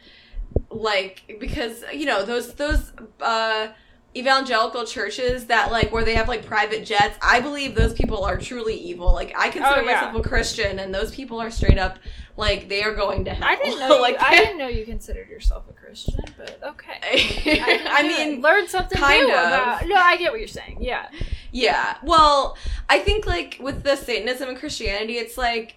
[0.70, 2.92] like because you know those those
[3.22, 3.70] uh,
[4.16, 7.18] evangelical churches that like where they have like private jets.
[7.22, 9.12] I believe those people are truly evil.
[9.14, 9.94] Like I consider Oh, yeah.
[9.94, 12.00] myself a Christian, and those people are straight up
[12.36, 13.48] like they are going to hell.
[13.48, 13.98] I didn't know.
[14.02, 17.60] like you, I didn't know you considered yourself a Christian, but okay.
[17.88, 19.40] I, mean, learn something kind new of.
[19.40, 19.88] about.
[19.88, 20.78] No, I get what you're saying.
[20.82, 21.10] Yeah.
[21.52, 21.98] Yeah.
[22.04, 22.58] Well,
[22.90, 25.76] I think like with the Satanism and Christianity, it's like,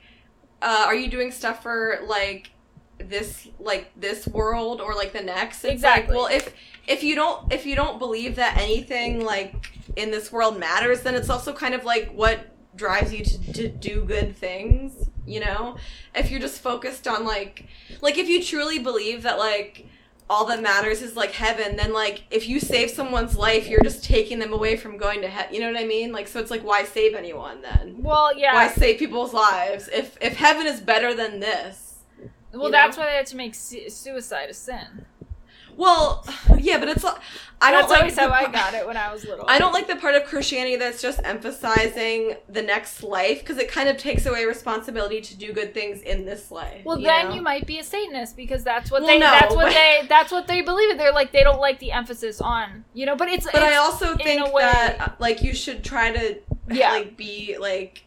[0.62, 2.50] uh, are you doing stuff for like
[2.98, 5.64] this like this world or like the next.
[5.64, 6.14] It's Exactly.
[6.14, 6.54] Like, well, if
[6.86, 9.54] if you don't if you don't believe that anything like
[9.96, 13.68] in this world matters, then it's also kind of like what drives you to, to
[13.68, 15.08] do good things.
[15.26, 15.76] You know,
[16.14, 17.66] if you're just focused on like
[18.00, 19.86] like if you truly believe that like
[20.28, 24.02] all that matters is like heaven then like if you save someone's life you're just
[24.02, 26.50] taking them away from going to heaven you know what i mean like so it's
[26.50, 28.52] like why save anyone then Well, yeah.
[28.54, 31.98] why save people's lives if if heaven is better than this
[32.52, 33.04] well, that's know?
[33.04, 35.06] why they had to make su- suicide a sin.
[35.76, 36.26] well
[36.58, 37.20] yeah but it's like
[37.60, 39.46] i don't That's like how the I got it when I was little.
[39.48, 43.70] I don't like the part of Christianity that's just emphasizing the next life because it
[43.70, 46.84] kind of takes away responsibility to do good things in this life.
[46.84, 47.34] Well, you then know?
[47.34, 50.32] you might be a Satanist because that's what Well, they no, that's what they that's
[50.32, 50.98] what they believe.
[50.98, 53.16] They're like they don't like the emphasis on you know.
[53.16, 56.38] But it's But I also think way- that like you should try to
[56.70, 56.92] Yeah.
[56.92, 58.02] like be like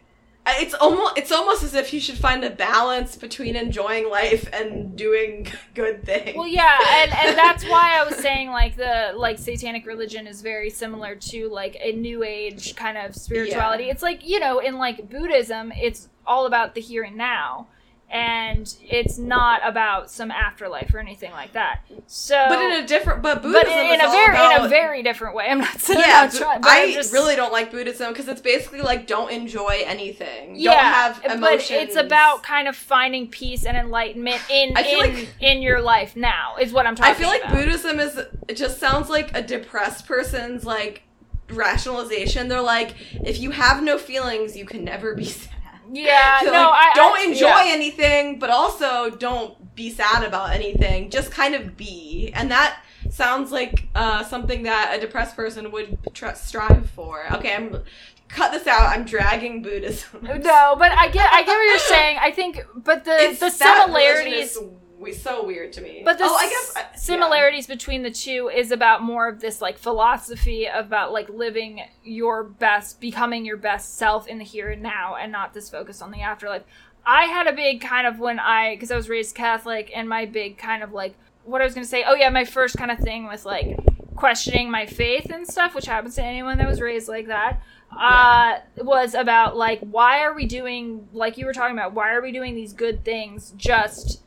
[0.58, 4.96] it's almost it's almost as if you should find a balance between enjoying life and
[4.96, 6.36] doing good things.
[6.36, 10.42] Well, yeah, and and that's why I was saying like the like satanic religion is
[10.42, 13.86] very similar to like a new age kind of spirituality.
[13.86, 17.68] It's like you know in like Buddhism, it's all about the here and now,
[18.12, 21.82] and it's not about some afterlife or anything like that.
[22.08, 25.04] So, but in a different but Buddhism but in, in a very in a very
[25.04, 25.48] different way.
[25.50, 28.28] I'm not saying yeah, I'm not trying, but I just, really don't like Buddhism because
[28.28, 30.56] it's basically like don't enjoy anything.
[30.56, 31.70] yeah, don't have emotions.
[31.70, 36.16] but it's about kind of finding peace and enlightenment in in like- in your life
[36.16, 37.18] now is what I'm talking about.
[37.18, 37.56] I feel like about.
[37.56, 38.18] Buddhism is
[38.48, 41.04] it just sounds like a depressed person's like
[41.52, 42.48] rationalization.
[42.48, 45.54] They're like, if you have no feelings, you can never be sad.
[45.92, 47.64] Yeah, no, like, I don't I- enjoy yeah.
[47.68, 51.10] anything, but also don't be sad about anything.
[51.10, 55.98] Just kind of be, and that sounds like uh, something that a depressed person would
[56.14, 57.26] tr- strive for.
[57.34, 57.84] Okay, I'm
[58.28, 58.90] cut this out.
[58.90, 60.20] I'm dragging Buddhism.
[60.24, 62.18] No, but I get I get what you're saying.
[62.22, 64.58] I think, but the It's- the similarities,
[65.00, 66.02] we- so weird to me.
[66.04, 66.96] but the oh, I guess I- yeah.
[66.96, 72.44] similarities between the two is about more of this like philosophy about like living your
[72.44, 76.12] best, becoming your best self in the here and now, and not this focus on
[76.12, 76.64] the afterlife.
[77.06, 80.26] I had a big kind of when I because I was raised Catholic, and my
[80.26, 81.16] big kind of like
[81.46, 82.04] what I was gonna say.
[82.06, 83.78] Oh yeah, my first kind of thing was like
[84.16, 87.62] questioning my faith and stuff, which happens to anyone that was raised like that
[88.00, 92.22] uh was about like why are we doing like you were talking about why are
[92.22, 94.22] we doing these good things just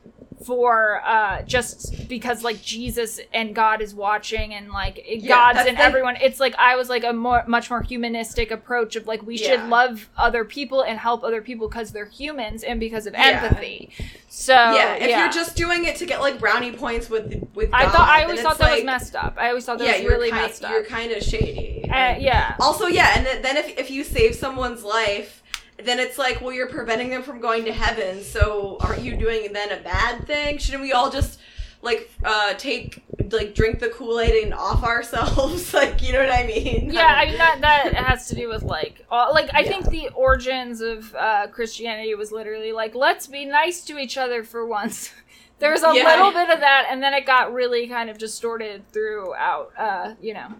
[0.45, 6.15] for uh just because like Jesus and God is watching and like God's and everyone
[6.17, 9.47] it's like I was like a more much more humanistic approach of like we Yeah.
[9.51, 13.41] should love other people and help other people because they're humans and because of Yeah.
[13.43, 13.89] empathy
[14.29, 15.19] so yeah, if yeah.
[15.19, 18.23] you're just doing it to get like brownie points with with I God, thought I
[18.23, 20.41] always thought that was messed up I always thought that yeah, was you're really kind,
[20.43, 21.83] messed up You're kind of shady.
[21.89, 25.42] uh, yeah Also, yeah, and then- then if if you save someone's life,
[25.77, 28.21] then it's like, well, you're preventing them from going to heaven.
[28.23, 30.57] So aren't you doing then a bad thing?
[30.57, 31.39] Shouldn't we all just
[31.81, 35.73] like uh take like drink the Kool Aid and off ourselves?
[35.73, 36.89] like, you know what I mean?
[36.93, 39.67] yeah i mean that that has to do with like all, like i Yeah.
[39.69, 44.43] think the origins of uh christianity was literally like let's be nice to each other
[44.45, 45.11] for once
[45.59, 46.05] there was a Yeah.
[46.05, 50.33] little bit of that and then it got really kind of distorted throughout uh you
[50.33, 50.53] know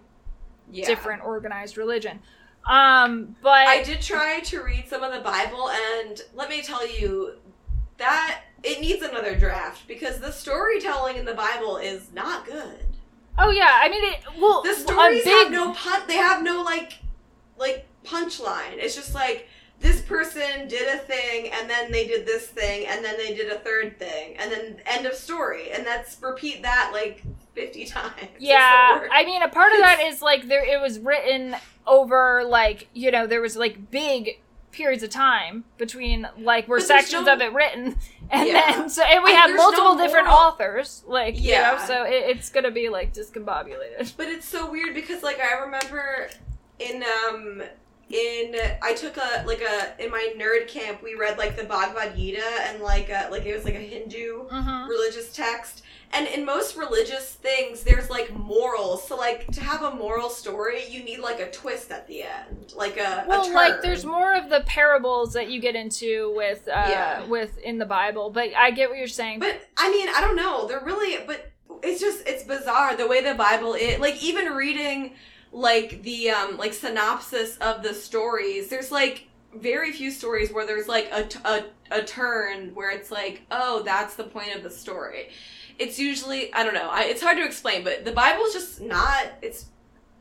[0.71, 0.85] Yeah.
[0.87, 2.19] different organized religion
[2.65, 6.87] um but I did try to read some of the Bible, and let me tell
[6.87, 7.33] you
[7.97, 12.85] that it needs another draft because the storytelling in the Bible is not good.
[13.37, 16.01] oh yeah i mean it well The stories big have no pun.
[16.07, 16.93] They have no like,
[17.57, 18.73] like punchline.
[18.77, 19.47] It's just like
[19.83, 23.51] this person did a thing, and then they did this thing, and then they did
[23.51, 25.71] a third thing, and then end of story.
[25.71, 27.21] And that's repeat that like
[27.53, 28.15] fifty times.
[28.39, 29.07] Yeah.
[29.11, 30.63] I mean, a part of that is like there.
[30.65, 31.55] It was written
[31.85, 34.39] over like you know there was like big
[34.71, 37.95] periods of time between like were sections no- of it written,
[38.31, 38.71] and Yeah.
[38.71, 41.75] then so and we have there's no multiple different authors, like you Yeah.
[41.77, 44.13] know, so it, it's gonna be like discombobulated.
[44.17, 46.29] But it's so weird because like I remember
[46.79, 47.61] in um
[48.09, 52.15] in I took a like a in my nerd camp we read like the Bhagavad
[52.15, 54.89] Gita and like a, like it was like a Hindu Mm-hmm.
[54.89, 59.95] religious text and in most religious things there's like morals so like to have a
[59.95, 63.81] moral story you need like a twist at the end like a a Well, like
[63.81, 67.25] there's more of the parables that you get into with uh Yeah.
[67.25, 69.39] with in the Bible, but I get what you're saying.
[69.39, 70.67] But I mean, I don't know.
[70.67, 71.51] They're really, but
[71.81, 73.99] it's just it's bizarre the way the Bible is.
[73.99, 75.13] Like even reading
[75.53, 80.87] like the um like synopsis of the stories, there's like very few stories where there's
[80.87, 84.69] like a t- a, a turn where it's like, oh, that's the point of the
[84.69, 85.29] story.
[85.79, 86.89] It's usually I don't know.
[86.89, 89.27] I, it's hard to explain, but the Bible's just not.
[89.41, 89.67] It's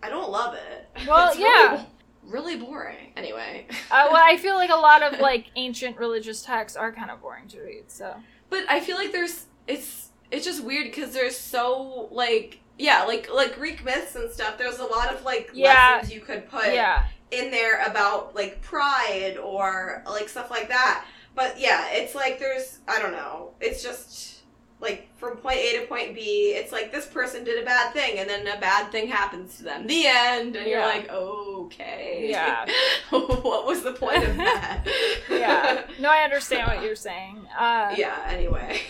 [0.02, 0.88] I don't love it.
[1.09, 1.70] Well, It's yeah.
[1.72, 1.86] really,
[2.24, 3.12] really boring.
[3.16, 3.66] Anyway.
[3.90, 7.22] uh, well, I feel like a lot of like ancient religious texts are kind of
[7.22, 7.84] boring to read.
[7.90, 8.14] So
[8.50, 13.28] But I feel like there's it's it's just weird because there's so like yeah like
[13.32, 14.59] like Greek myths and stuff.
[14.59, 15.94] There's a lot of like Yeah.
[15.96, 17.04] lessons you could put Yeah.
[17.30, 21.04] in there about like pride or like stuff like that.
[21.34, 23.52] But yeah, it's like there's I don't know.
[23.60, 24.40] It's just
[24.80, 26.54] like from point A to point B.
[26.56, 29.62] It's like this person did a bad thing, and then a bad thing happens to
[29.62, 29.86] them.
[29.86, 32.66] The end, and you're like, okay, Yeah.
[33.10, 34.84] what was the point of that?
[35.30, 35.84] Yeah.
[36.00, 37.46] No, I understand what you're saying.
[37.56, 38.26] Uh, yeah.
[38.28, 38.80] Anyway.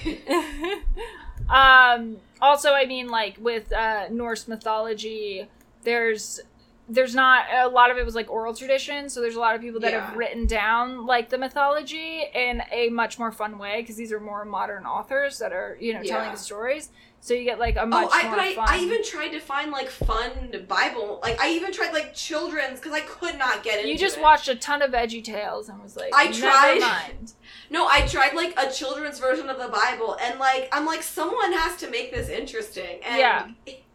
[1.48, 5.48] Um also i mean like with uh norse mythology
[5.84, 6.40] there's
[6.88, 9.60] there's not a lot of it was like oral tradition so there's a lot of
[9.60, 13.94] people that have written down like the mythology in a much more fun way because
[13.96, 16.90] these are more modern authors that are you know telling the stories
[17.20, 19.28] so you get like a much Oh, I, more but I, fun I even tried
[19.28, 21.20] to find like fun Bible.
[21.22, 24.22] Like I even tried like children's because I could not get into you just it.
[24.22, 26.80] watched a ton of VeggieTales and was like I tried.
[26.80, 27.32] mind.
[27.72, 31.52] No, I tried like a children's version of the Bible, and like I'm like someone
[31.52, 33.00] has to make this interesting.
[33.04, 33.48] And Yeah.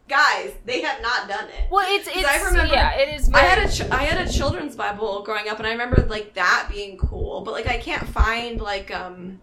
[0.09, 1.69] guys, they have not done it.
[1.69, 4.31] well it's it's I remember- yeah it is I had a ch- I had a
[4.31, 7.41] children's Bible growing up, and I remember like that being cool.
[7.41, 9.39] But like I can't find like um,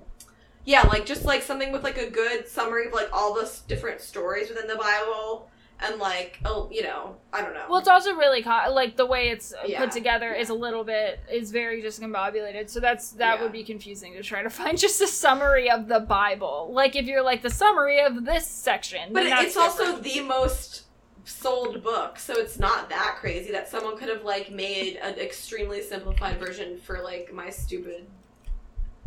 [0.65, 3.61] yeah, like just like something with like a good summary of like all the s-
[3.61, 5.49] different stories within the Bible,
[5.81, 7.67] and like oh, you know, I don't know.
[7.69, 10.41] Well, it's also really co- like the way it's Yeah, put together yeah.
[10.41, 12.71] is a little bit is very discombobulated.
[12.71, 13.43] So that's that Yeah.
[13.43, 16.71] would be confusing to try to find just a summary of the Bible.
[16.73, 20.83] Like if you're like the summary of this section, But it's also the most
[21.25, 25.81] sold book, so it's not that crazy that someone could have like made an extremely
[25.83, 28.07] simplified version for like my stupid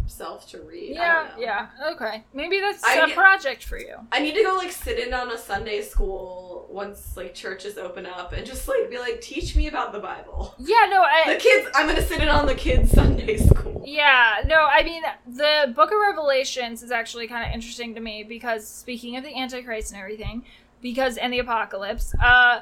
[0.08, 0.96] self to read.
[0.96, 2.24] Yeah, yeah, okay.
[2.34, 3.96] Maybe that's I a project for you.
[4.12, 8.06] I need to go like sit in on a Sunday school once like churches open
[8.06, 10.56] up and just like be like, teach me about the Bible.
[10.60, 13.84] Yeah, no, I, The kids, I'm gonna sit in on the kids' Sunday school.
[13.86, 18.24] Yeah, no, I mean, the Book of Revelations is actually kind of interesting to me
[18.24, 20.44] because speaking of the Antichrist and everything,
[20.82, 22.62] because and the apocalypse, uh,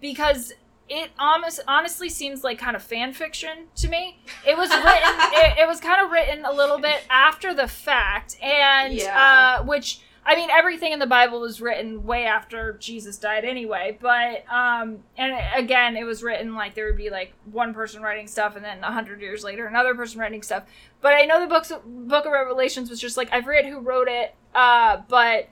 [0.00, 0.52] because
[0.88, 4.18] it almost honestly seems like kind of fan fiction to me.
[4.46, 8.36] It was written, it, it was kind of written a little bit after the fact,
[8.42, 9.58] and Yeah.
[9.60, 13.98] uh, which I mean, everything in the Bible was written way after Jesus died anyway,
[14.00, 18.28] but um and again, it was written like there would be like one person writing
[18.28, 20.62] stuff and then a hundred years later another person writing stuff.
[21.00, 24.06] But I know the books Book of Revelations was just like I forget who wrote
[24.08, 25.48] it, uh, but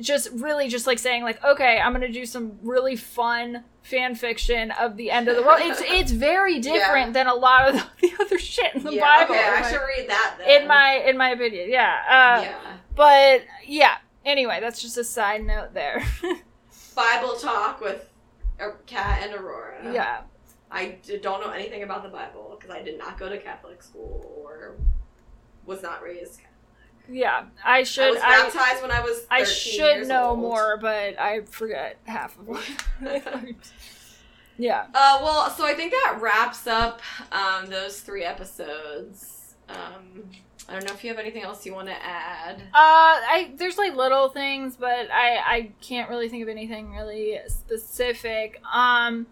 [0.00, 4.70] just really just like saying like, okay, I'm gonna do some really fun fan fiction
[4.72, 5.60] of the end of the world.
[5.62, 7.12] It's it's very different Yeah.
[7.12, 9.34] than a lot of the other shit in the yeah, Bible.
[9.34, 10.62] okay, I my- should read that then.
[10.62, 11.96] in my in my opinion, yeah.
[12.08, 12.76] Uh, yeah.
[12.94, 13.96] but yeah.
[14.24, 16.02] Anyway, that's just a side note there.
[16.94, 18.08] Bible talk with
[18.60, 19.92] a Kat and Aurora.
[19.92, 20.20] yeah.
[20.70, 24.42] I don't know anything about the Bible because I did not go to Catholic school
[24.46, 24.76] or
[25.66, 26.38] was not raised.
[26.40, 26.51] Catholic.
[27.10, 27.44] Yeah.
[27.64, 28.04] I should.
[28.04, 29.18] I was I baptized when I was.
[29.20, 30.38] 13 I should know old.
[30.38, 32.62] more, but I forget half of what
[33.00, 33.56] I learned.
[34.58, 34.86] Yeah.
[34.94, 37.00] Uh, well, so I think that wraps up
[37.32, 39.54] um, those three episodes.
[39.68, 40.24] Um,
[40.68, 42.60] I don't know if you have anything else you want to add.
[42.60, 47.38] Uh, I there's like little things, but I I can't really think of anything really
[47.48, 48.60] specific.
[48.72, 49.26] Um,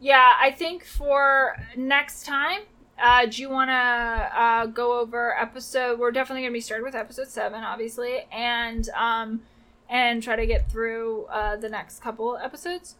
[0.00, 2.62] yeah, I think for next time,
[3.02, 5.98] uh, do you want to uh go over episode?
[5.98, 9.42] We're definitely gonna be starting with episode seven, obviously, and um,
[9.90, 12.94] and try to get through uh the next couple episodes.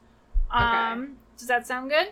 [0.50, 2.08] Um, does that sound good?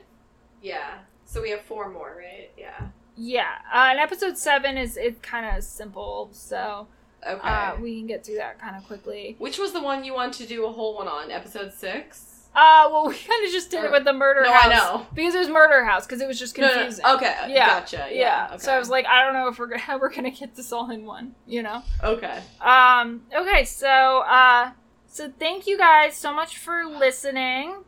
[0.63, 0.99] Yeah.
[1.27, 2.51] So we have four more, right?
[2.57, 2.89] Yeah.
[3.17, 3.57] Yeah.
[3.73, 6.87] Uh, and episode seven is it's kind of simple, so
[7.27, 7.39] Okay.
[7.47, 9.37] uh, we can get through that kind of quickly.
[9.39, 11.31] Which was the one you want to do a whole one on?
[11.31, 12.30] Episode six?
[12.55, 14.65] Uh, well, we kind of just did it with the murder No, house.
[14.67, 15.07] I know.
[15.15, 16.81] because it was murder house because it was just No, no, no.
[16.81, 17.05] confusing.
[17.07, 17.35] Okay.
[17.49, 17.67] Yeah.
[17.81, 18.09] Gotcha.
[18.11, 18.19] Yeah.
[18.21, 18.47] Yeah.
[18.55, 18.59] Okay.
[18.59, 20.73] So I was like, I don't know if we're gonna, how we're gonna get this
[20.73, 21.83] all in one, you know.
[22.03, 22.41] Okay.
[22.61, 23.23] Um.
[23.35, 23.65] Okay.
[23.65, 23.87] So,
[24.27, 24.73] uh,
[25.07, 27.85] so thank you guys so much for listening.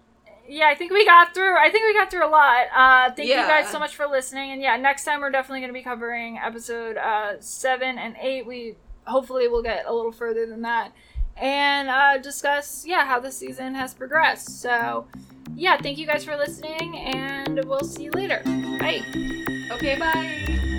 [0.49, 1.57] Yeah, I think we got through.
[1.57, 2.67] I think we got through a lot.
[2.75, 4.51] Uh, thank you guys so much for listening.
[4.51, 8.45] And yeah, next time we're definitely going to be covering episode uh seven and eight.
[8.47, 8.75] We
[9.05, 10.93] hopefully will get a little further than that
[11.37, 14.61] and uh, discuss yeah how the season has progressed.
[14.61, 15.07] So
[15.55, 18.43] yeah, thank you guys for listening, and we'll see you later.
[18.79, 19.03] Bye.
[19.73, 19.99] Okay.
[19.99, 20.72] Bye.